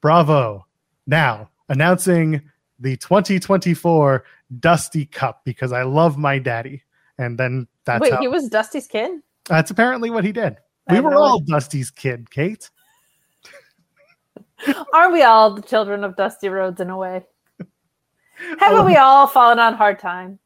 [0.00, 0.66] "Bravo!"
[1.06, 2.42] Now announcing
[2.78, 4.24] the 2024
[4.60, 6.82] Dusty Cup because I love my daddy,
[7.18, 9.20] and then that's Wait, how, he was Dusty's kid?
[9.46, 10.56] that's apparently what he did.
[10.90, 12.70] We were all Dusty's kid, Kate.
[14.94, 17.24] Aren't we all the children of Dusty Rhodes in a way?
[18.60, 18.84] Haven't oh.
[18.84, 20.38] we all fallen on hard times?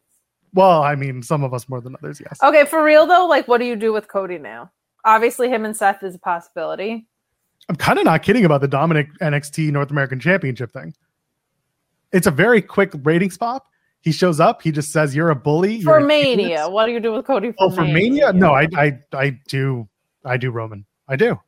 [0.54, 2.38] Well, I mean, some of us more than others, yes.
[2.42, 4.70] Okay, for real though, like what do you do with Cody now?
[5.04, 7.06] Obviously, him and Seth is a possibility.
[7.68, 10.92] I'm kind of not kidding about the Dominic NXT North American Championship thing.
[12.12, 13.66] It's a very quick ratings pop.
[14.00, 14.62] He shows up.
[14.62, 16.06] He just says, "You're a bully." you're For.
[16.06, 17.52] Mania, what do you do with Cody?
[17.52, 18.32] For Oh, for Mania?
[18.32, 19.88] No, I, I, I do,
[20.24, 20.84] I do Roman.
[21.06, 21.38] I do,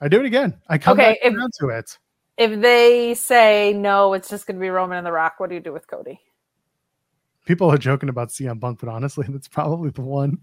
[0.00, 0.58] I do it again.
[0.68, 1.98] I come Okay, back if- to it.
[2.38, 5.34] If they say no, it's just going to be Roman and The Rock.
[5.38, 6.18] What do you do with Cody?
[7.46, 10.38] People are joking about CM Punk, but honestly, that's probably the one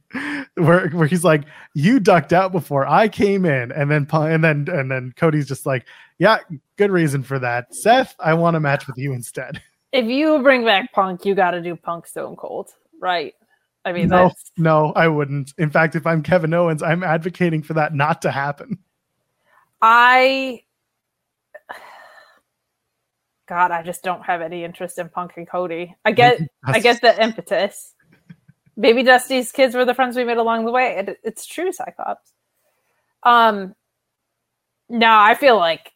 [0.55, 1.43] where where he's like,
[1.73, 5.65] "You ducked out before I came in," and then and then and then Cody's just
[5.65, 5.85] like,
[6.17, 6.39] "Yeah,
[6.77, 9.61] good reason for that." Seth, I want a match with you instead.
[9.93, 13.33] If you bring back Punk, you got to do Punk Stone Cold, right?
[13.85, 15.53] I mean, no, that's no, I wouldn't.
[15.57, 18.79] In fact, if I'm Kevin Owens, I'm advocating for that not to happen.
[19.81, 20.63] I.
[23.47, 25.95] God, I just don't have any interest in Punk and Cody.
[26.03, 27.93] I get, I get the impetus.
[28.79, 30.97] Baby Dusty's kids were the friends we made along the way.
[30.97, 32.31] It, it's true, Cyclops.
[33.23, 33.73] Um,
[34.89, 35.91] no, I feel like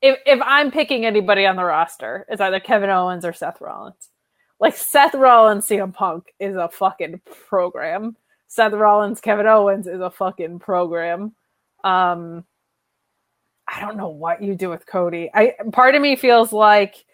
[0.00, 4.10] if if I'm picking anybody on the roster, it's either Kevin Owens or Seth Rollins.
[4.60, 8.16] Like Seth Rollins, CM Punk is a fucking program.
[8.48, 11.34] Seth Rollins, Kevin Owens is a fucking program.
[11.84, 12.44] Um,
[13.68, 15.30] I don't know what you do with Cody.
[15.34, 17.04] I part of me feels like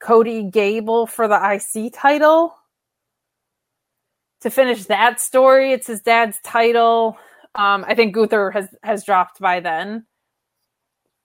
[0.00, 2.54] Cody Gable for the IC title
[4.40, 5.72] to finish that story.
[5.72, 7.16] It's his dad's title.
[7.54, 10.06] Um, I think Gunther has has dropped by then.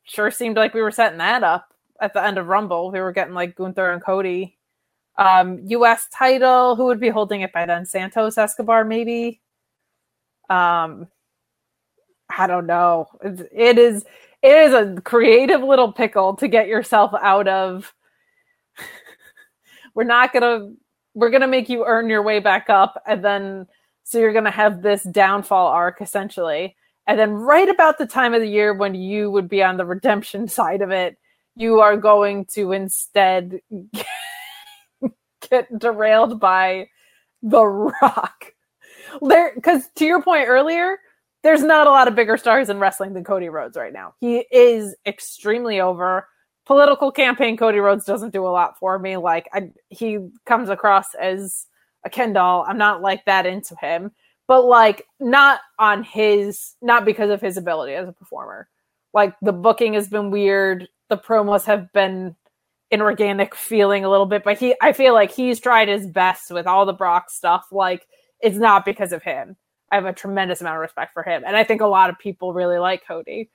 [0.04, 2.92] Sure seemed like we were setting that up at the end of Rumble.
[2.92, 4.58] We were getting like Gunther and Cody.
[5.18, 6.08] Um, U.S.
[6.18, 6.78] title.
[6.78, 7.86] Who would be holding it by then?
[7.86, 9.42] Santos Escobar, maybe.
[10.50, 11.08] Um,
[12.30, 13.08] I don't know.
[13.22, 14.06] It is
[14.42, 17.94] it is a creative little pickle to get yourself out of.
[19.96, 20.72] we're not gonna
[21.14, 23.68] we're gonna make you earn your way back up, and then
[24.04, 26.76] so you're gonna have this downfall arc essentially,
[27.08, 29.86] and then right about the time of the year when you would be on the
[29.86, 31.18] redemption side of it,
[31.56, 33.60] you are going to instead
[35.50, 36.88] get derailed by
[37.42, 38.54] the Rock.
[39.22, 41.00] There, because to your point earlier,
[41.44, 44.14] there's not a lot of bigger stars in wrestling than Cody Rhodes right now.
[44.20, 46.28] He is extremely over.
[46.66, 49.18] political campaign, Cody Rhodes doesn't do a lot for me.
[49.18, 51.66] Like I, he comes across as
[52.06, 52.64] a Ken doll.
[52.68, 54.12] I'm not like that into him,
[54.48, 58.70] but like not on his, not because of his ability as a performer.
[59.16, 60.88] Like the booking has been weird.
[61.10, 62.36] The promos have been
[62.92, 66.68] inorganic feeling a little bit, but he, I feel like he's tried his best with
[66.68, 67.66] all the Brock stuff.
[67.72, 68.06] Like
[68.42, 69.58] it's not because of him.
[69.92, 71.44] I have a tremendous amount of respect for him.
[71.46, 73.50] And I think a lot of people really like Cody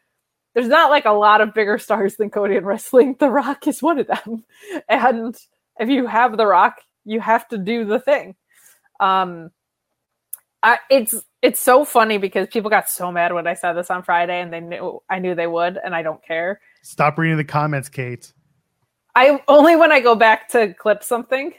[0.55, 3.17] there's not like a lot of bigger stars than Cody in wrestling.
[3.19, 4.45] The Rock is one of them.
[4.89, 5.37] And
[5.79, 8.37] if you have The Rock, you have to do the thing.
[9.01, 9.51] Um,
[10.63, 14.03] I, it's it's so funny because people got so mad when I said this on
[14.03, 16.61] Friday, and they knew I knew they would, and I don't care.
[16.83, 18.33] Stop reading the comments, Kate.
[19.15, 21.53] I only when I go back to clip something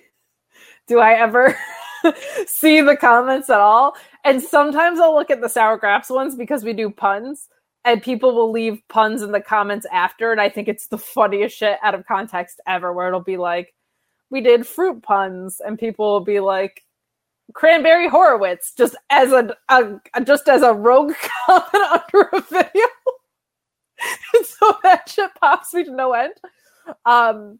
[0.87, 1.57] do I ever
[2.47, 3.95] see the comments at all.
[4.23, 7.49] And sometimes I'll look at the sour graps ones because we do puns
[7.85, 11.55] and people will leave puns in the comments after and i think it's the funniest
[11.55, 13.73] shit out of context ever where it'll be like
[14.29, 16.83] we did fruit puns and people will be like
[17.53, 21.13] cranberry horowitz just as a, a just as a rogue
[21.45, 22.87] comment under a video
[24.43, 26.33] so that shit pops me to no end
[27.05, 27.59] um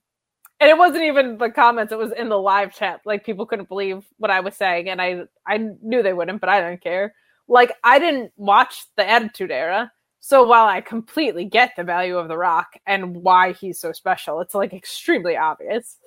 [0.59, 3.69] and it wasn't even the comments it was in the live chat like people couldn't
[3.69, 7.13] believe what i was saying and i i knew they wouldn't but i didn't care
[7.47, 9.91] like i didn't watch the attitude era
[10.27, 14.41] so while I completely get the value of The Rock and why he's so special,
[14.41, 15.97] it's like extremely obvious.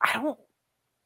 [0.00, 0.38] I don't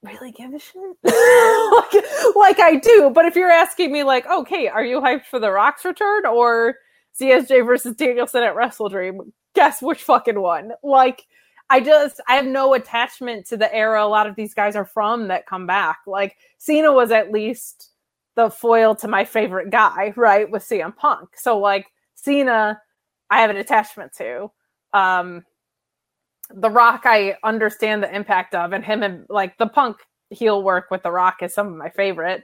[0.03, 0.83] really give a shit.
[1.03, 5.39] like, like, I do, but if you're asking me, like, okay, are you hyped for
[5.39, 6.75] The Rock's return or
[7.19, 9.33] ZSJ versus Danielson at Wrestle Dream?
[9.55, 10.73] Guess which fucking one?
[10.83, 11.27] Like,
[11.71, 14.85] I just I have no attachment to the era a lot of these guys are
[14.85, 16.01] from that come back.
[16.07, 17.91] Like Cena was at least
[18.35, 21.31] the foil to my favorite guy, right, with CM Punk.
[21.37, 22.81] So like Cena,
[23.31, 24.51] I have an attachment to.
[24.93, 25.45] Um
[26.51, 29.99] The Rock, I understand the impact of, and him and like the Punk
[30.31, 32.43] heel work with The Rock is some of my favorite.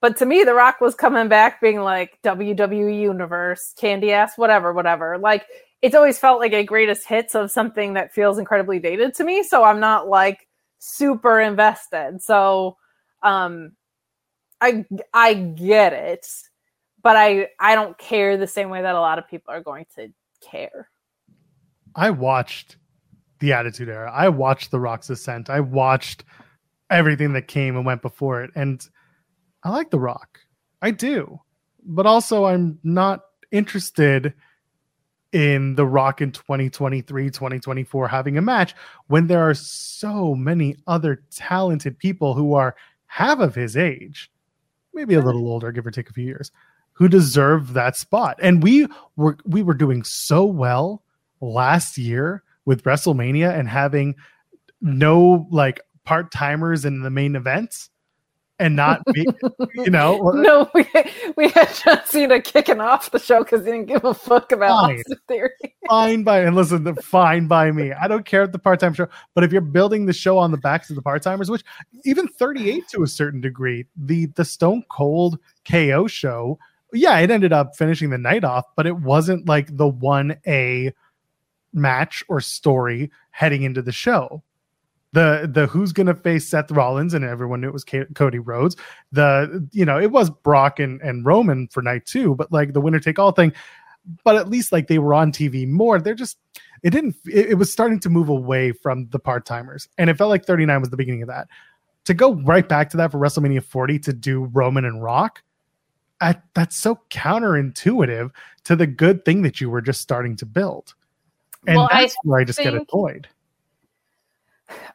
[0.00, 4.72] But to me, The Rock was coming back being like WWE Universe, candy ass, whatever,
[4.72, 5.16] whatever.
[5.18, 5.46] Like
[5.84, 9.42] it's always felt like a greatest hits of something that feels incredibly dated to me.
[9.42, 12.22] So I'm not like super invested.
[12.22, 12.78] So
[13.22, 13.72] um
[14.62, 16.26] I I get it,
[17.02, 19.84] but I I don't care the same way that a lot of people are going
[19.96, 20.08] to
[20.40, 20.88] care.
[21.94, 22.78] I watched
[23.40, 24.10] the Attitude Era.
[24.10, 25.50] I watched The Rock's Ascent.
[25.50, 26.24] I watched
[26.88, 28.82] everything that came and went before it, and
[29.62, 30.38] I like The Rock.
[30.80, 31.40] I do,
[31.84, 33.20] but also I'm not
[33.52, 34.32] interested
[35.34, 38.74] in The Rock in 2023, 2024 having a match
[39.08, 42.76] when there are so many other talented people who are
[43.06, 44.30] half of his age
[44.94, 46.50] maybe a little older, give or take a few years,
[46.92, 48.38] who deserve that spot.
[48.40, 51.02] And we were we were doing so well
[51.40, 54.14] last year with WrestleMania and having
[54.80, 57.90] no like part timers in the main events
[58.64, 59.26] and not be,
[59.74, 60.30] you know.
[60.34, 60.86] no, we,
[61.36, 64.86] we had John Cena kicking off the show because he didn't give a fuck about
[64.86, 64.98] fine.
[65.00, 65.50] Austin Theory.
[65.88, 67.92] fine by and listen, the fine by me.
[67.92, 70.50] I don't care at the part time show, but if you're building the show on
[70.50, 71.62] the backs of the part timers, which
[72.06, 75.38] even 38 to a certain degree, the the Stone Cold
[75.70, 76.58] KO show,
[76.94, 80.90] yeah, it ended up finishing the night off, but it wasn't like the one A
[81.74, 84.42] match or story heading into the show
[85.14, 88.40] the the who's going to face Seth Rollins and everyone knew it was K- Cody
[88.40, 88.76] Rhodes.
[89.12, 92.80] The you know it was Brock and and Roman for night two, but like the
[92.80, 93.52] winner take all thing.
[94.24, 96.00] But at least like they were on TV more.
[96.00, 96.38] They're just
[96.82, 100.18] it didn't it, it was starting to move away from the part timers, and it
[100.18, 101.46] felt like 39 was the beginning of that.
[102.06, 105.42] To go right back to that for WrestleMania 40 to do Roman and Rock,
[106.20, 108.30] I, that's so counterintuitive
[108.64, 110.92] to the good thing that you were just starting to build.
[111.66, 113.28] And well, that's I where I just think, get annoyed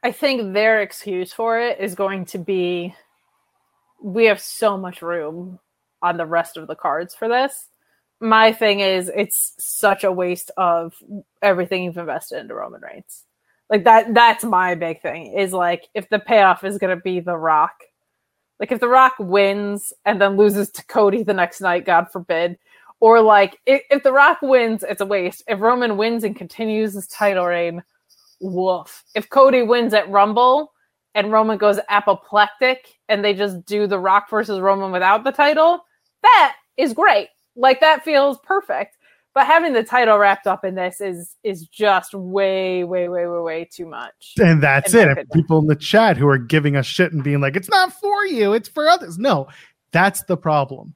[0.04, 2.96] I think their excuse for it is going to be
[4.02, 5.60] we have so much room
[6.02, 7.68] on the rest of the cards for this.
[8.22, 10.94] My thing is it's such a waste of
[11.42, 13.24] everything you've invested into Roman Reigns.
[13.70, 17.20] Like that that's my big thing is like if the payoff is going to be
[17.20, 17.84] The Rock.
[18.60, 22.58] Like if The Rock wins and then loses to Cody the next night, God forbid,
[23.00, 25.44] or like if, if The Rock wins, it's a waste.
[25.48, 27.84] If Roman wins and continues his title reign,
[28.40, 29.04] woof.
[29.16, 30.74] If Cody wins at Rumble
[31.16, 35.84] and Roman goes apoplectic and they just do the Rock versus Roman without the title,
[36.22, 37.30] that is great.
[37.56, 38.98] Like that feels perfect.
[39.36, 43.40] But having the title wrapped up in this is is just way, way, way, way,
[43.40, 44.34] way too much.
[44.40, 45.32] And that's it.
[45.32, 48.26] People in the chat who are giving us shit and being like, "It's not for
[48.26, 49.48] you, it's for others." No,
[49.92, 50.96] that's the problem.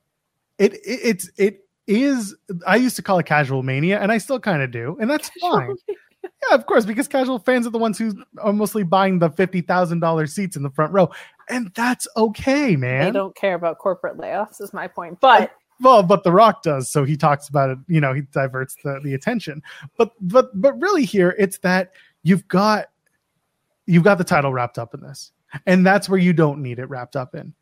[0.58, 2.36] It, it it's it is
[2.66, 5.30] I used to call it casual mania, and I still kind of do, and that's
[5.40, 5.76] fine.
[6.24, 9.62] Yeah, of course, because casual fans are the ones who are mostly buying the fifty
[9.62, 11.10] thousand dollars seats in the front row,
[11.50, 13.06] and that's okay, man.
[13.06, 15.20] They don't care about corporate layoffs, is my point.
[15.20, 15.52] But
[15.82, 17.78] Well, but The Rock does, so he talks about it.
[17.88, 19.62] You know, he diverts the the attention.
[19.98, 21.92] But but but really, here it's that
[22.24, 22.88] you've got
[23.86, 25.32] you've got the title wrapped up in this,
[25.66, 27.54] and that's where you don't need it wrapped up in.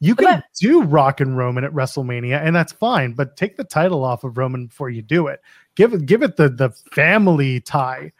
[0.00, 3.14] You can But- do Rock and Roman at WrestleMania, and that's fine.
[3.14, 5.40] But take the title off of Roman before you do it.
[5.78, 8.10] Give it give it the the family tie.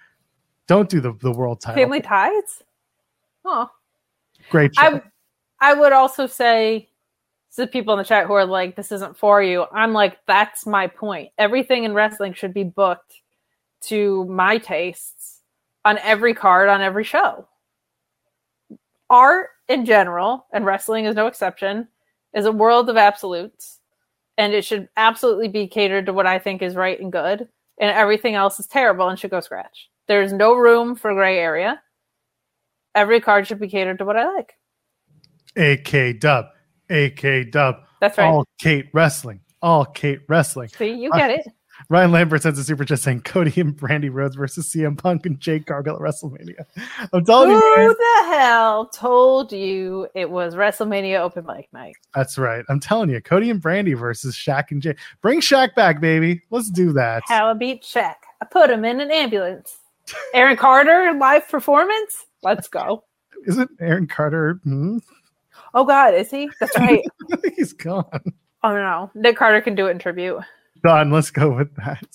[0.69, 1.83] Don't do the the world title.
[1.83, 2.63] family ties.
[3.45, 3.69] Oh,
[4.49, 4.83] Great show.
[4.83, 5.03] I
[5.59, 6.89] I would also say
[7.57, 10.25] to the people in the chat who are like, "This isn't for you." I'm like,
[10.25, 11.31] that's my point.
[11.37, 13.23] Everything in wrestling should be booked
[13.81, 15.41] to my tastes
[15.85, 17.49] on every card on every show.
[19.11, 21.89] Art in general, and wrestling is no exception,
[22.35, 23.78] is a world of absolutes,
[24.39, 27.91] and it should absolutely be catered to what I think is right and good, and
[27.91, 29.91] everything else is terrible and should go scratch.
[30.07, 31.83] There's no room for gray area.
[32.95, 34.55] Every card should be catered to what I like.
[35.57, 36.47] AK Dub,
[36.89, 38.29] AK Dub, That's right.
[38.29, 40.69] all Kate wrestling, all Kate wrestling.
[40.69, 41.47] See, you get it.
[41.89, 45.39] Ryan Lambert sends a super chat saying Cody and Brandi Rhodes versus CM Punk and
[45.41, 46.65] Jade Cargill at WrestleMania.
[47.13, 51.97] I'm telling you, Who the hell told you it was WrestleMania open mic night?
[52.15, 52.65] that's right.
[52.69, 54.99] I'm telling you, Cody and Brandy versus Shaq and Jake.
[55.23, 56.43] Bring Shaq back, baby.
[56.51, 57.23] Let's do that.
[57.27, 58.15] How I beat Shaq.
[58.43, 59.79] I put him in an ambulance.
[60.35, 62.27] Aaron Carter live performance.
[62.43, 63.05] Let's go.
[63.47, 64.61] Isn't Aaron Carter?
[64.65, 64.99] Hmm?
[65.75, 66.51] Oh God, is he?
[66.61, 67.05] That's right.
[67.57, 68.05] He's gone.
[68.65, 70.39] Oh no, Nick Carter can do it in tribute.
[70.83, 71.11] Done.
[71.11, 72.07] Let's go with that.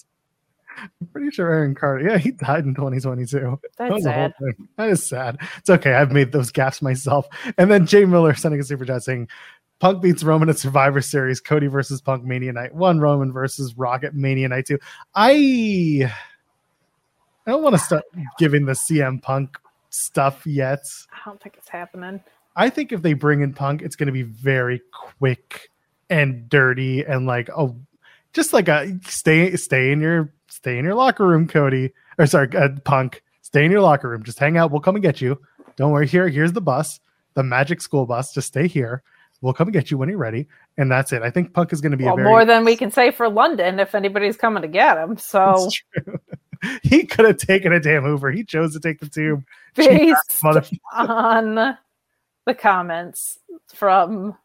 [0.78, 2.07] I'm pretty sure Aaron Carter.
[2.09, 3.59] Yeah, he died in 2022.
[3.78, 4.34] That's whole sad.
[4.78, 5.38] That is sad.
[5.57, 5.93] It's okay.
[5.93, 7.28] I've made those gaps myself.
[7.57, 9.30] And then Jay Miller sending a super chat saying,
[9.80, 11.41] Punk beats Roman at Survivor Series.
[11.41, 12.99] Cody versus Punk Mania Night One.
[12.99, 14.80] Roman versus Rocket Mania Night Two.
[15.14, 16.09] I
[17.45, 18.03] I don't want to start
[18.39, 19.57] giving the CM Punk
[19.89, 20.86] stuff yet.
[21.11, 22.24] I don't think it's happening.
[22.55, 25.70] I think if they bring in Punk, it's going to be very quick
[26.09, 27.74] and dirty and like a
[28.34, 32.50] just like a stay stay in your stay in your locker room, Cody or sorry,
[32.56, 33.24] uh, Punk.
[33.42, 34.24] Stay in your locker room.
[34.24, 34.72] Just hang out.
[34.72, 35.40] We'll come and get you.
[35.76, 36.08] Don't worry.
[36.08, 37.00] Here, here's the bus,
[37.36, 38.34] the Magic School Bus.
[38.34, 39.04] Just stay here.
[39.42, 41.22] We'll come and get you when you're ready, and that's it.
[41.22, 43.12] I think Punk is going to be Well, a very more than we can say
[43.12, 45.18] for London if anybody's coming to get him.
[45.18, 45.70] So
[46.84, 48.32] he could have taken a damn Uber.
[48.32, 49.44] He chose to take the tube.
[49.76, 50.64] based Mother-
[50.94, 51.78] on
[52.46, 53.40] the comments
[53.74, 54.38] from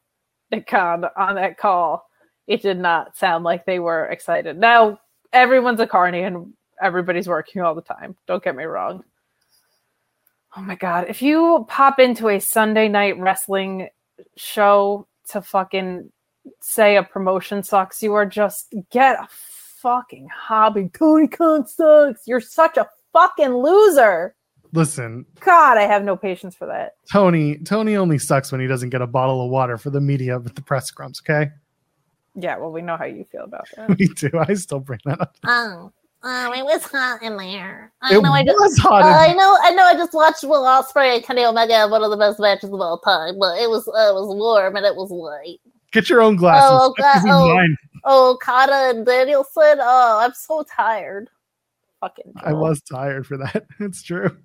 [0.51, 2.08] Nick Khan on that call,
[2.49, 4.59] it did not sound like they were excited.
[4.59, 4.99] Now
[5.33, 8.17] everyone's a carny and everybody's working all the time.
[8.27, 9.05] Don't get me wrong.
[10.57, 13.91] Oh my god, if you pop into a Sunday night wrestling
[14.37, 16.11] show to fucking
[16.61, 20.91] say a promotion sucks, you are just get a fucking hobby.
[20.93, 22.23] Tony Khan sucks.
[22.27, 24.35] You're such a fucking loser.
[24.73, 26.95] Listen, God, I have no patience for that.
[27.13, 27.59] Tony.
[27.59, 30.55] Tony only sucks when he doesn't get a bottle of water for the media with
[30.55, 31.21] the press scrums.
[31.23, 31.51] Okay,
[32.35, 33.91] Yeah, well, we know how you feel about that.
[33.99, 34.31] me too.
[34.39, 35.37] I still bring that up.
[35.47, 37.93] Oh, um, it was hot in there.
[38.03, 38.33] I It know.
[38.33, 38.59] I just.
[38.59, 39.03] was hot.
[39.03, 39.57] Uh, I know.
[39.63, 39.85] I know.
[39.85, 42.81] I just watched Will Ospreay and Kenny Omega have one of the best matches of
[42.81, 45.61] all time, but it was uh, it was warm and it was light.
[45.93, 46.69] Get your own glasses.
[46.71, 47.55] Oh, This God, oh.
[47.55, 47.77] mine.
[48.05, 49.79] Oh, Kata and Danielson.
[49.81, 51.29] Oh, I'm so tired.
[52.01, 52.33] Fucking.
[52.37, 53.67] I was tired for that.
[53.81, 54.37] It's true.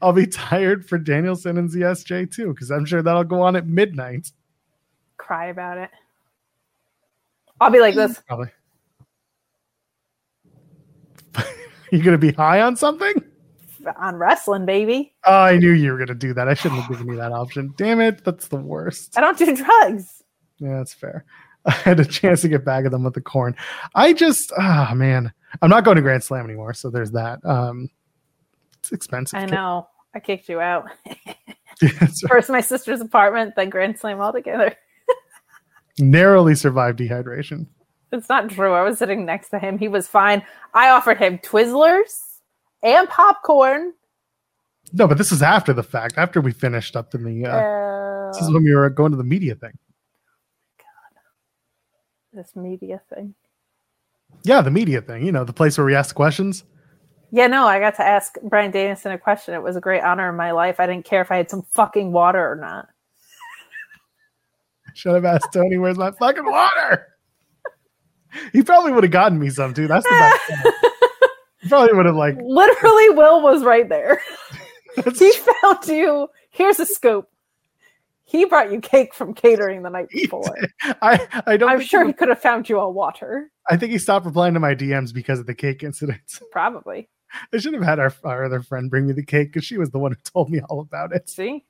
[0.00, 3.66] I'll be tired for Danielson and ZSJ too, because I'm sure that'll go on at
[3.66, 4.30] midnight.
[5.16, 5.90] cry about it.
[7.64, 8.20] I'll be like this.
[8.28, 8.48] Probably.
[11.92, 13.14] you gonna be high on something?
[13.98, 15.14] on wrestling, baby.
[15.26, 16.46] Oh, I knew you were gonna do that.
[16.46, 17.72] I shouldn't have given you that option.
[17.76, 19.16] Damn it, that's the worst.
[19.16, 20.22] I don't do drugs.
[20.58, 21.24] Yeah, that's fair.
[21.64, 23.56] I had a chance to get back at them with the corn.
[23.94, 25.32] I just, ah, man,
[25.62, 26.74] I'm not going to Grand Slam anymore.
[26.74, 27.44] So there's that.
[27.44, 27.88] Um,
[28.78, 29.38] it's expensive.
[29.38, 29.88] I know.
[30.14, 30.90] I kicked you out.
[32.28, 34.76] First, my sister's apartment, then Grand Slam altogether.
[35.98, 37.66] Narrowly survived dehydration.
[38.12, 38.72] It's not true.
[38.72, 39.78] I was sitting next to him.
[39.78, 40.42] He was fine.
[40.72, 42.38] I offered him Twizzlers
[42.82, 43.92] and popcorn.
[44.92, 46.14] No, but this is after the fact.
[46.16, 47.46] After we finished up in the.
[47.46, 49.72] Uh, Uh, this is when we were going to the media thing.
[52.32, 53.34] this media thing.
[54.42, 55.24] Yeah, the media thing.
[55.24, 56.64] You know, the place where we ask questions.
[57.30, 59.54] Yeah, no, I got to ask Bryan Danielson a question.
[59.54, 60.80] It was a great honor in my life.
[60.80, 62.88] I didn't care if I had some fucking water or not.
[64.94, 67.08] Should have asked Tony, "Where's my fucking water?"
[68.52, 69.86] he probably would have gotten me some too.
[69.86, 70.76] That's the best.
[71.60, 72.36] he probably would have like.
[72.42, 74.20] Literally, Will was right there.
[75.18, 76.28] He found you.
[76.50, 77.28] Here's a scoop.
[78.22, 80.56] He brought you cake from catering the night before.
[81.02, 81.68] I I don't.
[81.68, 83.50] I'm sure he- he could have found you a water.
[83.68, 86.20] I think he stopped replying to my DMs because of the cake incident.
[86.52, 87.08] Probably.
[87.52, 89.90] I should have had our, our other friend bring me the cake because she was
[89.90, 91.28] the one who told me all about it.
[91.28, 91.64] See?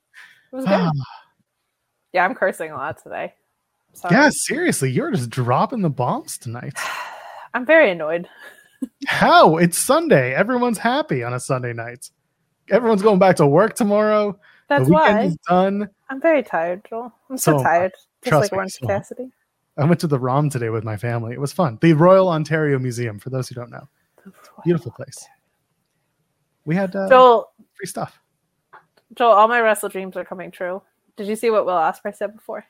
[0.52, 0.90] It was good.
[2.14, 3.34] Yeah, I'm cursing a lot today.
[3.92, 4.14] Sorry.
[4.14, 6.78] yeah, seriously, you're just dropping the bombs tonight.
[7.54, 8.28] I'm very annoyed.
[9.06, 9.56] How?
[9.56, 10.32] It's Sunday.
[10.34, 12.10] Everyone's happy on a Sunday night.
[12.70, 14.38] Everyone's going back to work tomorrow.
[14.68, 15.88] That's the weekend why is done.
[16.08, 17.12] I'm very tired, Joel.
[17.28, 17.92] I'm so, So tired.
[17.92, 18.86] Just Trust like me, Orange so.
[18.86, 19.30] Cassidy.
[19.76, 21.32] I went to the ROM today with my family.
[21.34, 21.78] It was fun.
[21.80, 23.88] The Royal Ontario Museum, for those who don't know.
[24.64, 25.26] Beautiful place.
[26.64, 28.18] We had uh, Joel, free stuff.
[29.14, 30.80] Joel, all my wrestle dreams are coming true.
[31.16, 32.64] Did you see what Will Ospreay said before?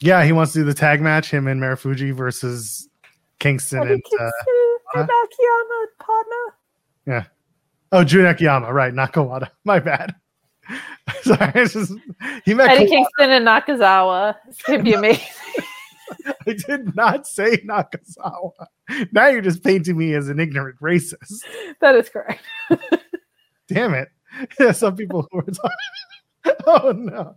[0.00, 2.88] Yeah, he wants to do the tag match, him and Marufuji versus
[3.38, 4.30] Kingston Eddie and uh,
[4.94, 6.56] Kingston, Akiyama, partner.
[7.06, 7.24] yeah.
[7.92, 8.92] Oh, Jun Akiyama, right?
[8.92, 9.50] Nakawada.
[9.64, 10.14] My bad.
[11.22, 11.92] Sorry, it's just,
[12.44, 12.70] he met.
[12.70, 12.88] Eddie Kawada.
[12.88, 14.36] Kingston and Nakazawa.
[14.48, 15.26] It's gonna be amazing.
[16.46, 18.50] I did not say Nakazawa.
[19.12, 21.42] Now you're just painting me as an ignorant racist.
[21.80, 22.42] that is correct.
[23.68, 24.08] Damn it.
[24.58, 25.70] Yeah, some people who were talking.
[26.66, 27.36] Oh no.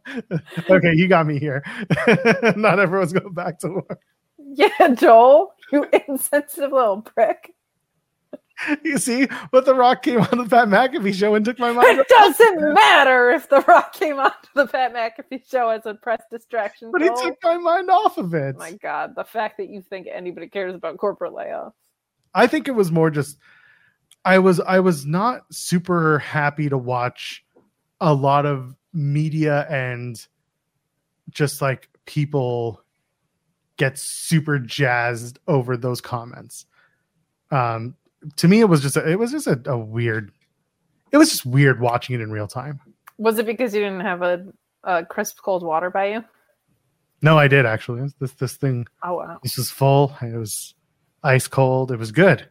[0.70, 1.64] Okay, you got me here.
[2.56, 4.00] not everyone's going back to work.
[4.38, 7.54] Yeah, Joel, you insensitive little prick.
[8.84, 12.00] You see, but The Rock came on the Pat McAfee show and took my mind.
[12.00, 15.94] It doesn't matter if The Rock came on to the Pat McAfee show as a
[15.96, 16.92] press distraction.
[16.92, 18.56] But he took my mind off of it.
[18.58, 21.74] my God, the fact that you think anybody cares about corporate layoffs.
[22.34, 23.38] I think it was more just
[24.24, 27.46] I was I was not super happy to watch
[28.02, 30.26] a lot of media and
[31.30, 32.82] just like people
[33.78, 36.66] get super jazzed over those comments.
[37.52, 37.96] Um
[38.38, 40.32] to me it was just a, it was just a, a weird
[41.12, 42.80] it was just weird watching it in real time.
[43.18, 44.46] Was it because you didn't have a,
[44.84, 46.24] a crisp cold water by you?
[47.22, 48.10] No, I did actually.
[48.20, 49.40] This this thing Oh wow.
[49.44, 50.16] This was full.
[50.22, 50.74] It was
[51.24, 51.92] ice cold.
[51.92, 52.48] It was good.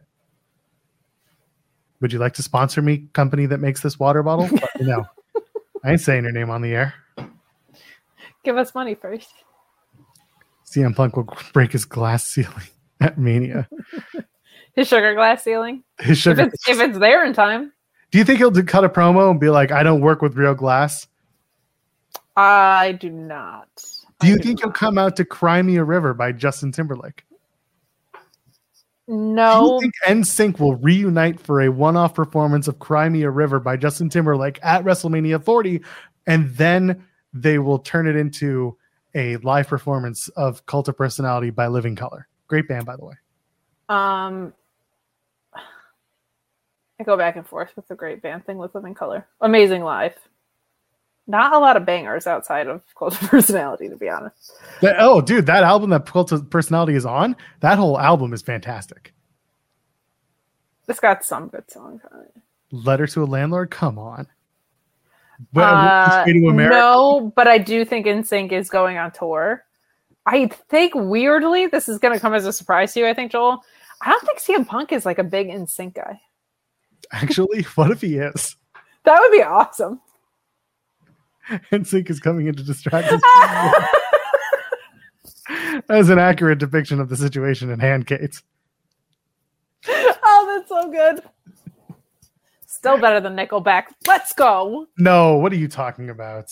[2.01, 4.49] Would you like to sponsor me, company that makes this water bottle?
[4.79, 5.05] Know.
[5.85, 6.93] I ain't saying your name on the air.
[8.43, 9.29] Give us money first.
[10.65, 12.67] CM Punk will break his glass ceiling
[12.99, 13.69] at Mania.
[14.73, 15.83] His sugar glass ceiling.
[15.99, 16.41] His If sugar.
[16.41, 17.71] it's, if it's there in time,
[18.11, 20.35] Do you think he'll do, cut a promo and be like, "I don't work with
[20.35, 21.07] real glass"?
[22.35, 23.69] I do not.
[24.19, 27.23] Do you I think he'll come out to "Cry Me a River" by Justin Timberlake?
[29.07, 33.29] Do you No, think NSYNC will reunite for a one-off performance of "Cry Me a
[33.29, 35.81] River" by Justin Timberlake at WrestleMania 40,
[36.25, 38.75] and then they will turn it into
[39.13, 42.27] a live performance of "Cult of Personality" by Living Colour?
[42.47, 43.13] Great band, by the way.
[43.89, 44.53] Um,
[46.99, 49.27] I go back and forth with the great band thing with Living Colour.
[49.41, 50.15] Amazing live.
[51.27, 54.53] Not a lot of bangers outside of Close Personality, to be honest.
[54.81, 58.41] That- oh, dude, that album that "Cult of Personality" is on, that whole album is
[58.41, 59.13] fantastic.
[60.87, 62.31] It's got some good songs on it.
[62.71, 64.27] Letter to a Landlord, come on.
[65.55, 66.75] Uh, Way to America.
[66.75, 69.63] no, but I do think NSYNC is going on tour.
[70.25, 73.07] I think weirdly, this is going to come as a surprise to you.
[73.07, 73.61] I think Joel.
[74.01, 76.19] I don't think CM Punk is like a big NSYNC guy.
[77.11, 78.55] Actually, what if he is?
[79.03, 80.01] That would be awesome.
[81.71, 83.21] NSYNC is coming in to distract us.
[85.89, 88.41] As an accurate depiction of the situation in hand, Kate.
[89.87, 91.23] oh, that's so good.
[92.65, 93.85] Still better than Nickelback.
[94.07, 94.87] Let's go.
[94.97, 96.51] No, what are you talking about?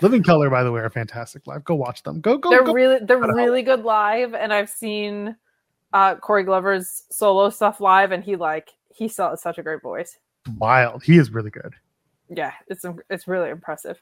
[0.00, 1.64] Living Colour, by the way, are fantastic live.
[1.64, 2.20] Go watch them.
[2.20, 2.72] Go, go, they're go.
[2.72, 5.36] really they're really good live, and I've seen
[5.92, 9.82] uh Corey Glover's solo stuff live, and he like he still has such a great
[9.82, 10.18] voice.
[10.58, 11.02] Wild.
[11.02, 11.74] He is really good.
[12.28, 14.00] Yeah, it's it's really impressive.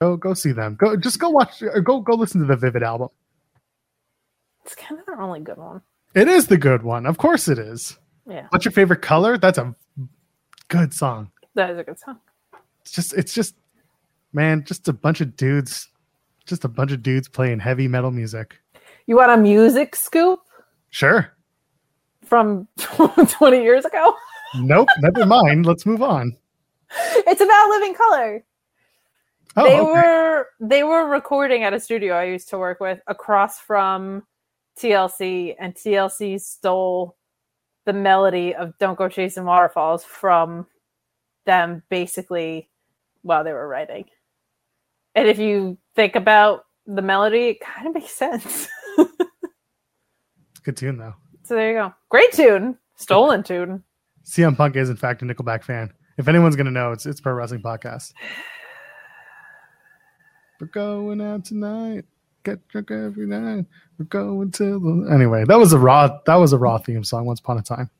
[0.00, 0.76] Go, go see them.
[0.76, 1.60] Go, just go watch.
[1.62, 3.08] Or go, go listen to the Vivid album.
[4.64, 5.82] It's kind of the only good one.
[6.14, 7.06] It is the good one.
[7.06, 7.98] Of course, it is.
[8.28, 9.38] Yeah, What's your favorite color?
[9.38, 9.74] That's a
[10.68, 11.30] good song.
[11.54, 12.18] that is a good song.
[12.82, 13.54] It's just, it's just,
[14.32, 15.88] man, just a bunch of dudes,
[16.46, 18.58] just a bunch of dudes playing heavy metal music.
[19.06, 20.40] You want a music scoop
[20.90, 21.32] Sure.
[22.24, 24.14] from 20 years ago?
[24.56, 24.88] Nope.
[25.00, 25.66] never mind.
[25.66, 26.36] Let's move on.
[27.26, 28.44] It's about Living Colour.
[29.56, 29.90] Oh, they okay.
[29.90, 34.22] were they were recording at a studio I used to work with across from
[34.78, 37.16] TLC, and TLC stole
[37.84, 40.66] the melody of "Don't Go Chasing Waterfalls" from
[41.46, 42.68] them, basically,
[43.22, 44.04] while they were writing.
[45.14, 48.68] And if you think about the melody, it kind of makes sense.
[50.62, 51.14] good tune though.
[51.44, 53.82] so there you go, great tune, stolen tune.
[54.24, 55.90] CM Punk is in fact a Nickelback fan.
[56.18, 58.12] If anyone's gonna know, it's it's Pro Wrestling Podcast.
[60.60, 62.04] We're going out tonight.
[62.42, 63.66] Get drunk every night.
[63.98, 65.44] We're going to the anyway.
[65.44, 66.18] That was a raw.
[66.26, 67.26] That was a raw theme song.
[67.26, 67.90] Once upon a time.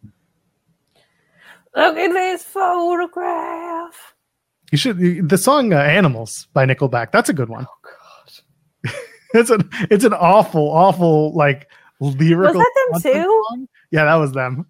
[1.77, 4.15] Look at this photograph.
[4.73, 7.13] You should the song uh, "Animals" by Nickelback.
[7.13, 7.67] That's a good one.
[7.69, 7.91] Oh
[8.85, 8.95] god.
[9.35, 11.69] it's an it's an awful, awful like
[12.01, 12.61] lyrical.
[12.61, 12.67] Was
[13.03, 13.45] that them too?
[13.49, 13.69] song.
[13.91, 14.67] Yeah, that was them.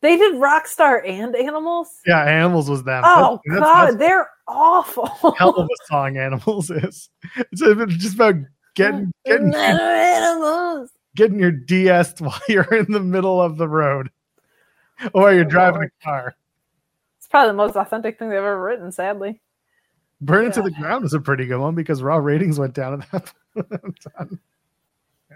[0.00, 1.88] They did Rockstar and Animals.
[2.06, 3.02] Yeah, "Animals" was them.
[3.04, 5.06] Oh That's- god, that's, they're awful.
[5.36, 6.16] hell of a song.
[6.16, 7.10] "Animals" is.
[7.52, 7.60] It's
[7.96, 8.36] just about
[8.74, 10.90] getting getting animals.
[11.16, 14.10] getting your DS while you're in the middle of the road,
[15.14, 16.36] or you're Oh, driving a car.
[17.18, 18.92] It's probably the most authentic thing they've ever written.
[18.92, 19.40] Sadly.
[20.20, 23.04] Burn it to the ground is a pretty good one because raw ratings went down
[23.12, 24.40] at that time.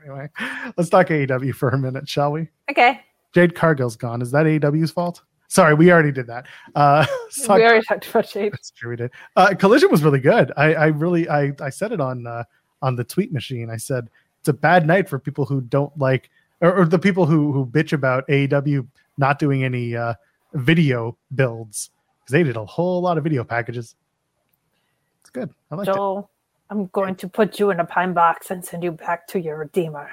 [0.00, 0.28] Anyway,
[0.76, 2.48] let's talk AEW for a minute, shall we?
[2.68, 3.00] Okay.
[3.32, 4.22] Jade Cargill's gone.
[4.22, 5.22] Is that AEW's fault?
[5.48, 6.46] Sorry, we already did that.
[6.74, 7.04] Uh,
[7.40, 8.52] we already talked about Jade.
[8.52, 8.90] That's true.
[8.90, 9.10] We did.
[9.36, 10.50] Uh, Collision was really good.
[10.56, 12.44] I, I really, I, I said it on uh,
[12.80, 13.68] on the tweet machine.
[13.70, 14.08] I said
[14.40, 16.30] it's a bad night for people who don't like,
[16.60, 18.86] or, or the people who who bitch about AEW
[19.18, 20.14] not doing any uh,
[20.54, 21.90] video builds
[22.20, 23.94] because they did a whole lot of video packages.
[25.20, 25.50] It's good.
[25.70, 26.24] I like it.
[26.70, 29.58] I'm going to put you in a pine box and send you back to your
[29.58, 30.10] redeemer.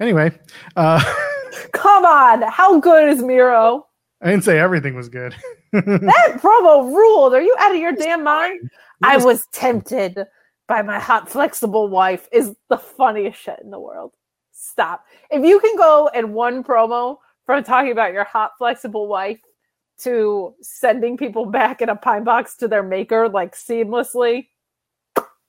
[0.00, 0.32] Anyway,
[0.76, 1.02] uh,
[1.72, 3.86] Come on, how good is Miro?
[4.22, 5.34] I didn't say everything was good.
[5.72, 7.34] That promo ruled.
[7.34, 8.70] Are you out of your damn mind?
[9.02, 10.24] I was tempted
[10.68, 12.28] by my hot, flexible wife.
[12.30, 14.12] Is the funniest shit in the world.
[14.52, 15.04] Stop.
[15.32, 19.40] If you can go in one promo from talking about your hot, flexible wife
[20.02, 24.46] to sending people back in a pine box to their maker like seamlessly,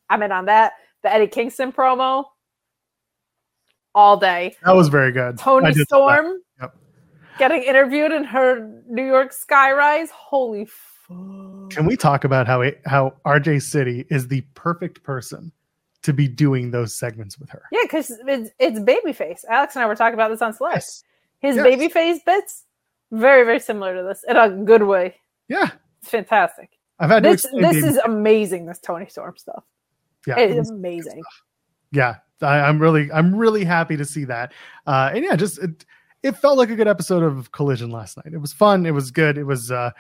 [0.10, 0.74] I'm in on that.
[1.04, 2.26] The Eddie Kingston promo,
[3.96, 4.56] all day.
[4.64, 5.38] that was very good.
[5.40, 6.76] Toni Storm Yep.
[7.40, 10.10] getting interviewed in her New York skyrise.
[10.10, 11.70] Holy fuck.
[11.72, 15.52] Can we talk about how it, how RJ City is the perfect person
[16.04, 17.64] to be doing those segments with her?
[17.72, 19.46] Yeah, because it's, it's babyface.
[19.50, 20.76] Alex and I were talking about this on Slack.
[20.76, 21.04] Yes.
[21.40, 21.66] His Yes.
[21.66, 22.64] babyface bits,
[23.12, 25.16] very, very similar to this in a good way.
[25.48, 25.70] Yeah.
[26.02, 26.70] It's fantastic.
[27.00, 28.66] I've had This this baby- is amazing.
[28.66, 29.64] This Toni Storm stuff.
[30.28, 31.22] yeah, It it's- amazing.
[31.92, 32.16] yeah.
[32.42, 34.54] I, I'm really I'm really happy to see that.
[34.86, 35.86] Uh, and yeah, just it,
[36.24, 38.34] it felt like a good episode of Collision last night.
[38.34, 38.86] It was fun.
[38.86, 39.38] It was good.
[39.38, 39.92] It was uh,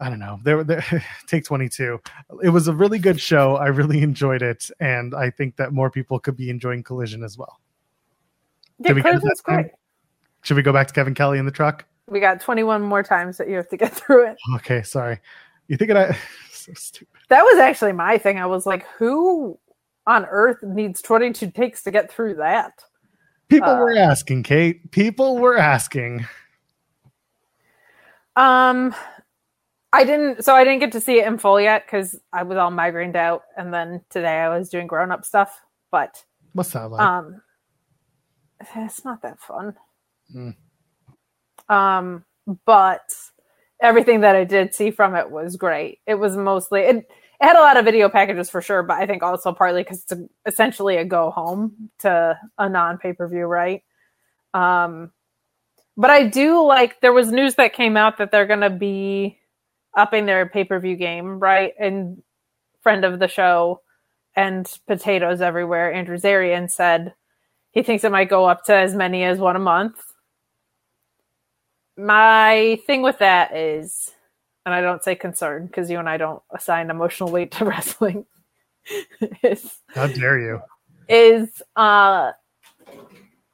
[0.00, 0.38] I don't know.
[0.42, 0.84] There, there
[1.26, 2.00] take 22.
[2.42, 3.56] It was a really good show.
[3.56, 7.38] I really enjoyed it, and I think that more people could be enjoying Collision as
[7.38, 7.60] well.
[8.78, 9.66] Yeah, we Collision's great.
[10.42, 11.86] Should we go back to Kevin Kelly in the truck?
[12.08, 14.36] We got 21 more times that you have to get through it.
[14.56, 15.18] Okay, sorry.
[15.68, 16.16] You thinking I
[16.52, 17.08] so stupid?
[17.28, 18.38] That was actually my thing.
[18.38, 19.58] I was like, who
[20.06, 22.84] on earth needs 22 takes to get through that?
[23.48, 24.90] People Uh, were asking, Kate.
[24.90, 26.26] People were asking.
[28.34, 28.94] Um,
[29.92, 30.44] I didn't.
[30.44, 33.16] So I didn't get to see it in full yet because I was all migrained
[33.16, 35.60] out, and then today I was doing grown up stuff.
[35.90, 36.22] But
[36.52, 37.00] What's that like?
[37.00, 37.40] um,
[38.76, 39.74] it's not that fun.
[40.34, 40.54] Mm.
[41.68, 42.24] Um,
[42.66, 43.14] but
[43.80, 46.00] everything that I did see from it was great.
[46.06, 47.10] It was mostly it.
[47.40, 50.02] It had a lot of video packages for sure, but I think also partly because
[50.02, 53.82] it's a, essentially a go home to a non pay per view, right?
[54.54, 55.12] Um,
[55.96, 59.38] but I do like there was news that came out that they're going to be
[59.96, 61.72] upping their pay per view game, right?
[61.78, 62.22] And
[62.82, 63.80] friend of the show
[64.34, 67.14] and potatoes everywhere, Andrew Zarian said
[67.70, 70.02] he thinks it might go up to as many as one a month.
[71.98, 74.12] My thing with that is,
[74.66, 78.26] and I don't say concern because you and I don't assign emotional weight to wrestling,
[79.42, 80.60] is How dare you?
[81.08, 82.32] is uh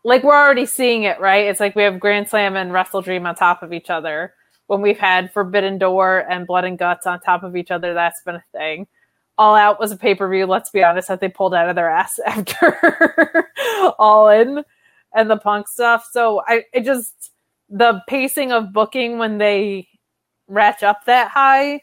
[0.05, 1.47] like we're already seeing it, right?
[1.47, 4.34] It's like we have Grand Slam and Wrestle Dream on top of each other.
[4.66, 8.22] When we've had Forbidden Door and Blood and Guts on top of each other, that's
[8.22, 8.86] been a thing.
[9.39, 11.76] All Out was a pay per view, let's be honest, that they pulled out of
[11.76, 13.48] their ass after
[13.98, 14.64] All In
[15.14, 16.09] and the punk stuff.
[16.10, 17.30] So I it just
[17.68, 19.89] the pacing of booking when they
[20.53, 21.81] ratchet up that high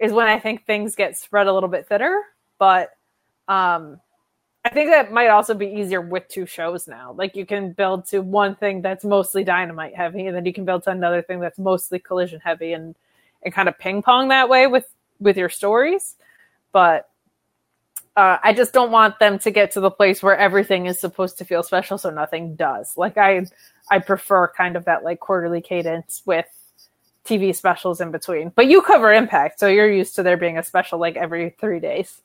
[0.00, 2.20] is when I think things get spread a little bit thinner.
[2.58, 2.90] But
[3.48, 4.00] um
[4.64, 7.12] I think that might also be easier with two shows now.
[7.12, 10.66] Like you can build to one thing that's mostly dynamite heavy, and then you can
[10.66, 12.94] build to another thing that's mostly collision heavy, and
[13.42, 14.86] and kind of ping pong that way with
[15.18, 16.16] with your stories.
[16.72, 17.08] But
[18.16, 21.38] uh, I just don't want them to get to the place where everything is supposed
[21.38, 22.98] to feel special, so nothing does.
[22.98, 23.46] Like I
[23.90, 26.46] I prefer kind of that like quarterly cadence with
[27.24, 28.50] TV specials in between.
[28.54, 31.80] But you cover Impact, so you're used to there being a special like every three
[31.80, 32.22] days.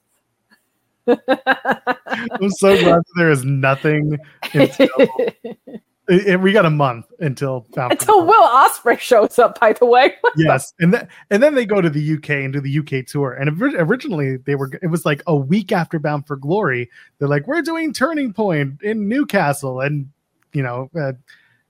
[1.07, 4.17] I'm so glad that there is nothing.
[6.07, 8.25] It- it- we got a month until Bound Until.
[8.27, 10.13] Will Ospreay shows up, by the way.
[10.37, 13.33] yes, and then and then they go to the UK and do the UK tour.
[13.33, 16.91] And originally they were it was like a week after Bound for Glory.
[17.17, 20.11] They're like, we're doing Turning Point in Newcastle, and
[20.53, 21.13] you know, uh,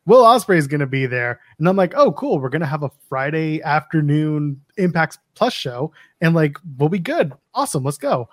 [0.06, 1.40] Will Ospreay is going to be there.
[1.58, 5.92] And I'm like, oh, cool, we're going to have a Friday afternoon Impacts Plus show,
[6.22, 7.34] and like we'll be good.
[7.54, 8.30] Awesome, let's go.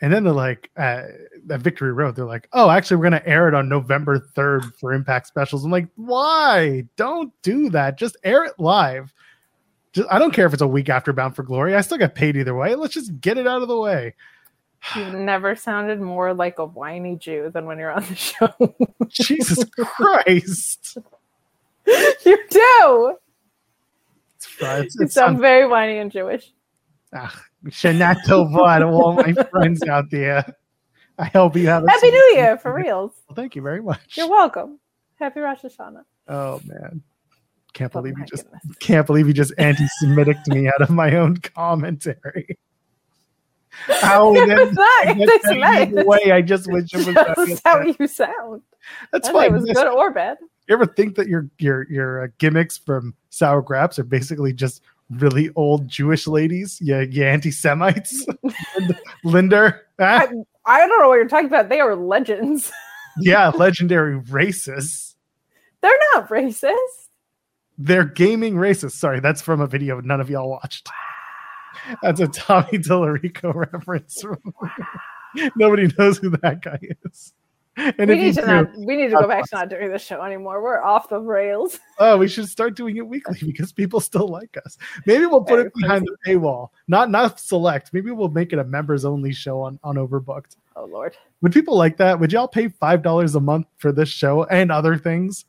[0.00, 1.02] And then they're like, uh,
[1.50, 4.74] at Victory Road, they're like, oh, actually, we're going to air it on November 3rd
[4.76, 5.64] for Impact Specials.
[5.64, 6.84] I'm like, why?
[6.96, 7.96] Don't do that.
[7.96, 9.14] Just air it live.
[9.92, 11.74] Just, I don't care if it's a week after Bound for Glory.
[11.74, 12.74] I still get paid either way.
[12.74, 14.14] Let's just get it out of the way.
[14.94, 18.48] You've never sounded more like a whiny Jew than when you're on the show.
[19.08, 20.98] Jesus Christ.
[21.86, 23.16] you do.
[24.36, 26.52] It's, it's, You sound very whiny and Jewish.
[27.14, 27.34] ah,
[27.68, 30.44] Shana Tova to all my friends out there.
[31.18, 33.12] I hope you have a Happy New Year for reals.
[33.28, 34.16] Well, thank you very much.
[34.16, 34.80] You're welcome.
[35.18, 36.02] Happy Rosh Hashanah.
[36.28, 37.02] Oh man.
[37.72, 38.76] Can't Oh believe you just goodness.
[38.80, 42.58] can't believe you just anti-Semitic to me out of my own commentary.
[44.00, 47.80] How It then- was not that's either way, I just wish it was That's how
[47.82, 48.62] you sound.
[49.12, 49.44] That's I fine.
[49.46, 50.38] it was good or bad.
[50.68, 54.82] You ever think that your your your uh, gimmicks from Sour Graps are basically just
[55.10, 56.78] really old Jewish ladies?
[56.80, 58.26] Yeah, you anti-Semites,
[59.24, 59.82] Linder.
[59.98, 60.26] Ah,
[60.66, 61.68] I don't know what you're talking about.
[61.68, 62.72] They are legends.
[63.18, 65.14] yeah, legendary racists.
[65.82, 66.72] They're not racist.
[67.76, 68.92] They're gaming racists.
[68.92, 70.88] Sorry, that's from a video none of y'all watched.
[72.02, 74.24] That's a Tommy Tallarico reference.
[75.56, 77.32] Nobody knows who that guy is.
[77.76, 78.76] And we need to do, not.
[78.76, 80.62] We need to go back to not doing the show anymore.
[80.62, 81.80] We're off the rails.
[81.98, 84.78] oh, we should start doing it weekly because people still like us.
[85.06, 86.68] Maybe we'll put Very it behind the paywall.
[86.86, 87.92] Not not select.
[87.92, 90.56] Maybe we'll make it a members only show on on Overbooked.
[90.76, 91.16] Oh Lord.
[91.40, 92.20] Would people like that?
[92.20, 95.44] Would y'all pay five dollars a month for this show and other things?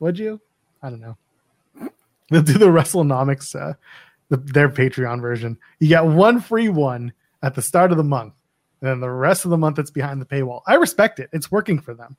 [0.00, 0.40] Would you?
[0.82, 1.16] I don't know.
[2.30, 3.74] We'll do the WrestleNomics, uh,
[4.28, 5.58] the, their Patreon version.
[5.78, 8.34] You get one free one at the start of the month,
[8.80, 10.62] and then the rest of the month it's behind the paywall.
[10.66, 11.30] I respect it.
[11.32, 12.16] It's working for them.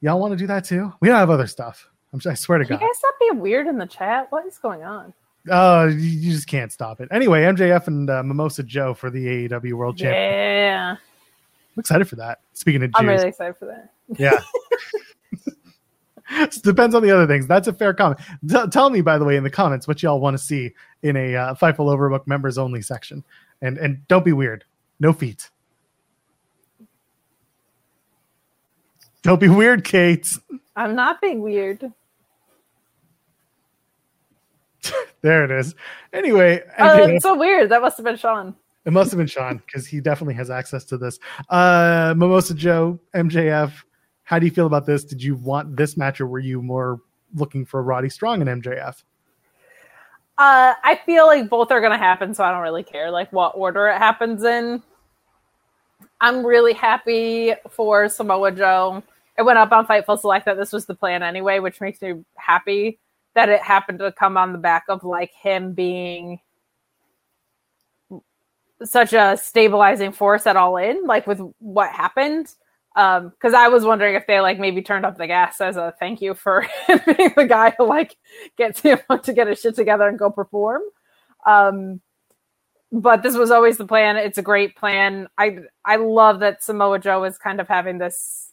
[0.00, 0.92] Y'all want to do that too?
[1.00, 1.88] We don't have other stuff.
[2.12, 2.86] I'm, I swear to Can you God.
[2.86, 4.30] guys stop being weird in the chat?
[4.30, 5.14] What is going on?
[5.50, 7.08] Uh, you, you just can't stop it.
[7.10, 10.32] Anyway, MJF and uh, Mimosa Joe for the AEW World Championship.
[10.32, 12.40] Yeah, I'm excited for that.
[12.52, 13.90] Speaking of Jews, I'm really excited for that.
[14.18, 14.40] Yeah.
[16.62, 17.46] Depends on the other things.
[17.46, 18.20] That's a fair comment.
[18.48, 20.72] T- tell me, by the way, in the comments what y'all want to see
[21.02, 23.24] in a uh, Overbook members only section,
[23.60, 24.64] and and don't be weird.
[25.00, 25.50] No feet.
[29.22, 30.28] Don't be weird, Kate.
[30.76, 31.92] I'm not being weird.
[35.20, 35.76] There it is.
[36.12, 37.70] Anyway, Oh, that's so weird.
[37.70, 38.56] That must have been Sean.
[38.84, 41.20] It must have been Sean because he definitely has access to this.
[41.48, 43.72] Uh, Mimosa Joe, MJF.
[44.24, 45.04] How do you feel about this?
[45.04, 47.00] Did you want this match, or were you more
[47.34, 49.02] looking for Roddy Strong and MJF?
[50.38, 53.32] Uh, I feel like both are going to happen, so I don't really care like
[53.32, 54.82] what order it happens in.
[56.20, 59.02] I'm really happy for Samoa Joe.
[59.38, 62.24] It went up on Fightful Select that this was the plan anyway, which makes me
[62.36, 62.98] happy
[63.34, 66.40] that it happened to come on the back of like him being
[68.84, 72.54] such a stabilizing force at all in, like with what happened.
[72.94, 75.94] Um, because I was wondering if they like maybe turned up the gas as a
[75.98, 78.16] thank you for being the guy who like
[78.58, 80.82] gets him to get his shit together and go perform.
[81.46, 82.00] Um,
[82.92, 84.16] but this was always the plan.
[84.16, 85.28] It's a great plan.
[85.38, 88.50] I I love that Samoa Joe is kind of having this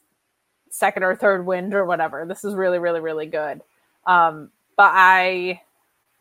[0.69, 2.25] second or third wind or whatever.
[2.25, 3.61] This is really really really good.
[4.07, 5.61] Um, but I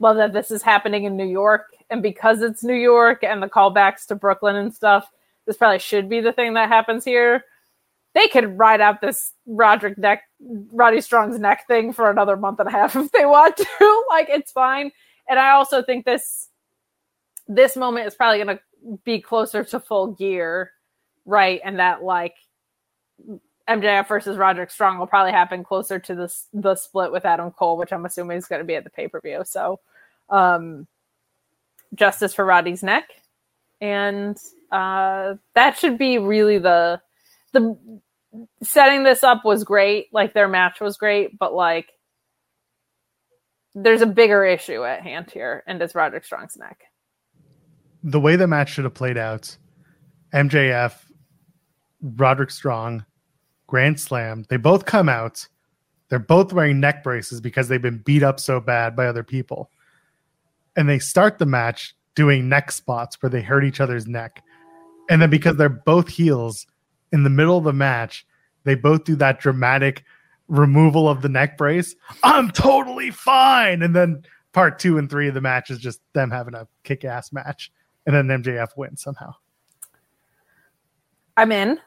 [0.01, 3.49] love that this is happening in New York, and because it's New York and the
[3.49, 5.09] callbacks to Brooklyn and stuff,
[5.47, 7.45] this probably should be the thing that happens here.
[8.15, 12.69] They could ride out this Roderick neck, Roddy Strong's neck thing for another month and
[12.69, 14.05] a half if they want to.
[14.09, 14.91] like it's fine.
[15.29, 16.49] And I also think this
[17.47, 20.73] this moment is probably going to be closer to full gear,
[21.25, 21.61] right?
[21.65, 22.35] And that like
[23.69, 27.77] MJF versus Roderick Strong will probably happen closer to the the split with Adam Cole,
[27.77, 29.43] which I'm assuming is going to be at the pay per view.
[29.45, 29.81] So,
[30.31, 30.87] um,
[31.95, 33.09] justice for Roddy's neck,
[33.81, 34.39] and
[34.73, 37.01] uh, that should be really the
[37.53, 37.77] the
[38.63, 40.09] setting this up was great.
[40.13, 41.91] Like their match was great, but like
[43.75, 46.85] there's a bigger issue at hand here, and it's Roderick Strong's neck.
[48.03, 49.57] the way the match should have played out
[50.33, 50.95] MJF,
[52.03, 53.05] Roderick Strong,
[53.67, 55.47] Grand Slam, they both come out.
[56.09, 59.71] They're both wearing neck braces because they've been beat up so bad by other people.
[60.77, 64.43] And they start the match doing neck spots where they hurt each other's neck.
[65.11, 66.67] And then because they're both heels
[67.13, 68.27] in the middle of the match,
[68.65, 70.05] they both do that dramatic
[70.49, 71.95] removal of the neck brace.
[72.23, 73.83] I'm totally fine.
[73.83, 77.05] And then part two and three of the match is just them having a kick
[77.05, 77.71] ass match.
[78.07, 79.35] And then MJF wins somehow.
[81.37, 81.79] I'm in.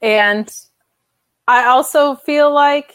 [0.00, 0.50] And
[1.46, 2.94] I also feel like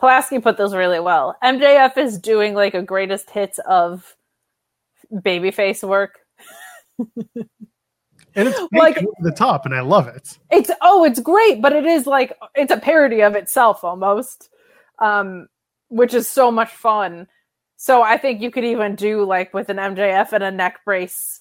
[0.00, 1.36] Pulaski put this really well.
[1.44, 4.16] MJF is doing like a greatest hits of
[5.12, 6.18] babyface work.
[8.34, 10.38] And it's Like- the top, and I love it.
[10.50, 14.48] It's oh, it's great, but it is like it's a parody of itself almost,
[14.98, 15.48] um,
[15.88, 17.28] which is so much fun.
[17.76, 21.40] So I think you could even do like with an MJF and a neck brace.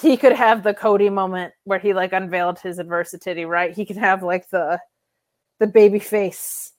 [0.00, 3.74] He could have the Cody moment where he like unveiled his adversity, right?
[3.74, 4.80] He could have like the
[5.58, 6.72] the baby face,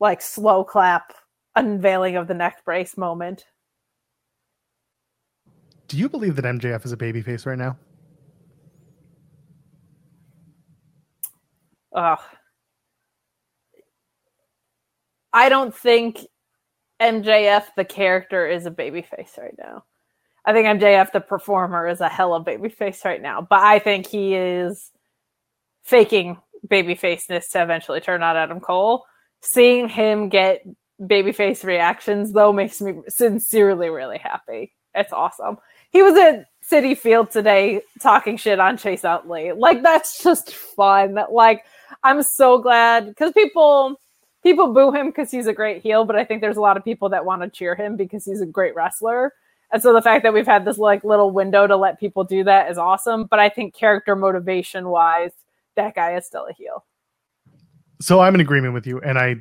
[0.00, 1.14] like slow clap
[1.54, 3.46] unveiling of the neck brace moment.
[5.88, 7.78] Do you believe that MJF is a babyface right now?
[11.96, 12.20] Ugh.
[15.32, 16.26] I don't think
[17.00, 19.84] MJF the character is a babyface right now.
[20.44, 24.34] I think MJF the performer is a hella babyface right now, but I think he
[24.34, 24.92] is
[25.82, 29.04] faking babyfaceness to eventually turn on Adam Cole.
[29.40, 30.62] Seeing him get
[31.00, 34.74] babyface reactions though makes me sincerely really happy.
[34.94, 35.58] It's awesome.
[35.90, 39.52] He was at Citi Field today talking shit on Chase Utley.
[39.52, 41.18] Like that's just fun.
[41.30, 41.64] Like
[42.02, 44.00] I'm so glad because people
[44.42, 46.84] people boo him because he's a great heel, but I think there's a lot of
[46.84, 49.32] people that want to cheer him because he's a great wrestler.
[49.72, 52.44] And so the fact that we've had this like little window to let people do
[52.44, 53.24] that is awesome.
[53.24, 55.32] But I think character motivation wise,
[55.74, 56.84] that guy is still a heel.
[58.00, 59.36] So I'm in agreement with you, and I,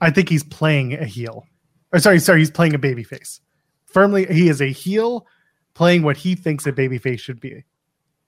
[0.00, 1.46] I think he's playing a heel.
[1.92, 3.40] Or sorry, sorry, he's playing a babyface.
[3.86, 5.26] Firmly, he is a heel
[5.74, 7.64] playing what he thinks a babyface should be,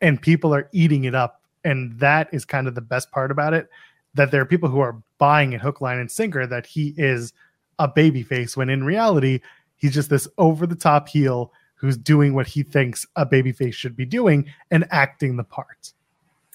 [0.01, 1.42] and people are eating it up.
[1.65, 3.69] And that is kind of the best part about it.
[4.15, 7.33] That there are people who are buying it hook, line, and sinker that he is
[7.79, 9.41] a babyface when in reality
[9.77, 13.97] he's just this over the top heel who's doing what he thinks a babyface should
[13.97, 15.93] be doing and acting the part.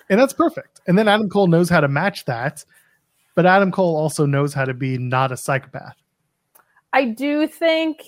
[0.10, 0.80] And that's perfect.
[0.88, 2.64] And then Adam Cole knows how to match that,
[3.36, 5.98] but Adam Cole also knows how to be not a psychopath.
[6.94, 8.02] I do think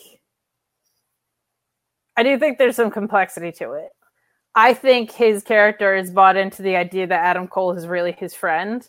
[2.16, 3.92] I do think there's some complexity to it.
[4.56, 8.34] I think his character is bought into the idea that Adam Cole is really his
[8.34, 8.88] friend,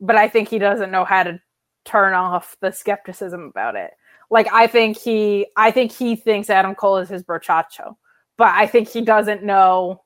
[0.00, 1.40] but I think he doesn't know how to
[1.84, 3.92] turn off the skepticism about it.
[4.30, 7.96] Like I think he I think he thinks Adam Cole is his brochacho,
[8.36, 10.02] but I think he doesn't know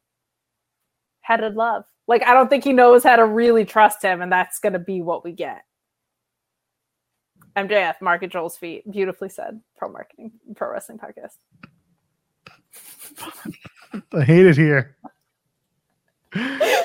[1.22, 1.84] how to love.
[2.06, 5.02] Like I don't think he knows how to really trust him, and that's gonna be
[5.02, 5.62] what we get.
[7.56, 8.90] MJF, Mark at Joel's feet.
[8.90, 9.60] Beautifully said.
[9.76, 11.36] Pro marketing, pro wrestling podcast.
[14.12, 14.96] I hate it here.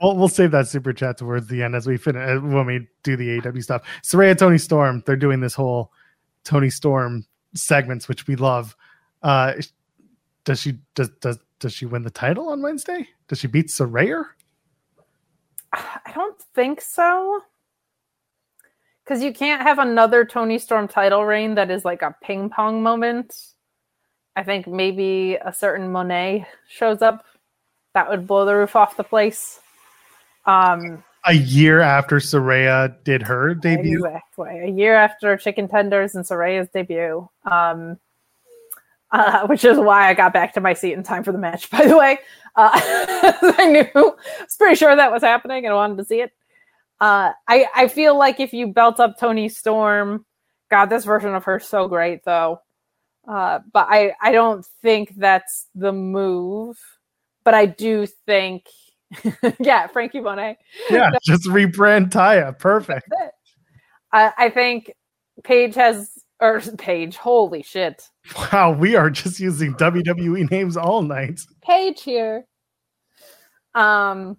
[0.00, 3.16] We'll, we'll save that super chat towards the end as we finish when we do
[3.16, 3.82] the AW stuff.
[4.02, 5.92] Saraya Toni Storm, they're doing this whole
[6.44, 8.76] Toni Storm segments, which we love.
[9.22, 9.54] Uh,
[10.44, 13.06] does she does does does she win the title on Wednesday?
[13.28, 14.24] Does she beat Saraya?
[15.72, 17.42] I don't think so.
[19.04, 22.82] Because you can't have another Toni Storm title reign that is like a ping pong
[22.82, 23.36] moment.
[24.36, 27.24] I think maybe a certain Monet shows up.
[27.94, 29.60] That would blow the roof off the place.
[30.46, 34.04] Um, A year after Saraya did her debut.
[34.04, 34.60] Exactly.
[34.60, 37.28] A year after Chicken Tenders and Saraya's debut.
[37.50, 37.98] Um,
[39.12, 41.68] uh, which is why I got back to my seat in time for the match,
[41.70, 42.18] by the way.
[42.54, 46.20] Uh, I knew, I was pretty sure that was happening and I wanted to see
[46.20, 46.32] it.
[47.00, 50.24] Uh, I, I feel like if you belt up Toni Storm,
[50.70, 52.60] God, this version of her is so great, though.
[53.30, 56.76] Uh, but I, I don't think that's the move.
[57.44, 58.66] But I do think,
[59.60, 60.58] yeah, Frankie Monet.
[60.90, 62.58] Yeah, just rebrand Taya.
[62.58, 63.08] Perfect.
[64.12, 64.92] I, I think
[65.44, 67.16] Paige has or Paige.
[67.16, 71.40] Holy shit, Wow, we are just using WWE names all night.
[71.62, 72.44] Paige here.
[73.74, 74.36] Um,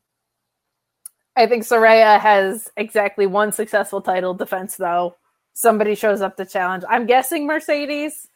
[1.35, 5.15] I think Saraya has exactly one successful title defense though.
[5.53, 6.83] Somebody shows up to challenge.
[6.89, 8.27] I'm guessing Mercedes.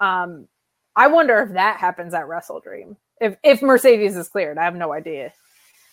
[0.00, 0.48] Um,
[0.96, 2.96] I wonder if that happens at Wrestle Dream.
[3.20, 5.32] If if Mercedes is cleared, I have no idea,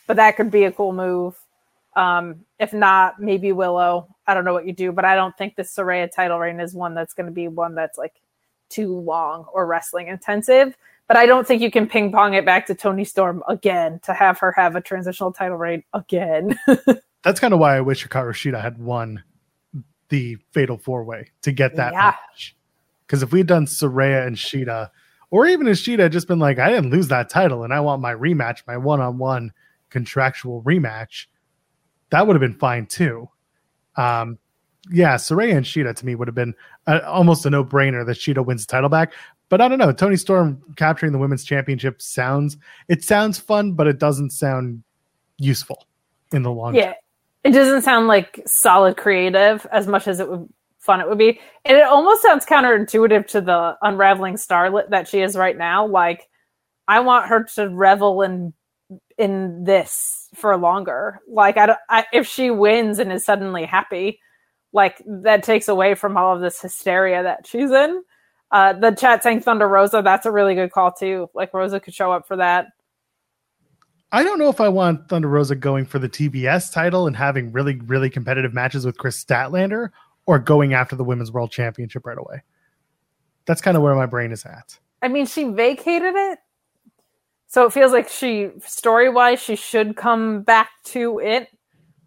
[0.07, 1.35] but that could be a cool move.
[1.95, 4.07] Um, if not, maybe Willow.
[4.25, 6.73] I don't know what you do, but I don't think the Saraya title reign is
[6.73, 8.13] one that's going to be one that's like
[8.69, 10.75] too long or wrestling intensive.
[11.07, 14.13] But I don't think you can ping pong it back to Toni Storm again to
[14.13, 16.57] have her have a transitional title reign again.
[17.23, 19.21] That's kind of why I wish Hikaru Shida had won
[20.07, 22.15] the Fatal Four Way to get that Yeah.
[22.31, 22.55] match.
[23.11, 24.89] Because if we'd done Saraya and Shida,
[25.31, 27.81] or even if Shida had just been like, I didn't lose that title and I
[27.81, 29.51] want my rematch, my one on one
[29.89, 31.25] contractual rematch,
[32.11, 33.27] that would have been fine too.
[33.97, 34.39] Um,
[34.89, 36.53] yeah, Saraya and Shida to me would have been
[36.87, 39.11] a, almost a no brainer that Shida wins the title back.
[39.49, 39.91] But I don't know.
[39.91, 42.55] Toni Storm capturing the women's championship sounds
[42.87, 44.83] it sounds fun, but it doesn't sound
[45.37, 45.85] useful
[46.31, 46.75] in the long.
[46.75, 46.95] Yeah, term.
[47.43, 50.47] it doesn't sound like solid creative as much as it would
[50.81, 55.21] fun it would be, and it almost sounds counterintuitive to the unraveling starlet that she
[55.21, 55.87] is right now.
[55.87, 56.27] Like,
[56.87, 58.53] I want her to revel in
[59.17, 61.21] in this for longer.
[61.27, 64.19] Like, I, I if she wins and is suddenly happy,
[64.73, 68.03] like that takes away from all of this hysteria that she's in.
[68.51, 71.29] Uh, the chat saying Thunder Rosa, that's a really good call too.
[71.33, 72.67] Like Rosa could show up for that.
[74.13, 77.53] I don't know if I want Thunder Rosa going for the TBS title and having
[77.53, 79.89] really, really competitive matches with Kris Statlander
[80.31, 82.41] or going after the Women's World Championship right away.
[83.47, 84.79] That's kind of where my brain is at.
[85.01, 86.39] I mean, she vacated it.
[87.47, 91.49] So it feels like she, story wise, she should come back to it.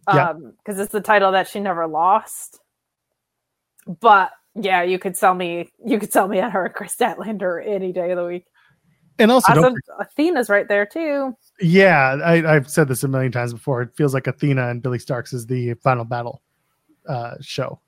[0.09, 0.31] Yeah.
[0.31, 2.61] Um, because it's the title that she never lost.
[3.87, 7.63] But yeah, you could sell me you could sell me on her and Kris Statlander
[7.67, 8.47] any day of the week.
[9.19, 9.75] And also, Awesome.
[10.01, 11.37] Athena's right there too.
[11.61, 13.83] Yeah, I, I've said this a million times before.
[13.83, 16.41] It feels like Athena and Billie Starkz is the final battle
[17.07, 17.81] uh, show.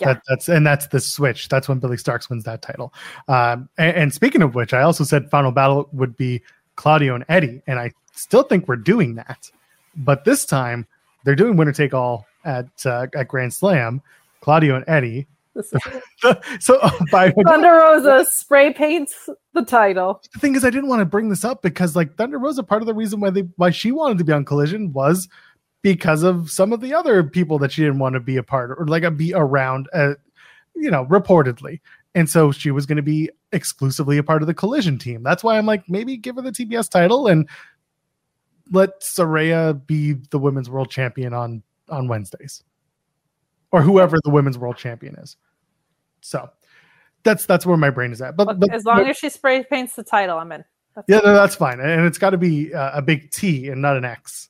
[0.00, 0.14] Yeah.
[0.14, 1.48] That, that's and that's the switch.
[1.48, 2.92] That's when Billie Starkz wins that title.
[3.28, 6.42] Um, and, and speaking of which, I also said final battle would be
[6.76, 9.50] Claudio and Eddie, and I still think we're doing that.
[9.96, 10.86] But this time,
[11.24, 14.02] they're doing winner take all at uh, at Grand Slam.
[14.40, 15.26] Claudio and Eddie.
[16.60, 20.22] so by Thunder Rosa spray paints the title.
[20.32, 22.82] the thing is, I didn't want to bring this up because like Thunder Rosa, part
[22.82, 25.28] of the reason why they why she wanted to be on Collision was
[25.82, 28.70] because of some of the other people that she didn't want to be a part
[28.70, 30.14] of, or like a be around, uh,
[30.74, 31.80] you know, reportedly.
[32.14, 35.22] And so she was going to be exclusively a part of the Collision team.
[35.22, 37.48] That's why I'm like, maybe give her the TBS title and
[38.72, 42.62] let Saraya be the women's world champion on on Wednesdays,
[43.72, 45.36] or whoever the women's world champion is.
[46.20, 46.50] So
[47.22, 48.36] that's that's where my brain is at.
[48.36, 50.64] But, Look, but as long but- as she spray paints the title, I'm in.
[50.94, 53.80] That's yeah, no, that's fine, and it's got to be uh, a big T and
[53.80, 54.49] not an X,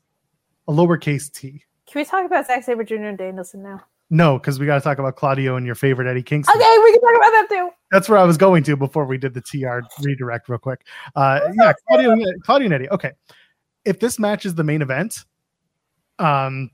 [0.71, 1.65] a lowercase T.
[1.91, 2.95] Can we talk about Zack Sabre Jr.
[2.95, 3.81] and Danielson now?
[4.09, 6.57] No, because we got to talk about Claudio and your favorite Eddie Kingston.
[6.57, 7.71] Okay, we can talk about that too.
[7.91, 10.87] That's where I was going to before we did the TR redirect real quick.
[11.15, 12.91] Uh, yeah, Claudio, and- Claudio and Eddie.
[12.91, 13.13] Okay,
[13.85, 15.25] if this match is the main event,
[16.19, 16.71] um,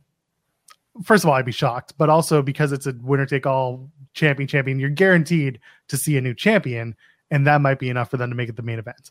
[1.04, 4.46] first of all, I'd be shocked, but also because it's a winner take all champion
[4.48, 6.94] champion, you're guaranteed to see a new champion,
[7.30, 9.10] and that might be enough for them to make it the main event.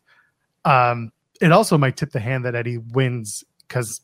[0.63, 4.01] Um, it also might tip the hand that Eddie wins because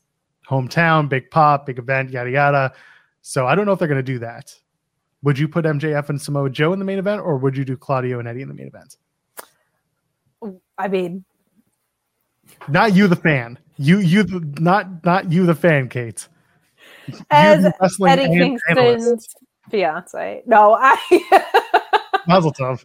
[0.48, 2.72] hometown, big pop, big event, yada yada.
[3.22, 4.54] So I don't know if they're going to do that.
[5.22, 7.76] Would you put MJF and Samoa Joe in the main event, or would you do
[7.76, 8.96] Claudio and Eddie in the main event?
[10.76, 11.24] I mean,
[12.68, 13.58] Not you, the fan.
[13.78, 16.26] You, you, the, not not you, the fan, Kate.
[17.06, 18.66] You, as wrestling Eddie analyst.
[18.68, 19.28] Kingston's
[19.70, 20.42] fiance.
[20.46, 20.96] No, I
[22.26, 22.84] Mazel tov.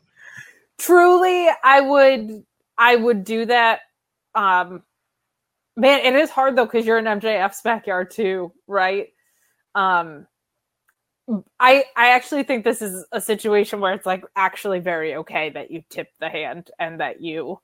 [0.78, 2.44] truly I would
[2.78, 3.82] I would do that.
[4.36, 4.84] Um
[5.78, 9.08] man, it is hard though because you're in MJF's backyard too, right?
[9.76, 10.28] Um
[11.60, 15.72] I I actually think this is a situation where it's like actually very okay that
[15.72, 17.60] you tip the hand and that you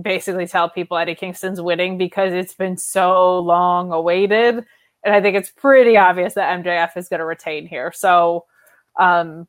[0.00, 4.64] basically tell people Eddie Kingston's winning because it's been so long awaited.
[5.04, 7.92] And I think it's pretty obvious that MJF is going to retain here.
[7.92, 8.46] So
[8.98, 9.46] um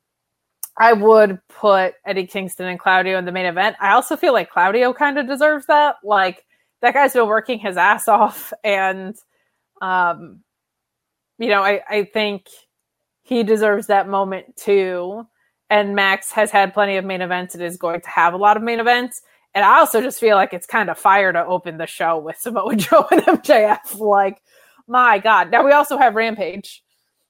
[0.78, 3.76] I would put Eddie Kingston and Claudio in the main event.
[3.80, 5.96] I also feel like Claudio kind of deserves that.
[6.04, 6.45] Like
[6.86, 9.16] that guy's been working his ass off and
[9.82, 10.40] um
[11.38, 12.46] you know, I I think
[13.22, 15.26] he deserves that moment too.
[15.68, 18.56] And Max has had plenty of main events and is going to have a lot
[18.56, 19.20] of main events.
[19.52, 22.38] And I also just feel like it's kind of fire to open the show with
[22.38, 23.98] Samoa Joe and MJF.
[23.98, 24.40] Like,
[24.86, 25.50] my God.
[25.50, 26.84] Now we also have Rampage.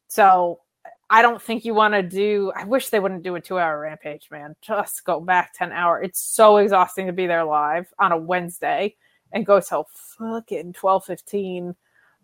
[0.08, 0.60] So
[1.08, 3.80] I don't think you want to do I wish they wouldn't do a two hour
[3.80, 4.54] rampage, man.
[4.60, 6.02] Just go back 10 hour.
[6.02, 8.94] It's so exhausting to be there live on a Wednesday
[9.36, 11.76] and go till fucking twelve fifteen.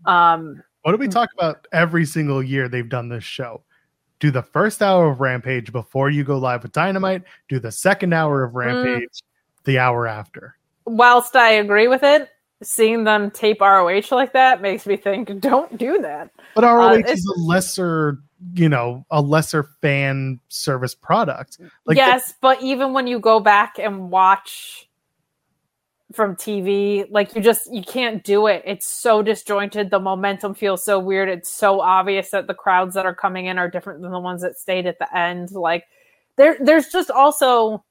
[0.06, 0.10] Mm-hmm.
[0.10, 1.12] Um What do we mm.
[1.12, 3.62] talk about every single year they've done this show?
[4.18, 7.22] Do the first hour of Rampage before you go live with Dynamite.
[7.48, 8.56] Do the second hour of mm.
[8.56, 9.22] Rampage
[9.64, 10.56] the hour after.
[10.86, 12.28] whilst I agree with it,
[12.62, 16.30] seeing them tape ROH like that makes me think, don't do that.
[16.54, 18.18] But ROH it's- uh, is a lesser,
[18.54, 21.58] you know, a lesser fan service product.
[21.86, 24.88] Like yes, but even when you go back and watch
[26.12, 28.62] from TV, like you just you can't do it.
[28.66, 29.90] It's so disjointed.
[29.90, 31.28] The momentum feels so weird.
[31.28, 34.42] It's so obvious that the crowds that are coming in are different than the ones
[34.42, 35.52] that stayed at the end.
[35.52, 35.84] Like
[36.36, 37.84] there there's just also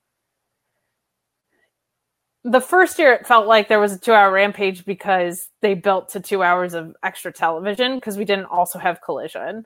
[2.43, 6.09] the first year it felt like there was a two hour rampage because they built
[6.09, 9.65] to two hours of extra television because we didn't also have collision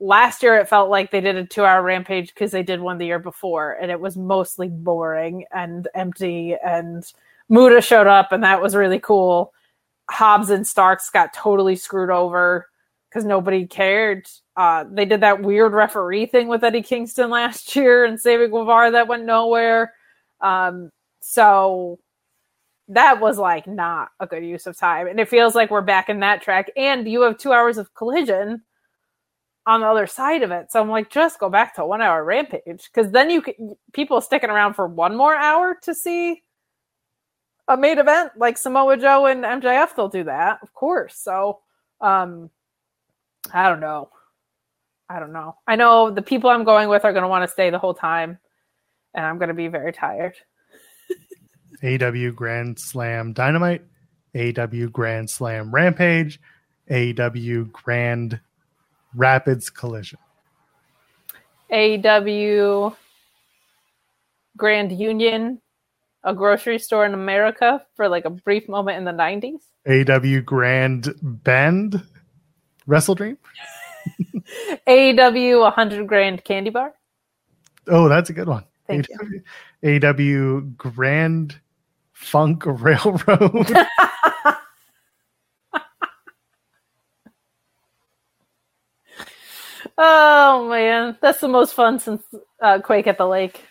[0.00, 2.98] last year it felt like they did a two hour rampage because they did one
[2.98, 7.12] the year before and it was mostly boring and empty and
[7.50, 9.52] muda showed up and that was really cool.
[10.08, 12.66] Hobbs and starks got totally screwed over
[13.08, 14.26] because nobody cared.
[14.56, 18.92] Uh, they did that weird referee thing with eddie kingston last year and Sammy Guevara
[18.92, 19.92] that went nowhere.
[20.40, 20.90] Um,
[21.20, 21.98] so
[22.88, 26.08] that was like not a good use of time and it feels like we're back
[26.08, 28.62] in that track and you have two hours of collision
[29.66, 30.72] on the other side of it.
[30.72, 34.20] So I'm like, just go back to one hour rampage because then you can people
[34.20, 36.42] sticking around for one more hour to see
[37.68, 39.94] a main event like Samoa Joe and MJF.
[39.94, 41.16] They'll do that, of course.
[41.16, 41.60] So,
[42.00, 42.50] um,
[43.52, 44.10] I don't know.
[45.08, 45.56] I don't know.
[45.66, 47.94] I know the people I'm going with are going to want to stay the whole
[47.94, 48.38] time,
[49.14, 50.34] and I'm going to be very tired.
[51.82, 53.82] AW Grand Slam Dynamite,
[54.36, 56.40] AW Grand Slam Rampage,
[56.90, 58.40] AW Grand
[59.14, 60.18] Rapids Collision.
[61.72, 62.94] AW
[64.56, 65.60] Grand Union,
[66.24, 69.60] a grocery store in America for like a brief moment in the 90s.
[69.88, 72.02] AW Grand Bend
[72.86, 73.38] Wrestle Dream.
[74.86, 76.94] AW 100 Grand Candy Bar.
[77.86, 78.64] Oh, that's a good one.
[78.86, 79.06] Thank
[79.84, 81.58] AW, AW Grand
[82.12, 83.72] Funk Railroad.
[90.02, 92.22] Oh man, that's the most fun since
[92.62, 93.62] uh, Quake at the Lake.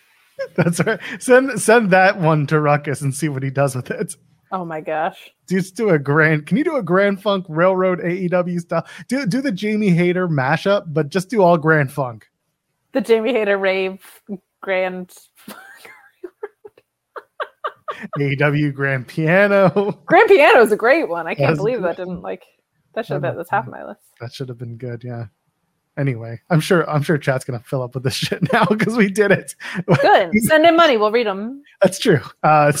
[0.56, 1.00] That's right.
[1.18, 4.14] Send send that one to Ruckus and see what he does with it.
[4.52, 5.30] Oh my gosh.
[5.48, 6.46] Just do a grand.
[6.46, 8.86] Can you do a Grand Funk Railroad AEW style?
[9.08, 12.28] Do do the Jamie Hayter mashup, but just do all Grand Funk.
[12.92, 14.04] The Jamie Hayter rave
[14.60, 15.12] Grand
[18.18, 20.00] AEW Grand Piano.
[20.06, 21.26] Grand Piano is a great one.
[21.26, 22.44] I can't That's believe that didn't like
[22.94, 24.00] that should have been that's half my list.
[24.20, 25.04] That should have been good.
[25.04, 25.26] Yeah.
[25.96, 29.10] Anyway, I'm sure I'm sure chat's gonna fill up with this shit now because we
[29.10, 29.54] did it.
[30.00, 30.32] Good.
[30.44, 30.96] Send in money.
[30.96, 31.62] We'll read them.
[31.82, 32.20] That's true.
[32.42, 32.72] Uh,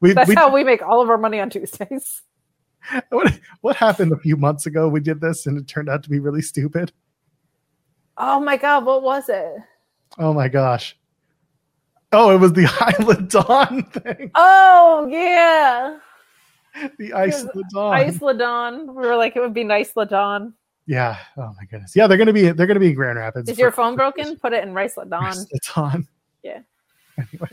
[0.00, 2.22] we, That's we how we make all of our money on Tuesdays.
[3.10, 4.88] what, what happened a few months ago?
[4.88, 6.92] We did this and it turned out to be really stupid.
[8.18, 9.56] Oh my god, what was it?
[10.18, 10.96] Oh my gosh.
[12.12, 12.64] Oh, it was the
[12.98, 14.30] Isla Dawn thing.
[14.34, 15.98] Oh yeah.
[16.98, 18.00] The Isla Dawn.
[18.00, 18.86] Isla Dawn.
[18.88, 20.54] We were like, it would be nice Dawn.
[20.86, 21.18] Yeah.
[21.36, 21.94] Oh my goodness.
[21.96, 23.48] Yeah, they're gonna be they're gonna be in Grand Rapids.
[23.48, 24.36] Is your phone broken?
[24.36, 25.34] Put it in Rice Dawn.
[25.50, 26.06] It's on.
[26.42, 26.60] Yeah.
[27.18, 27.48] Anyway,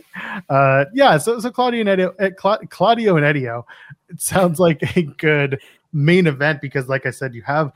[0.49, 1.17] uh, yeah.
[1.17, 3.63] So so Claudio and Edio, uh, Cla- Claudio and Edio,
[4.09, 5.57] it sounds like a good
[5.93, 7.71] main event because, like I said, you have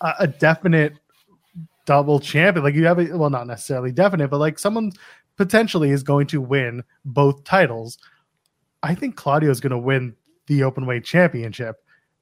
[0.00, 0.94] a, a definite
[1.84, 2.64] double champion.
[2.64, 4.90] Like you have a well, not necessarily definite, but like someone
[5.36, 7.98] potentially is going to win both titles.
[8.82, 10.16] I think Claudio is going to win
[10.46, 11.76] the open weight championship.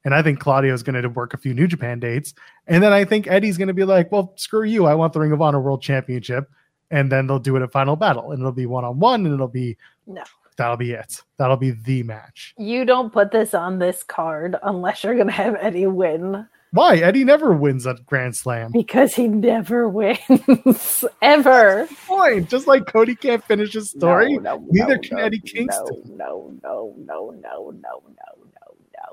[0.07, 2.33] And I think Claudio is going to work a few New Japan dates.
[2.65, 4.85] And then I think Eddie's going to be like, well, screw you.
[4.85, 6.49] I want the Ring of Honor World Championship.
[6.89, 8.31] And then they'll do it at Final Battle.
[8.31, 9.25] And it'll be one on one.
[9.25, 9.75] And it'll be,
[10.07, 10.23] No.
[10.55, 11.21] that'll be it.
[11.35, 12.53] That'll be the match.
[12.57, 16.47] You don't put this on this card unless you're gonna have Eddie win.
[16.71, 16.95] Why?
[16.99, 18.71] Eddie never wins a Grand Slam.
[18.71, 21.03] Because he never wins.
[21.21, 21.85] Ever.
[22.05, 22.49] Point.
[22.49, 24.37] Just like Cody can't finish his story.
[24.37, 26.15] No, no, neither no, can Eddie Kingston.
[26.15, 28.47] No, no, no, no, no, no, no,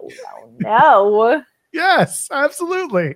[0.03, 1.43] no, no, no,
[1.73, 3.15] Yes, absolutely.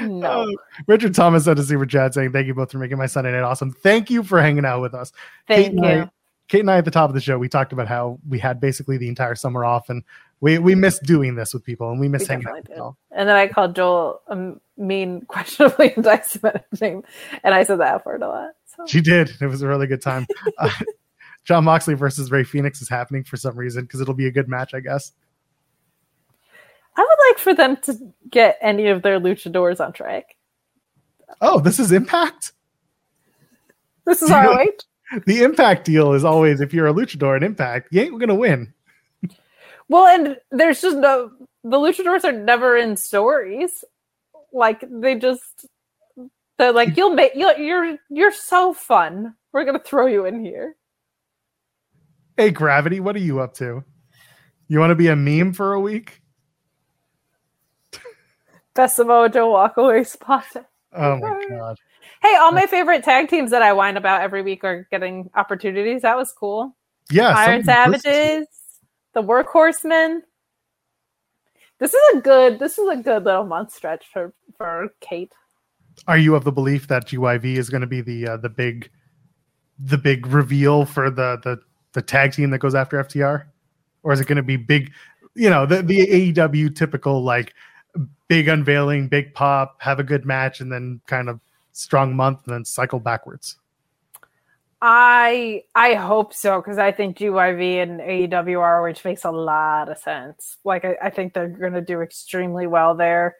[0.00, 0.26] no.
[0.26, 0.46] Uh,
[0.86, 3.42] Richard Thomas said to Super Chat saying, Thank you both for making my Sunday night
[3.42, 3.70] awesome.
[3.72, 5.12] Thank you for hanging out with us.
[5.46, 6.10] Thank Kate and I- you.
[6.48, 8.58] Kate and I at the top of the show, we talked about how we had
[8.58, 10.02] basically the entire summer off and
[10.40, 12.78] we, we miss doing this with people and we miss We hanging out with did.
[13.10, 17.02] And then I called Joel a mean, questionably anti-Semitic name,
[17.44, 18.50] and I said that F word a lot.
[18.64, 19.30] So She did.
[19.42, 20.26] It was a really good time.
[20.58, 20.70] Uh,
[21.44, 24.48] Jon Moxley versus Rey Fenix is happening for some reason because it'll be a good
[24.48, 25.12] match, I guess.
[26.98, 30.34] I would like for them to get any of their luchadors on track.
[31.40, 32.52] Oh, this is Impact?
[34.04, 34.66] This is our
[35.26, 38.34] The Impact deal is always if you're a luchador at Impact, you ain't going to
[38.34, 38.74] win.
[39.88, 41.30] Well, and there's just no
[41.62, 43.84] the luchadors are never in stories.
[44.52, 45.66] Like they just
[46.58, 49.34] they're like you'll make you you're you're so fun.
[49.52, 50.74] We're gonna throw you in here.
[52.36, 53.84] Hey, Gravity, what are you up to?
[54.66, 56.20] You want to be a meme for a week?
[58.78, 60.44] Best Samoa Joe walkaway spot.
[60.92, 61.76] Oh my God.
[62.22, 66.02] Hey, all my favorite tag teams that I whine about every week are getting opportunities.
[66.02, 66.76] That was cool.
[67.10, 67.34] Yeah.
[67.36, 68.14] Iron someone listens to you.
[68.14, 68.48] Savages,
[69.14, 70.20] the Workhorsemen.
[71.80, 72.60] This is a good.
[72.60, 75.32] This is a good little month stretch for for Kate.
[76.06, 78.88] Are you of the belief that GYV is going to be the uh, the big
[79.80, 81.58] the big reveal for the the
[81.94, 83.46] the tag team that goes after FTR?
[84.04, 84.92] or is it going to be big?
[85.34, 87.54] You know, the the AEW typical like
[88.28, 91.40] big unveiling, big pop, have a good match, and then kind of
[91.72, 93.56] strong month, and then cycle backwards.
[94.80, 99.98] I I hope so because I think GYV and AEW ROH makes a lot of
[99.98, 100.58] sense.
[100.64, 103.36] Like I, I think they're going to do extremely well there.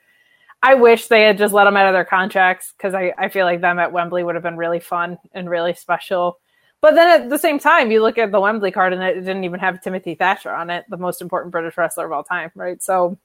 [0.62, 3.46] I wish they had just let them out of their contracts because I, I feel
[3.46, 6.40] like them at Wembley would have been really fun and really special.
[6.80, 9.44] But then at the same time, you look at the Wembley card and it didn't
[9.44, 12.82] even have Timothy Thatcher on it, the most important British wrestler of all time, right?
[12.82, 13.18] So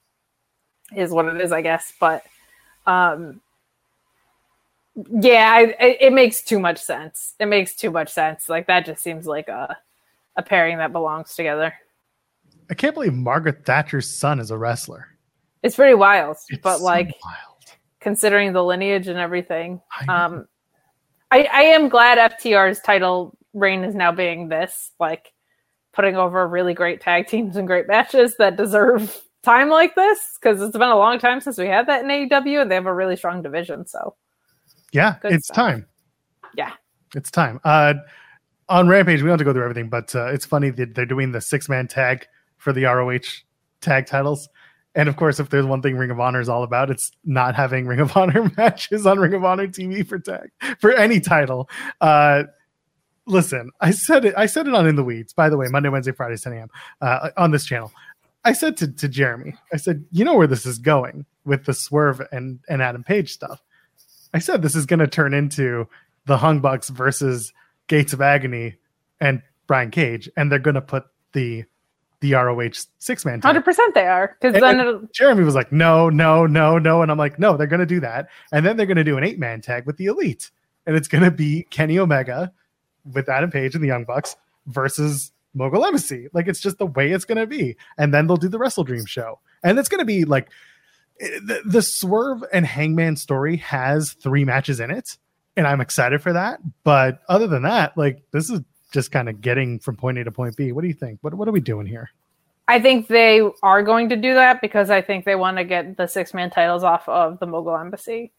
[0.94, 1.92] is what it is, I guess.
[1.98, 2.24] But
[2.86, 3.40] um,
[4.94, 5.50] yeah,
[5.80, 7.34] I, it makes too much sense.
[7.40, 8.48] It makes too much sense.
[8.48, 9.76] Like that just seems like a
[10.36, 11.72] a pairing that belongs together.
[12.70, 15.08] I can't believe Margaret Thatcher's son is a wrestler.
[15.62, 17.76] It's pretty wild, It's but so like wild.
[18.00, 19.80] considering the lineage and everything.
[20.08, 20.24] I.
[20.24, 20.48] Um,
[21.30, 25.32] I, I am glad FTR's title reign is now being this, like
[25.92, 30.60] putting over really great tag teams and great matches that deserve time like this because
[30.62, 32.94] it's been a long time since we had that in AEW and they have a
[32.94, 33.86] really strong division.
[33.86, 34.14] So
[34.92, 35.56] Yeah, Good it's stuff.
[35.56, 35.86] time.
[36.56, 36.72] yeah,
[37.14, 37.60] It's time.
[37.64, 37.94] Uh,
[38.68, 41.04] on Rampage, we don't have to go through everything, but uh, it's funny that they're
[41.06, 42.26] doing the six man tag
[42.56, 43.18] for the ROH
[43.80, 44.48] tag titles.
[44.94, 47.54] And of course, if there's one thing Ring of Honor is all about, it's not
[47.54, 51.68] having Ring of Honor matches on Ring of Honor TV for tag for any title.
[52.00, 52.44] Uh,
[53.26, 54.34] listen, I said it.
[54.36, 55.32] I said it on In the Weeds.
[55.32, 56.68] By the way, Monday, Wednesday, Friday, 10 a.m.
[57.00, 57.92] Uh, on this channel.
[58.44, 61.74] I said to, to Jeremy, I said, you know where this is going with the
[61.74, 63.62] Swerve and and Adam Page stuff.
[64.32, 65.88] I said this is going to turn into
[66.26, 67.52] the Hung Bucks versus
[67.86, 68.76] Gates of Agony
[69.20, 71.64] and Brian Cage, and they're going to put the
[72.20, 73.40] the ROH six man.
[73.42, 77.02] hundred percent they are because then it'll, Jeremy was like, no, no, no, no.
[77.02, 78.28] And I'm like, no, they're going to do that.
[78.50, 80.50] And then they're going to do an eight man tag with the Elite.
[80.86, 82.52] And it's going to be Kenny Omega
[83.12, 86.28] with Adam Page and the Young Bucks versus Mogul Embassy.
[86.32, 87.76] Like, it's just the way it's going to be.
[87.96, 89.40] And then they'll do the Wrestle Dream show.
[89.62, 90.50] And it's going to be like
[91.20, 95.16] eh, the, the Swerve and Hangman story has three matches in it.
[95.56, 96.60] And I'm excited for that.
[96.82, 98.60] But other than that, like, this is
[98.92, 100.72] just kind of getting from point A to point B.
[100.72, 101.18] What do you think?
[101.22, 102.10] What, what are we doing here?
[102.66, 105.96] I think they are going to do that because I think they want to get
[105.96, 108.32] the six man titles off of the Mogul Embassy.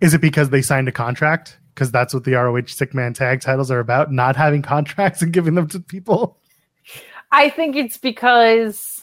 [0.00, 1.58] Is it because they signed a contract?
[1.74, 5.32] Because that's what the ROH six man tag titles are about, not having contracts and
[5.32, 6.38] giving them to people.
[7.32, 9.02] I think it's because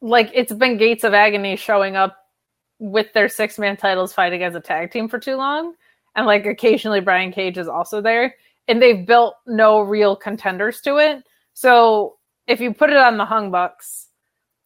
[0.00, 2.16] like it's been Gates of Agony showing up
[2.78, 5.74] with their six man titles fighting as a tag team for too long.
[6.16, 8.34] And like occasionally Brian Cage is also there.
[8.68, 11.24] And they've built no real contenders to it.
[11.54, 12.16] So
[12.46, 14.08] if you put it on the Hung Bucks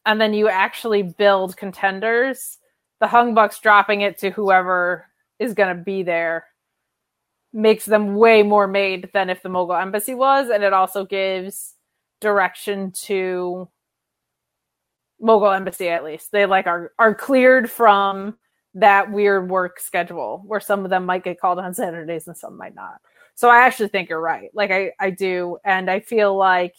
[0.06, 2.58] and then you actually build contenders,
[3.00, 5.06] the Hung Bucks dropping it to whoever
[5.38, 6.46] is gonna be there
[7.52, 11.74] makes them way more made than if the Mogul Embassy was, and it also gives
[12.20, 13.68] direction to
[15.20, 16.32] Mogul Embassy at least.
[16.32, 18.36] They like are are cleared from
[18.74, 22.58] that weird work schedule where some of them might get called on Saturdays and some
[22.58, 22.96] might not.
[23.36, 24.50] So I actually think you're right.
[24.52, 26.74] Like I, I do, and I feel like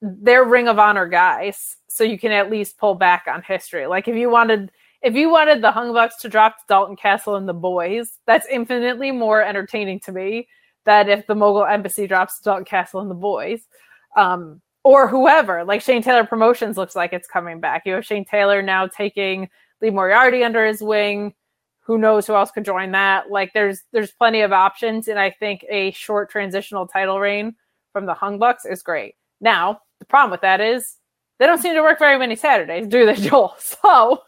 [0.00, 3.86] they're Ring of Honor guys, so you can at least pull back on history.
[3.86, 4.70] Like if you wanted
[5.04, 9.12] if you wanted the Hung Bucks to drop Dalton Castle and the boys, that's infinitely
[9.12, 10.48] more entertaining to me
[10.86, 13.68] than if the Mogul Embassy drops Dalton Castle and the boys.
[14.16, 17.82] Um, or whoever, like Shane Taylor Promotions looks like it's coming back.
[17.84, 19.48] You have Shane Taylor now taking
[19.82, 21.34] Lee Moriarty under his wing.
[21.80, 23.30] Who knows who else could join that?
[23.30, 27.54] Like there's there's plenty of options, and I think a short transitional title reign
[27.92, 29.16] from the Hung Bucks is great.
[29.40, 30.96] Now, the problem with that is
[31.38, 33.54] they don't seem to work very many Saturdays, do they, Joel?
[33.58, 34.22] So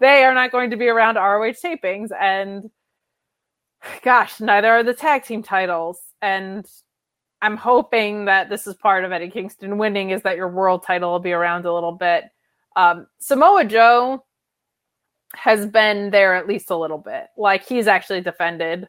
[0.00, 2.70] they are not going to be around ROH tapings, and
[4.02, 6.00] gosh, neither are the tag team titles.
[6.22, 6.66] And
[7.42, 11.12] I'm hoping that this is part of Eddie Kingston winning is that your world title
[11.12, 12.24] will be around a little bit.
[12.76, 14.24] Um, Samoa Joe
[15.34, 17.26] has been there at least a little bit.
[17.36, 18.88] Like he's actually defended.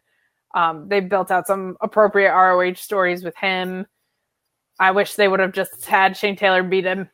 [0.56, 3.86] Um, they built out some appropriate ROH stories with him.
[4.80, 7.10] I wish they would have just had Shane Taylor beat him,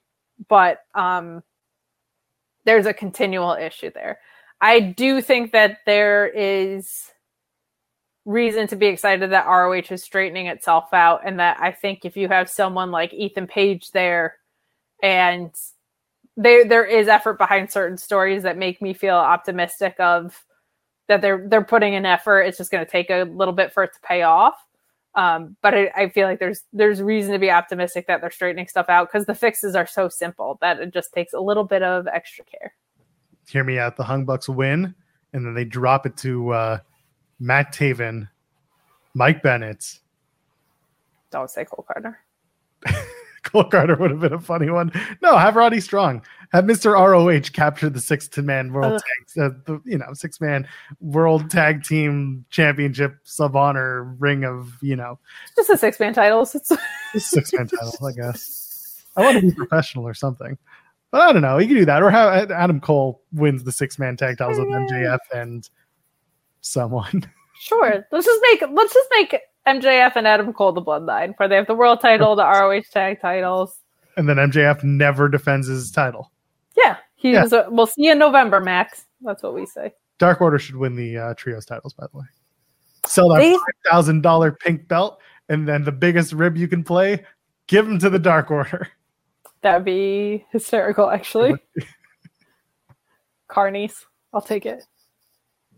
[0.47, 1.41] but um,
[2.65, 4.19] there's a continual issue there.
[4.61, 7.11] I do think that there is
[8.25, 12.17] reason to be excited that ROH is straightening itself out, and that I think if
[12.17, 14.37] you have someone like Ethan Page there,
[15.03, 15.53] and
[16.37, 20.43] there there is effort behind certain stories that make me feel optimistic of
[21.07, 22.41] that they're they're putting in effort.
[22.41, 24.55] It's just going to take a little bit for it to pay off.
[25.15, 28.67] Um, but I, I feel like there's there's reason to be optimistic that they're straightening
[28.67, 31.83] stuff out because the fixes are so simple that it just takes a little bit
[31.83, 32.73] of extra care.
[33.47, 33.95] Hear me out.
[33.95, 34.93] The Hung Bucks win,
[35.31, 36.79] and then they drop it to uh,
[37.39, 38.27] Matt Taven,
[39.13, 39.99] Mike Bennett,
[41.31, 42.19] Don't say Cole Carter.
[43.45, 44.91] Cole Carter would have been a funny one.
[45.21, 46.23] No, have Roddy Strong.
[46.51, 46.93] Have Mr.
[46.93, 50.67] ROH capture the six man world tag, uh, the, you know, six man
[50.99, 55.19] world tag team championship sub honor ring of, you know,
[55.55, 56.55] Just a six man titles.
[56.55, 56.71] It's
[57.17, 59.05] six man titles, I guess.
[59.15, 60.57] I want to be professional or something.
[61.11, 61.57] But I don't know.
[61.59, 62.03] You can do that.
[62.03, 65.69] Or how Adam Cole wins the six man tag titles with MJF and
[66.61, 67.31] someone.
[67.59, 68.05] sure.
[68.11, 71.67] Let's just make let's just make MJF and Adam Cole the bloodline, where they have
[71.67, 73.79] the world title, the ROH tag titles.
[74.17, 76.31] And then MJF never defends his title.
[76.77, 77.43] Yeah, he Yeah.
[77.43, 77.53] was.
[77.53, 79.05] A, we'll see you in November, Max.
[79.21, 79.93] That's what we say.
[80.19, 82.25] Dark Order should win the uh, trios titles, by the way.
[83.05, 85.19] Sell that They- five thousand dollar pink belt,
[85.49, 87.25] and then the biggest rib you can play,
[87.67, 88.87] give them to the Dark Order.
[89.61, 91.55] That'd be hysterical, actually.
[93.49, 94.83] Carnies, I'll take it.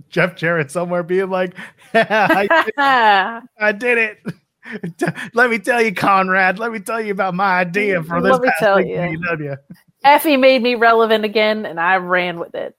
[0.09, 1.55] Jeff Jarrett somewhere being like,
[1.93, 4.19] I, did, I did it.
[5.33, 6.59] Let me tell you, Conrad.
[6.59, 8.95] Let me tell you about my idea mm, for this Let me tell you.
[8.95, 9.57] AEW.
[10.03, 12.75] Effie made me relevant again, and I ran with it.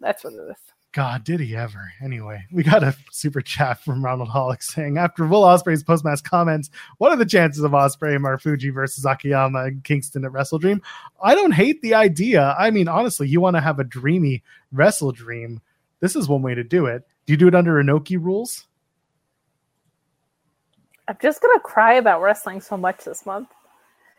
[0.00, 0.56] That's what it is.
[0.92, 1.92] God, did he ever?
[2.02, 6.70] Anyway, we got a super chat from Ronald Hollick saying after Will Ospreay's postmatch comments,
[6.96, 10.80] what are the chances of Ospreay and Marufuji versus Akiyama and Kingston at Wrestle Dream?
[11.22, 12.56] I don't hate the idea.
[12.58, 15.60] I mean, honestly, you want to have a dreamy Wrestle Dream.
[16.00, 17.02] This is one way to do it.
[17.26, 18.66] Do you do it under Inoki rules?
[21.08, 23.48] I'm just gonna cry about wrestling so much this month.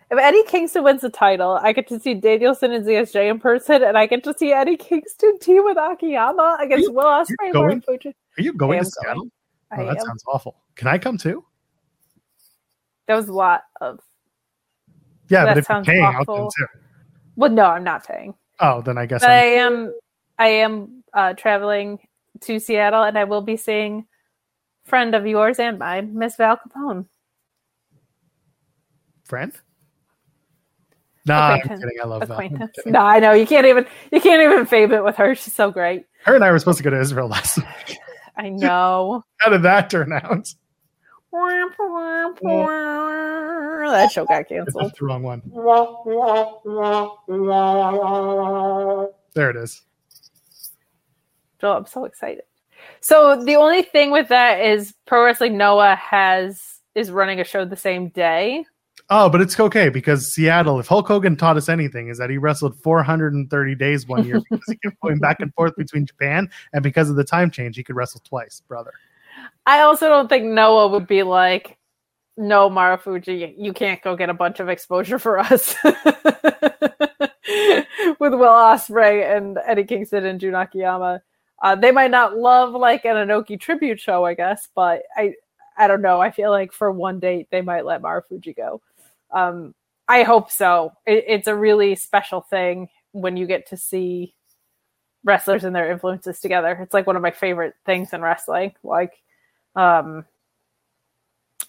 [0.09, 3.83] If Eddie Kingston wins the title, I get to see Danielson and ZSJ in person,
[3.83, 7.83] and I get to see Eddie Kingston team with Akiyama against You- Will Ospreay going?
[7.89, 9.27] Are you going to Seattle?
[9.73, 10.05] Oh, that am.
[10.05, 10.55] sounds awful.
[10.75, 11.43] Can I come too?
[13.07, 13.99] That was a lot of.
[15.27, 16.51] Yeah, That but if you're sounds paying, I'll come awful.
[16.57, 16.65] too.
[17.35, 18.33] Well, no, I'm not paying.
[18.61, 19.93] Oh, then I guess I am.
[20.39, 21.99] I am uh, traveling
[22.41, 24.05] to Seattle, and I will be seeing
[24.85, 27.07] friend of yours and mine, Miss Val Capone.
[29.25, 29.51] friend.
[31.25, 31.97] Nah, I'm kidding.
[32.01, 32.39] I love that.
[32.39, 35.35] I'm No, I know you can't even you can't even fave it with her.
[35.35, 36.05] She's so great.
[36.23, 37.57] Her and I were supposed to go to Israel last
[37.87, 37.97] week.
[38.37, 39.25] I know.
[39.37, 40.53] How did that turn out?
[43.91, 44.85] that show got canceled.
[44.85, 45.41] That's the wrong one.
[49.33, 49.81] There it is.
[51.63, 52.43] I'm so excited.
[53.01, 57.65] So the only thing with that is Pro Wrestling Noah has is running a show
[57.65, 58.65] the same day.
[59.09, 62.37] Oh, but it's okay because Seattle, if Hulk Hogan taught us anything, is that he
[62.37, 66.83] wrestled 430 days one year because he kept going back and forth between Japan, and
[66.83, 68.91] because of the time change, he could wrestle twice, brother.
[69.65, 71.77] I also don't think Noah would be like,
[72.35, 75.75] "No, Marufuji, you can't go get a bunch of exposure for us."
[78.19, 81.21] With Will Ospreay and Eddie Kingston and Jun Akiyama,
[81.61, 85.33] uh, they might not love like an Inoki tribute show, I guess, but I,
[85.77, 86.19] I don't know.
[86.21, 88.81] I feel like for one date they might let Marufuji go.
[89.31, 89.73] Um,
[90.07, 90.93] I hope so.
[91.05, 94.35] It, it's a really special thing when you get to see
[95.23, 96.77] wrestlers and their influences together.
[96.81, 98.73] It's like one of my favorite things in wrestling.
[98.83, 99.13] Like
[99.75, 100.25] um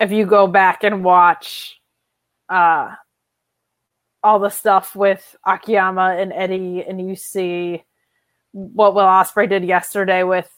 [0.01, 1.81] if you go back and watch
[2.49, 2.95] uh
[4.23, 7.85] all the stuff with Akiyama and Eddie and you see
[8.53, 10.51] what Will Ospreay did yesterday with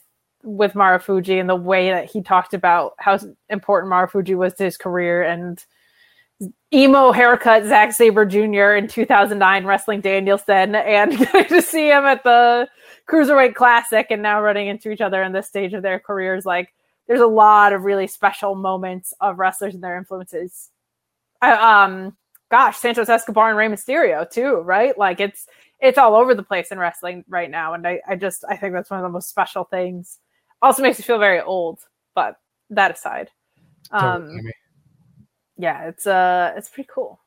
[0.43, 3.19] with Marufuji and the way that he talked about how
[3.49, 5.63] important Marufuji was to his career and
[6.73, 8.73] emo haircut Zack Sabre Jr.
[8.73, 11.11] in 2009 wrestling Danielson and
[11.49, 12.67] to see him at the
[13.07, 16.73] Cruiserweight Classic and now running into each other in this stage of their careers like
[17.07, 20.69] there's a lot of really special moments of wrestlers and their influences.
[21.41, 22.15] I, um,
[22.49, 24.97] gosh, Santos Escobar and Rey Mysterio too, right?
[24.97, 25.47] Like it's
[25.81, 28.73] it's all over the place in wrestling right now, and I, I just I think
[28.73, 30.19] that's one of the most special things.
[30.61, 31.79] Also makes me feel very old,
[32.15, 32.35] but
[32.69, 33.29] that aside,
[33.91, 34.51] um, Amy.
[35.57, 37.19] yeah, it's uh, it's pretty cool.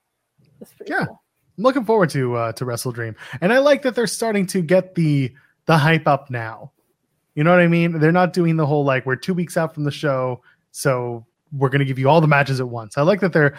[0.61, 1.07] It's pretty Yeah.
[1.07, 1.21] cool.
[1.59, 4.63] I'm looking forward to uh, to Wrestle Dream, and I like that they're starting to
[4.63, 5.33] get the
[5.67, 6.73] the hype up now.
[7.35, 7.99] You know what I mean?
[7.99, 11.69] They're not doing the whole like we're two weeks out from the show, so we're
[11.69, 12.99] going to give you all the matches at once.
[12.99, 13.57] I like that they're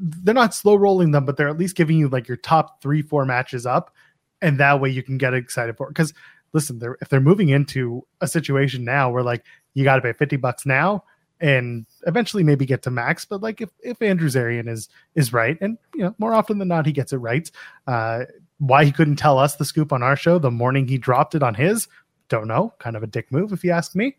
[0.00, 3.00] they're not slow rolling them, but they're at least giving you like your top three
[3.02, 3.94] four matches up,
[4.42, 5.90] and that way you can get excited for it.
[5.90, 6.12] Because
[6.52, 9.44] listen, they're if they're moving into a situation now where like
[9.74, 11.04] you got to pay fifty bucks now
[11.40, 15.56] and eventually maybe get to max but like if if andrew zarian is is right
[15.60, 17.52] and you know more often than not he gets it right
[17.86, 18.24] uh
[18.58, 21.42] why he couldn't tell us the scoop on our show the morning he dropped it
[21.44, 21.86] on his
[22.28, 24.16] don't know kind of a dick move if you ask me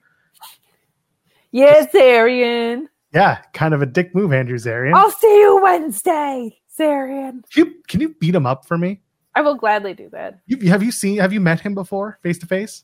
[1.51, 2.87] Yes, Arian.
[3.13, 7.43] yeah kind of a dick move andrew zarian I'll see you Wednesday, Zarian.
[7.51, 9.01] can, you, can you beat him up for me
[9.39, 10.39] I will gladly do that.
[10.47, 12.83] you, have you seen have you met him before face to face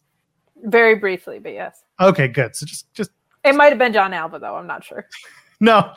[0.63, 1.83] Very briefly, but yes.
[1.99, 3.11] okay good so just just
[3.43, 4.55] It might have been Jon Alba though.
[4.55, 5.05] I'm not sure.
[5.59, 5.93] no,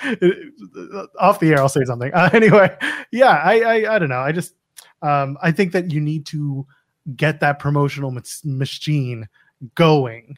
[1.21, 2.13] off the air, I'll say something.
[2.13, 2.77] Uh, anyway,
[3.13, 4.21] yeah, I, I, I don't know.
[4.21, 4.55] I just,
[5.03, 6.67] um, I think that you need to
[7.15, 9.29] get that promotional mach- machine
[9.75, 10.37] going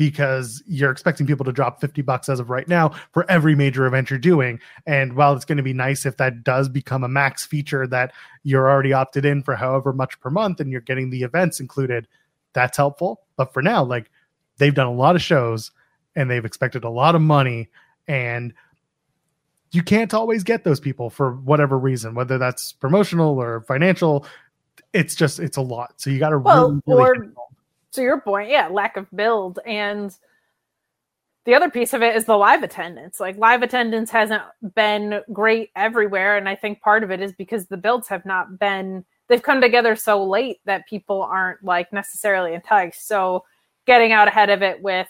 [0.00, 3.84] because you're expecting people to drop 50 bucks as of right now for every major
[3.84, 4.58] event you're doing.
[4.86, 8.14] And while it's going to be nice if that does become a max feature that
[8.42, 12.08] you're already opted in for however much per month and you're getting the events included,
[12.54, 13.20] that's helpful.
[13.36, 14.10] But for now, like
[14.56, 15.70] they've done a lot of shows
[16.16, 17.68] and they've expected a lot of money
[18.08, 18.54] and
[19.70, 24.26] you can't always get those people for whatever reason whether that's promotional or financial
[24.94, 27.49] it's just it's a lot so you got to Well, really, really or-.
[27.92, 29.58] To your point, yeah, lack of build.
[29.66, 30.16] And
[31.46, 33.18] the other piece of it is the live attendance.
[33.18, 34.42] Like live attendance hasn't
[34.74, 36.36] been great everywhere.
[36.36, 39.60] And I think part of it is because the builds have not been they've come
[39.60, 43.06] together so late that people aren't like necessarily enticed.
[43.06, 43.44] So
[43.86, 45.08] getting out ahead of it with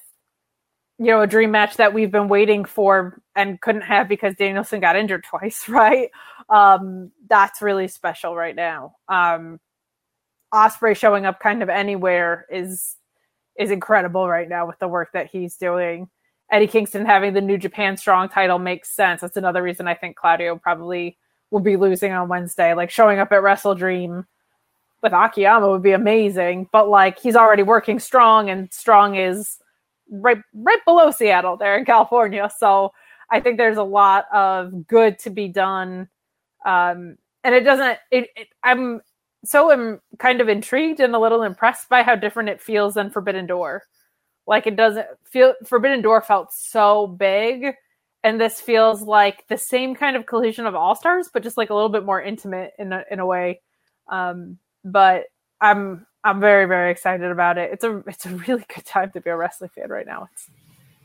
[0.99, 4.81] you know a dream match that we've been waiting for and couldn't have because Danielson
[4.81, 6.11] got injured twice, right?
[6.49, 8.95] Um, that's really special right now.
[9.09, 9.59] Um,
[10.53, 12.97] Ospreay showing up kind of anywhere is
[13.59, 16.09] is incredible right now with the work that he's doing.
[16.51, 19.21] Eddie Kingston having the New Japan Strong title makes sense.
[19.21, 21.17] That's another reason I think Claudio probably
[21.51, 22.75] will be losing on Wednesday.
[22.75, 24.27] Like showing up at Wrestle Dream
[25.03, 29.59] with Akiyama would be amazing, but like he's already working Strong, and Strong is
[30.11, 32.51] right right below Seattle there in California.
[32.59, 32.93] So
[33.31, 36.09] I think there's a lot of good to be done.
[36.65, 37.99] Um, and it doesn't.
[38.11, 39.01] It, it I'm
[39.45, 43.11] so am kind of intrigued and a little impressed by how different it feels than
[43.11, 43.83] Forbidden Door.
[44.47, 47.75] Like it doesn't feel Forbidden Door felt so big,
[48.23, 51.71] and this feels like the same kind of collision of All Stars, but just like
[51.71, 53.61] a little bit more intimate in a, in a way.
[54.09, 55.25] Um, but
[55.61, 57.71] I'm I'm very very excited about it.
[57.73, 60.29] It's a it's a really good time to be a wrestling fan right now.
[60.33, 60.51] It's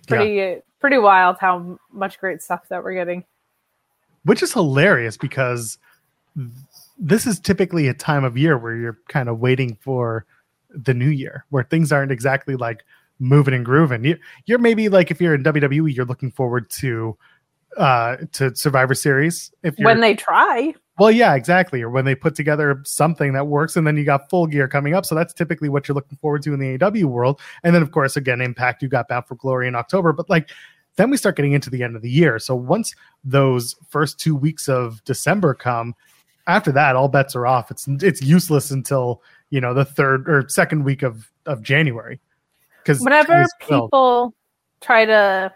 [0.08, 3.24] pretty pretty wild how much great stuff that we're getting.
[4.24, 5.78] which is hilarious because
[6.98, 10.26] this is typically a time of year where you're kind of waiting for
[10.70, 12.84] the new year where things aren't exactly like
[13.20, 14.04] moving and grooving.
[14.04, 17.18] You, you're maybe like if you're in wwe you're looking forward to
[17.78, 22.36] uh to survivor series if When they try, well yeah exactly or when they put
[22.36, 25.06] together something that works and then you got full gear coming up.
[25.06, 27.40] So that's typically what you're looking forward to in the aw world.
[27.64, 30.14] And then of course again impact you got bound for glory in october.
[30.14, 30.50] But like
[30.98, 32.40] then we start getting into the end of the year.
[32.40, 32.96] So once
[33.26, 35.96] those first two weeks of december come
[36.48, 40.48] after that all bets are off it's it's useless until you know the third or
[40.50, 42.20] second week of of january
[42.84, 44.34] because whenever people
[44.80, 45.52] try to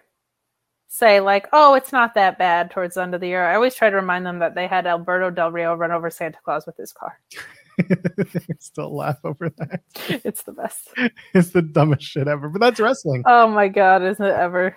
[0.90, 3.76] say like, "Oh, it's not that bad" towards the end of the year, I always
[3.76, 6.76] try to remind them that they had Alberto Del Rio run over Santa Claus with
[6.76, 7.20] his car.
[8.60, 9.80] still laugh over that
[10.26, 10.90] It's the best.
[11.34, 14.76] it's the dumbest shit ever but that's wrestling Oh my god, isn't it ever?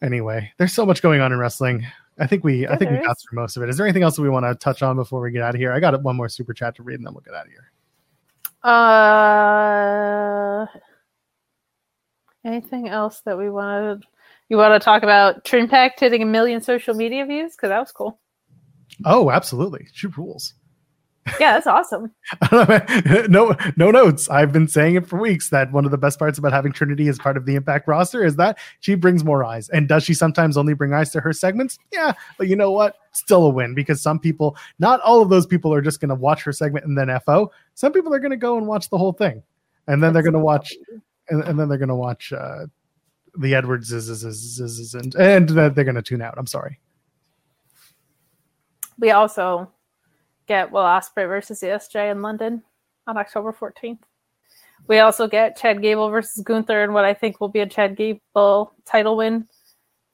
[0.00, 1.86] anyway there's so much going on in wrestling
[2.18, 3.22] i think we i think we got is.
[3.22, 5.20] through most of it is there anything else that we want to touch on before
[5.20, 7.14] we get out of here i got one more super chat to read and then
[7.14, 7.70] we'll get out of here
[8.62, 10.66] Uh,
[12.44, 14.02] anything else that we wanted?
[14.48, 17.52] You want to talk about Trimpact hitting a million social media views?
[17.54, 18.18] Because that was cool.
[19.04, 20.54] oh absolutely she rules
[21.40, 22.12] Yeah, that's awesome.
[23.28, 24.28] no no notes.
[24.28, 27.08] I've been saying it for weeks that one of the best parts about having trinity
[27.08, 29.68] as part of the impact roster is that she brings more eyes.
[29.70, 31.78] And does she sometimes only bring eyes to her segments?
[31.92, 32.96] Yeah but you know what?
[33.12, 36.14] Still a win because some people not all of those people are just going to
[36.14, 38.98] watch her segment and then fo some people are going to go and watch the
[38.98, 39.42] whole thing.
[39.88, 40.74] And then they're going to watch
[41.28, 42.66] and, and then they're going to watch uh
[43.38, 46.34] the edwards is, is, is, is, is- and and they're going to tune out.
[46.36, 46.80] I'm sorry.
[48.98, 49.70] We also
[50.46, 52.62] get Will Ospreay versus ZSJ in London
[53.06, 53.98] on October 14th.
[54.88, 57.96] We also get Chad Gable versus Gunther and what I think will be a Chad
[57.96, 59.46] Gable title win.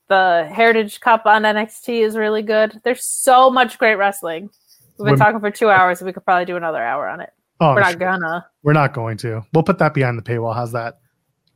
[0.09, 2.79] The Heritage Cup on NXT is really good.
[2.83, 4.43] There's so much great wrestling.
[4.43, 6.01] We've been Women- talking for two hours.
[6.01, 7.31] We could probably do another hour on it.
[7.59, 7.91] oh We're sure.
[7.91, 8.45] not gonna.
[8.63, 9.43] We're not going to.
[9.53, 10.55] We'll put that behind the paywall.
[10.55, 10.99] How's that?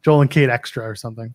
[0.03, 1.33] Joel and Kate extra or something.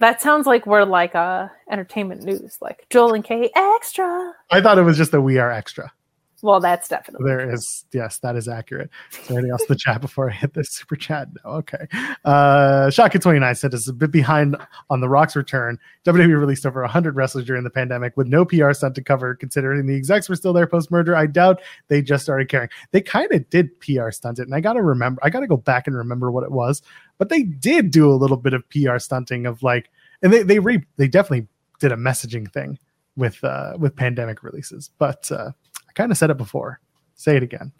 [0.00, 4.32] That sounds like we're like uh entertainment news, like Joel and Kate extra.
[4.50, 5.92] I thought it was just that we are extra.
[6.40, 8.90] Well, that's definitely There is, yes, that is accurate.
[9.10, 11.28] Is there anything else in the chat before I hit this super chat?
[11.44, 11.88] No, okay.
[12.24, 14.56] Uh, Shaka29 said it's a bit behind
[14.88, 15.78] on The Rock's return.
[16.04, 19.84] WWE released over 100 wrestlers during the pandemic with no PR stunt to cover, considering
[19.86, 21.16] the execs were still there post merger.
[21.16, 22.68] I doubt they just started caring.
[22.92, 25.48] They kind of did PR stunt it, and I got to remember, I got to
[25.48, 26.82] go back and remember what it was,
[27.18, 29.90] but they did do a little bit of PR stunting of like,
[30.22, 31.48] and they, they, re, they definitely
[31.80, 32.78] did a messaging thing
[33.16, 35.50] with, uh, with pandemic releases, but, uh,
[35.98, 36.80] kind of said it before.
[37.16, 37.72] Say it again.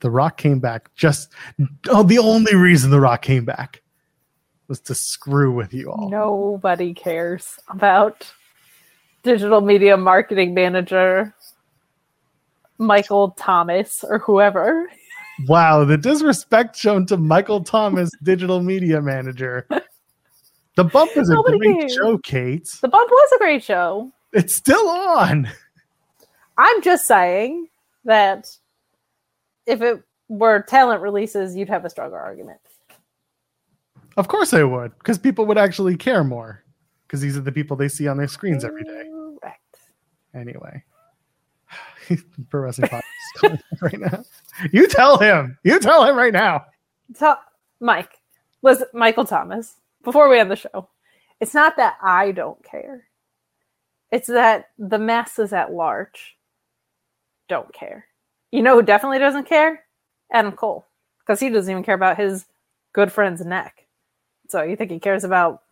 [0.00, 1.32] The Rock came back just
[1.88, 3.82] oh the only reason The Rock came back
[4.68, 6.08] was to screw with you all.
[6.08, 8.32] Nobody cares about
[9.24, 11.34] digital media marketing manager
[12.78, 14.88] Michael Thomas or whoever.
[15.46, 19.66] Wow, the disrespect shown to Michael Thomas, digital media manager.
[20.76, 21.94] The bump is a great cares.
[21.94, 22.68] show, Kate.
[22.80, 24.10] The bump was a great show.
[24.32, 25.50] It's still on.
[26.58, 27.68] I'm just saying
[28.04, 28.48] that
[29.66, 32.60] if it were talent releases, you'd have a stronger argument.
[34.16, 36.62] Of course I would, because people would actually care more.
[37.06, 39.04] Because these are the people they see on their screens every day.
[39.40, 39.76] Correct.
[40.34, 40.82] Anyway.
[42.50, 44.24] Pro Wrestling Podcast right now.
[44.72, 45.58] You tell him.
[45.62, 46.64] You tell him right now.
[47.14, 47.36] So,
[47.80, 48.10] Mike,
[48.62, 50.88] listen, Michael Thomas, before we end the show,
[51.40, 53.04] it's not that I don't care.
[54.10, 56.36] It's that the masses at large
[57.48, 58.06] don't care.
[58.50, 59.84] You know who definitely doesn't care?
[60.32, 60.86] Adam Cole.
[61.20, 62.46] Because he doesn't even care about his
[62.92, 63.86] good friend's neck.
[64.48, 65.62] So you think he cares about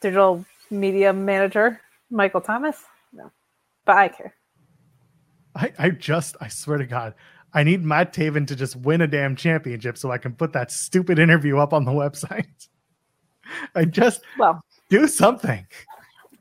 [0.00, 1.80] digital media manager
[2.10, 2.82] Michael Thomas?
[3.12, 3.30] No.
[3.84, 4.34] But I care.
[5.54, 7.14] I, I just, I swear to God,
[7.54, 10.70] I need Matt Taven to just win a damn championship so I can put that
[10.70, 12.68] stupid interview up on the website.
[13.74, 15.66] I just Well, do something.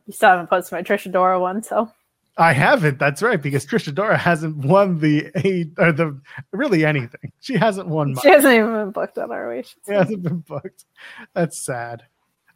[0.06, 1.92] you still haven't posted my Trisha Dora one, so
[2.38, 3.00] I haven't.
[3.00, 6.20] That's right, because Trisha Dora hasn't won the eight or the
[6.52, 7.32] really anything.
[7.40, 8.24] She hasn't won much.
[8.24, 9.64] she hasn't even been booked on our way.
[9.64, 10.86] She hasn't been booked.
[11.34, 12.04] That's sad.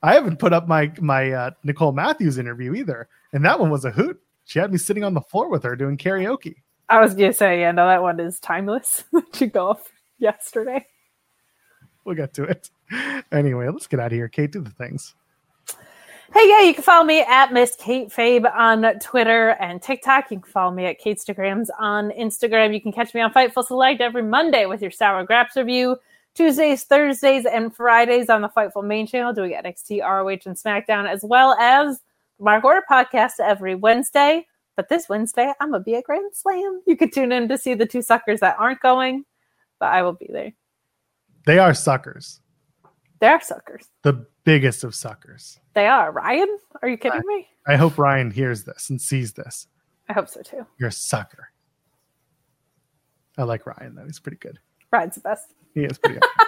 [0.04, 3.86] I haven't put up my my uh, Nicole Matthews interview either, and that one was
[3.86, 4.20] a hoot.
[4.46, 6.56] She had me sitting on the floor with her doing karaoke.
[6.90, 9.04] I was gonna say, yeah, no, that one is timeless.
[9.34, 10.86] to go off yesterday.
[12.04, 12.70] We'll get to it.
[13.32, 14.28] Anyway, let's get out of here.
[14.28, 15.16] Kate, do the things.
[16.34, 20.32] Hey, yeah, you can follow me at Miss Kate Fabe on Twitter and TikTok.
[20.32, 22.74] You can follow me at Katestagrams on Instagram.
[22.74, 25.98] You can catch me on Fightful Select every Monday with your Sour Graps review.
[26.34, 31.24] Tuesdays, Thursdays, and Fridays on the Fightful main channel doing NXT, ROH, and SmackDown, as
[31.24, 32.02] well as
[32.40, 34.48] Mark Order podcast every Wednesday.
[34.78, 36.82] But this Wednesday, I'm going to be at Grand Slam.
[36.88, 39.26] You can tune in to see the two suckers that aren't going,
[39.80, 40.54] but I will be there.
[41.46, 42.40] They are suckers.
[43.20, 43.86] They are suckers.
[44.04, 45.60] The biggest of suckers.
[45.74, 46.12] They are.
[46.12, 47.48] Ryan, are you kidding me?
[47.68, 49.68] I hope Ryan hears this and sees this.
[50.10, 50.66] I hope so too.
[50.78, 51.52] You're a sucker.
[53.38, 54.06] I like Ryan, though.
[54.06, 54.60] He's pretty good.
[54.92, 55.54] Ryan's the best.
[55.74, 56.48] He is pretty good.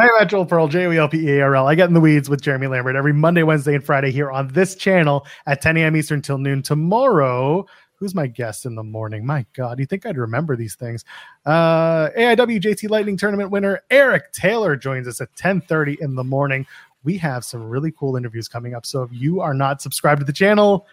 [0.00, 1.68] I'm at Joel Pearl, J O E L P E A R L.
[1.68, 4.48] I get in the weeds with Jeremy Lambert every Monday, Wednesday, and Friday here on
[4.48, 5.94] this channel at 10 a.m.
[5.96, 6.62] Eastern till noon.
[6.62, 9.24] Tomorrow, who's my guest in the morning?
[9.24, 11.04] My God, you think I'd remember these things?
[11.44, 16.66] Uh, AIW JT Lightning Tournament winner Eric Taylor joins us at 10:30 in the morning.
[17.06, 18.84] We have some really cool interviews coming up.
[18.84, 20.86] So if you are not subscribed to the channel,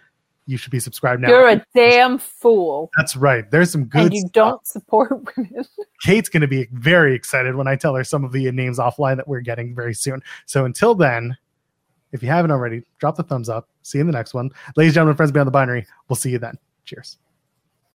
[0.46, 1.30] you should be subscribed now.
[1.30, 2.92] You're a damn fool.
[2.98, 3.50] That's right.
[3.50, 4.04] There's some good.
[4.04, 4.32] and you stuff.
[4.32, 5.66] don't support women.
[6.02, 9.16] Kate's going to be very excited when I tell her some of the names offline
[9.18, 10.22] that we're getting very soon.
[10.46, 11.36] So until then,
[12.12, 13.68] if you haven't already, drop the thumbs up.
[13.82, 14.52] See you in the next one.
[14.78, 16.58] Ladies and gentlemen, friends beyond the binary, we'll see you then.
[16.86, 17.18] Cheers.